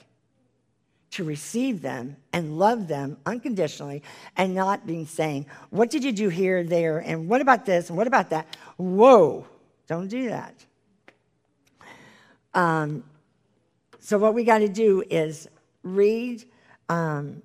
[1.13, 4.03] to receive them and love them unconditionally
[4.37, 7.97] and not being saying, What did you do here, there, and what about this, and
[7.97, 8.57] what about that?
[8.77, 9.47] Whoa,
[9.87, 10.55] don't do that.
[12.55, 13.05] Um,
[13.99, 15.49] so, what we got to do is
[15.83, 16.45] read,
[16.89, 17.43] um,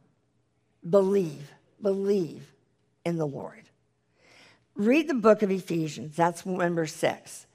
[0.90, 1.52] believe,
[1.82, 2.52] believe
[3.06, 3.64] in the Lord.
[4.76, 6.15] Read the book of Ephesians.
[6.15, 7.45] That's number six.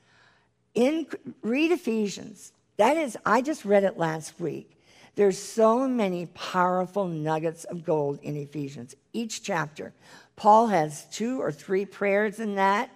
[0.74, 1.06] In,
[1.42, 2.52] read Ephesians.
[2.76, 4.78] That is, I just read it last week.
[5.16, 8.94] There's so many powerful nuggets of gold in Ephesians.
[9.12, 9.92] Each chapter.
[10.36, 12.90] Paul has two or three prayers in that,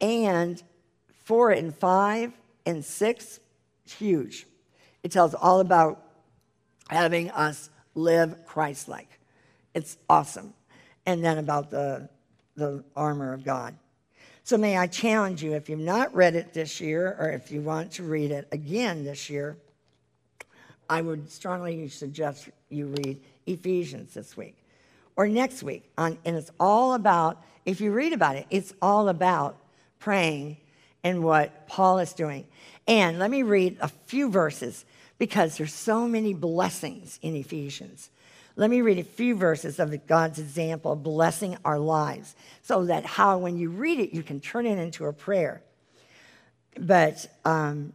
[0.00, 0.62] and
[1.24, 2.32] four and five
[2.66, 3.40] and six
[3.92, 4.46] huge.
[5.02, 6.02] It tells all about
[6.88, 9.08] having us live Christ like.
[9.74, 10.52] It's awesome.
[11.06, 12.08] And then about the,
[12.56, 13.74] the armor of God.
[14.42, 17.60] So, may I challenge you if you've not read it this year or if you
[17.60, 19.56] want to read it again this year,
[20.88, 24.56] I would strongly suggest you read Ephesians this week
[25.16, 25.88] or next week.
[25.96, 29.56] On, and it's all about, if you read about it, it's all about
[30.00, 30.56] praying
[31.02, 32.46] and what Paul is doing.
[32.86, 34.84] And let me read a few verses
[35.18, 38.10] because there's so many blessings in Ephesians.
[38.56, 43.04] Let me read a few verses of God's example of blessing our lives so that
[43.04, 45.62] how, when you read it, you can turn it into a prayer.
[46.78, 47.92] But um,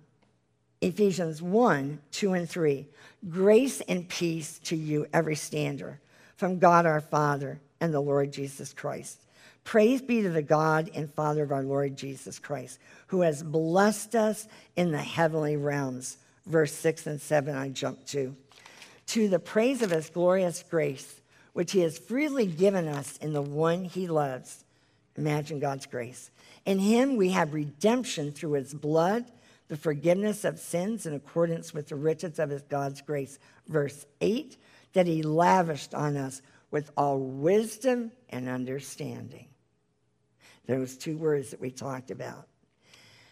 [0.81, 2.85] Ephesians 1 2 and 3
[3.29, 5.99] grace and peace to you, every stander,
[6.35, 9.19] from God our Father and the Lord Jesus Christ.
[9.65, 14.15] Praise be to the God and Father of our Lord Jesus Christ, who has blessed
[14.15, 16.17] us in the heavenly realms.
[16.45, 18.35] Verse 6 and 7, I jump to.
[19.07, 21.19] To the praise of his glorious grace,
[21.53, 24.63] which he has freely given us in the one he loves.
[25.17, 26.29] Imagine God's grace.
[26.65, 29.25] In him we have redemption through his blood,
[29.67, 33.39] the forgiveness of sins in accordance with the riches of his God's grace.
[33.67, 34.57] Verse 8,
[34.93, 39.47] that he lavished on us with all wisdom and understanding.
[40.67, 42.47] Those two words that we talked about.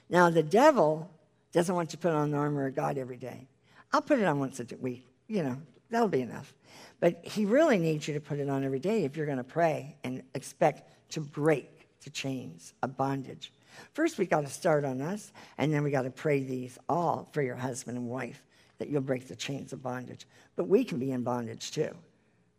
[0.09, 1.09] Now, the devil
[1.51, 3.47] doesn't want you to put on the armor of God every day.
[3.91, 5.57] I'll put it on once a week, you know,
[5.89, 6.53] that'll be enough.
[6.99, 9.43] But he really needs you to put it on every day if you're going to
[9.43, 13.53] pray and expect to break the chains of bondage.
[13.93, 17.29] First, we got to start on us, and then we got to pray these all
[17.31, 18.43] for your husband and wife
[18.77, 20.25] that you'll break the chains of bondage.
[20.55, 21.91] But we can be in bondage too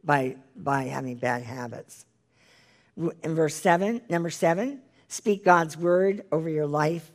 [0.04, 2.06] by, by having bad habits.
[2.96, 7.10] In verse 7, number 7, speak God's word over your life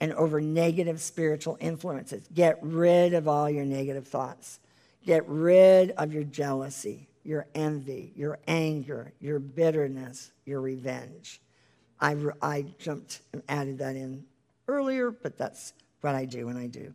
[0.00, 2.28] and over negative spiritual influences.
[2.32, 4.60] Get rid of all your negative thoughts.
[5.04, 11.40] Get rid of your jealousy, your envy, your anger, your bitterness, your revenge.
[12.00, 14.24] I, I jumped and added that in
[14.68, 16.92] earlier, but that's what I do when I do.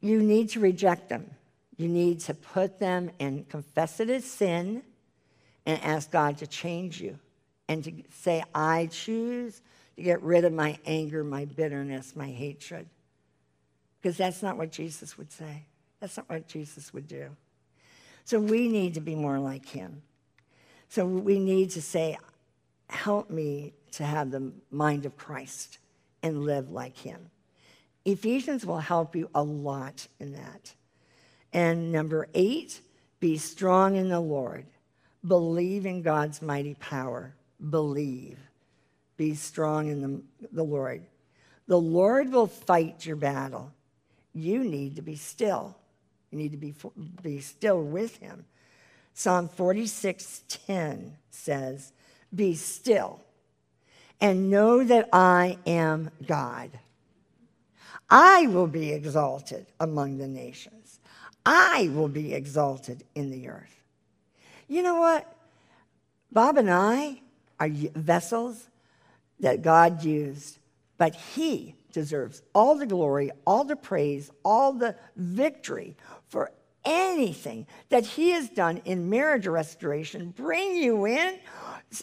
[0.00, 1.30] You need to reject them.
[1.76, 4.82] You need to put them and confess it as sin
[5.66, 7.18] and ask God to change you
[7.68, 9.60] and to say, I choose
[9.96, 12.86] to get rid of my anger, my bitterness, my hatred.
[14.00, 15.64] Because that's not what Jesus would say.
[16.00, 17.30] That's not what Jesus would do.
[18.24, 20.02] So we need to be more like him.
[20.88, 22.16] So we need to say,
[22.88, 25.78] Help me to have the mind of Christ
[26.22, 27.30] and live like him.
[28.04, 30.72] Ephesians will help you a lot in that.
[31.52, 32.80] And number eight,
[33.18, 34.66] be strong in the Lord.
[35.26, 37.34] Believe in God's mighty power.
[37.70, 38.38] Believe.
[39.16, 41.02] Be strong in the, the Lord.
[41.66, 43.72] The Lord will fight your battle.
[44.34, 45.76] You need to be still.
[46.30, 46.74] You need to be,
[47.22, 48.44] be still with him.
[49.14, 51.92] Psalm 46:10 says,
[52.34, 53.20] "Be still
[54.20, 56.78] and know that I am God.
[58.10, 61.00] I will be exalted among the nations.
[61.46, 63.75] I will be exalted in the earth."
[64.68, 65.32] You know what?
[66.32, 67.20] Bob and I
[67.58, 68.68] are vessels
[69.40, 70.58] that God used,
[70.98, 75.96] but He deserves all the glory, all the praise, all the victory
[76.28, 76.50] for
[76.84, 80.34] anything that He has done in marriage restoration.
[80.36, 81.38] Bring you in,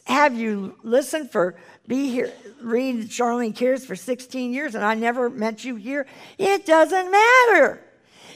[0.06, 1.56] have you listened for,
[1.88, 2.32] be here,
[2.62, 6.08] read Charlyne Cares for 16 years, and I never met you here.
[6.38, 7.82] It doesn't matter.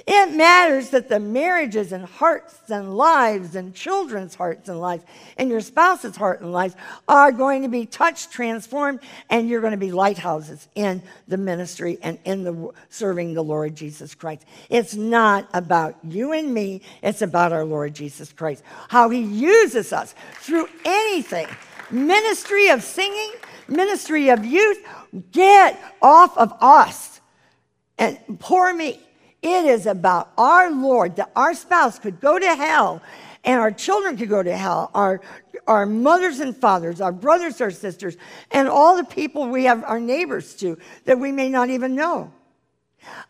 [0.10, 5.04] It matters that the marriages and hearts and lives and children's hearts and lives
[5.36, 6.78] and your spouse's heart and lives
[7.10, 11.98] are going to be touched, transformed, and you're going to be lighthouses in the ministry
[12.02, 14.46] and in the serving the Lord Jesus Christ.
[14.70, 18.64] It's not about you and me, it's about our Lord Jesus Christ.
[18.88, 21.48] How he uses us through anything.
[21.92, 23.34] Ministry of singing,
[23.68, 24.78] ministry of youth,
[25.34, 27.20] get off of us
[27.98, 29.02] and pour me
[29.54, 33.02] it is about our Lord, that our spouse could go to hell
[33.44, 35.22] and our children could go to hell, our,
[35.68, 38.18] our mothers and fathers, our brothers, our sisters,
[38.52, 42.32] and all the people we have our neighbors to that we may not even know.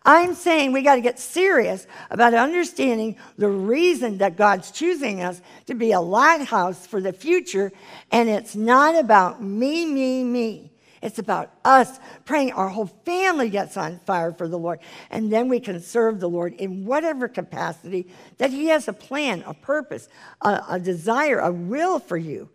[0.04, 5.42] I'm saying we got to get serious about understanding the reason that God's choosing us
[5.68, 7.72] to be a lighthouse for the future,
[8.12, 10.72] and it's not about me, me, me.
[11.02, 14.80] It's about us praying our whole family gets on fire for the Lord.
[15.12, 18.08] And then we can serve the Lord in whatever capacity
[18.38, 20.10] that He has a plan, a purpose,
[20.42, 22.50] a, a desire, a will for you.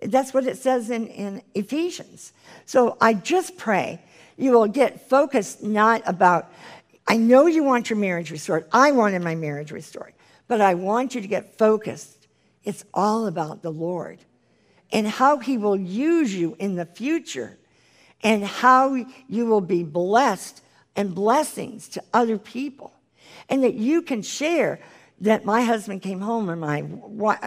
[0.00, 2.32] That's what it says in, in Ephesians.
[2.64, 4.00] So I just pray
[4.36, 6.52] you will get focused not about,
[7.06, 8.66] I know you want your marriage restored.
[8.72, 10.12] I wanted my marriage restored.
[10.48, 12.26] But I want you to get focused.
[12.64, 14.18] It's all about the Lord
[14.92, 17.58] and how He will use you in the future
[18.22, 18.94] and how
[19.28, 20.62] you will be blessed
[20.94, 22.92] and blessings to other people.
[23.48, 24.80] And that you can share
[25.20, 26.82] that my husband came home and my,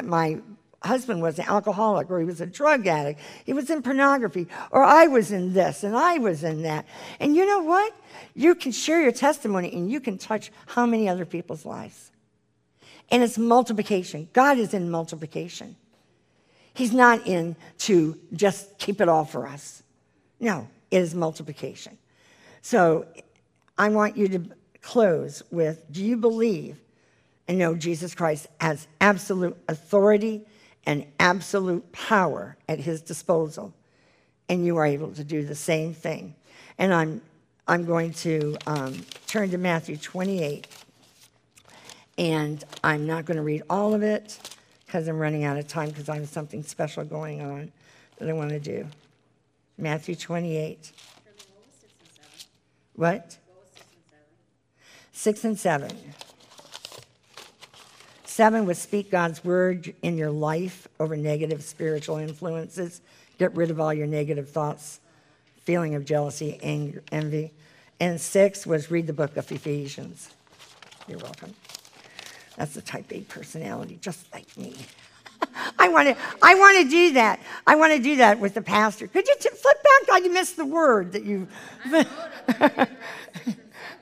[0.04, 0.40] my
[0.82, 4.84] husband was an alcoholic or he was a drug addict, he was in pornography, or
[4.84, 6.86] I was in this and I was in that.
[7.20, 7.94] And you know what?
[8.34, 12.12] You can share your testimony and you can touch how many other people's lives.
[13.12, 14.30] And it's multiplication.
[14.34, 15.76] God is in multiplication.
[16.74, 19.84] He's not in to just keep it all for us.
[20.40, 21.98] No, it is multiplication.
[22.61, 23.06] So
[23.78, 24.44] I want you to
[24.82, 26.80] close with Do you believe
[27.48, 30.45] and know Jesus Christ has absolute authority
[30.86, 33.74] and absolute power at his disposal?
[34.48, 36.36] And you are able to do the same thing.
[36.78, 37.22] And I'm,
[37.68, 40.68] I'm going to um, turn to Matthew 28.
[42.18, 44.40] And I'm not going to read all of it
[44.86, 47.72] because I'm running out of time because I have something special going on
[48.18, 48.88] that I want to do.
[49.80, 50.91] Matthew 28.
[52.95, 53.38] What?
[55.11, 55.91] Six and seven.
[58.26, 63.01] Seven was speak God's word in your life over negative spiritual influences.
[63.38, 64.99] Get rid of all your negative thoughts,
[65.64, 67.51] feeling of jealousy, anger, envy.
[67.99, 70.30] And six was read the book of Ephesians.
[71.07, 71.53] You're welcome.
[72.56, 74.76] That's a type A personality, just like me.
[75.78, 76.18] I want to.
[76.42, 77.40] I want to do that.
[77.68, 79.08] I want to do that with the pastor.
[79.08, 80.02] Could you t- flip back?
[80.10, 81.48] Oh, I missed the word that you.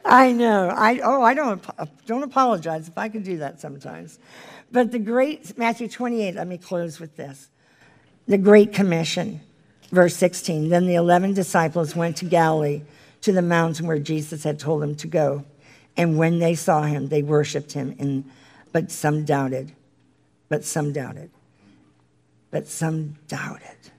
[0.06, 0.70] I know.
[0.70, 1.64] I oh, I don't
[2.06, 4.20] don't apologize if I can do that sometimes.
[4.72, 6.36] But the great Matthew 28.
[6.36, 7.50] Let me close with this.
[8.28, 9.40] The Great Commission,
[9.92, 10.70] verse 16.
[10.70, 12.82] Then the eleven disciples went to Galilee,
[13.22, 15.46] to the mountain where Jesus had told them to go.
[15.96, 18.26] And when they saw him, they worshipped him in
[18.72, 19.72] but some doubted.
[20.50, 21.32] But some doubted.
[22.58, 23.92] But some doubted.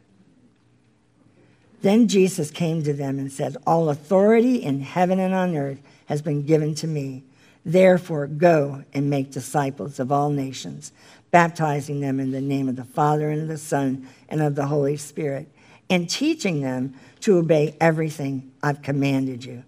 [1.82, 6.22] Then Jesus came to them and said, All authority in heaven and on earth has
[6.22, 7.22] been given to me.
[7.64, 10.90] Therefore, go and make disciples of all nations,
[11.30, 14.66] baptizing them in the name of the Father and of the Son and of the
[14.66, 15.48] Holy Spirit,
[15.88, 19.62] and teaching them to obey everything I've commanded you.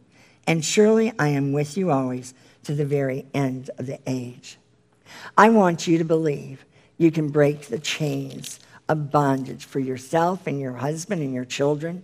[0.48, 2.34] And surely I am with you always
[2.64, 4.58] to the very end of the age.
[5.38, 6.64] I want you to believe
[7.00, 8.60] you can break the chains
[8.90, 12.02] of bondage for yourself and your husband and your children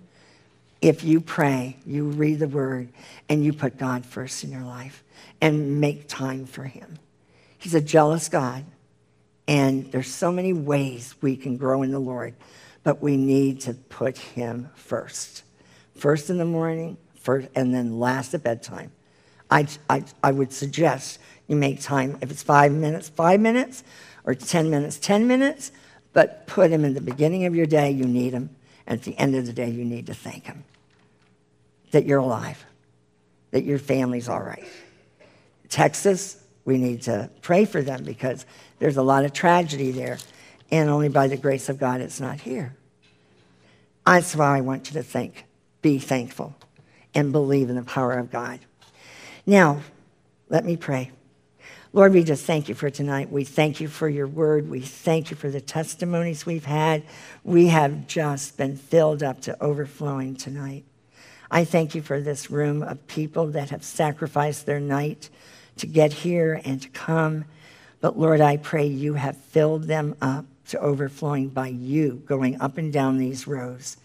[0.82, 2.88] if you pray, you read the word,
[3.28, 5.02] and you put God first in your life
[5.40, 6.98] and make time for Him.
[7.58, 8.64] He's a jealous God,
[9.48, 12.34] and there's so many ways we can grow in the Lord,
[12.82, 15.42] but we need to put Him first.
[15.96, 18.92] First in the morning, first, and then last at bedtime.
[19.50, 21.18] I, I, I would suggest
[21.48, 22.18] you make time.
[22.20, 23.82] If it's five minutes, five minutes,
[24.24, 25.72] or 10 minutes, 10 minutes,
[26.16, 28.48] but put him in the beginning of your day, you need him.
[28.86, 30.64] And at the end of the day, you need to thank him
[31.90, 32.64] that you're alive,
[33.50, 34.64] that your family's all right.
[35.68, 38.46] Texas, we need to pray for them because
[38.78, 40.16] there's a lot of tragedy there,
[40.70, 42.74] and only by the grace of God it's not here.
[44.06, 45.44] That's why I want you to think,
[45.82, 46.56] be thankful,
[47.14, 48.60] and believe in the power of God.
[49.44, 49.82] Now,
[50.48, 51.10] let me pray.
[51.96, 53.32] Lord, we just thank you for tonight.
[53.32, 54.68] We thank you for your word.
[54.68, 57.02] We thank you for the testimonies we've had.
[57.42, 60.84] We have just been filled up to overflowing tonight.
[61.50, 65.30] I thank you for this room of people that have sacrificed their night
[65.78, 67.46] to get here and to come.
[68.02, 72.76] But Lord, I pray you have filled them up to overflowing by you going up
[72.76, 73.96] and down these rows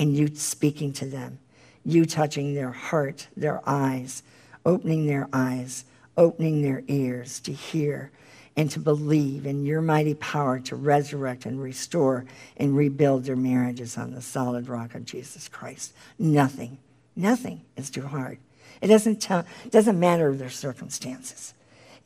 [0.00, 1.38] and you speaking to them,
[1.84, 4.24] you touching their heart, their eyes,
[4.64, 5.84] opening their eyes
[6.16, 8.10] opening their ears to hear
[8.56, 12.24] and to believe in your mighty power to resurrect and restore
[12.56, 15.92] and rebuild their marriages on the solid rock of Jesus Christ.
[16.18, 16.78] Nothing,
[17.14, 18.38] nothing is too hard.
[18.80, 21.54] It doesn't, tell, doesn't matter their circumstances.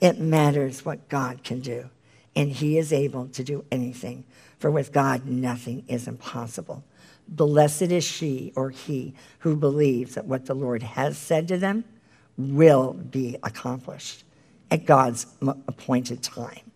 [0.01, 1.91] It matters what God can do.
[2.35, 4.25] And He is able to do anything.
[4.59, 6.85] For with God, nothing is impossible.
[7.29, 11.85] Blessed is she or he who believes that what the Lord has said to them
[12.41, 14.25] will be accomplished
[14.71, 16.71] at God's appointed time.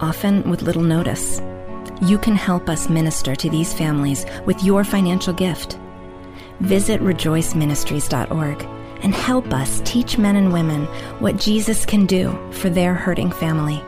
[0.01, 1.40] often with little notice.
[2.02, 5.78] You can help us minister to these families with your financial gift.
[6.60, 8.62] Visit rejoiceministries.org
[9.02, 10.86] and help us teach men and women
[11.20, 13.82] what Jesus can do for their hurting family.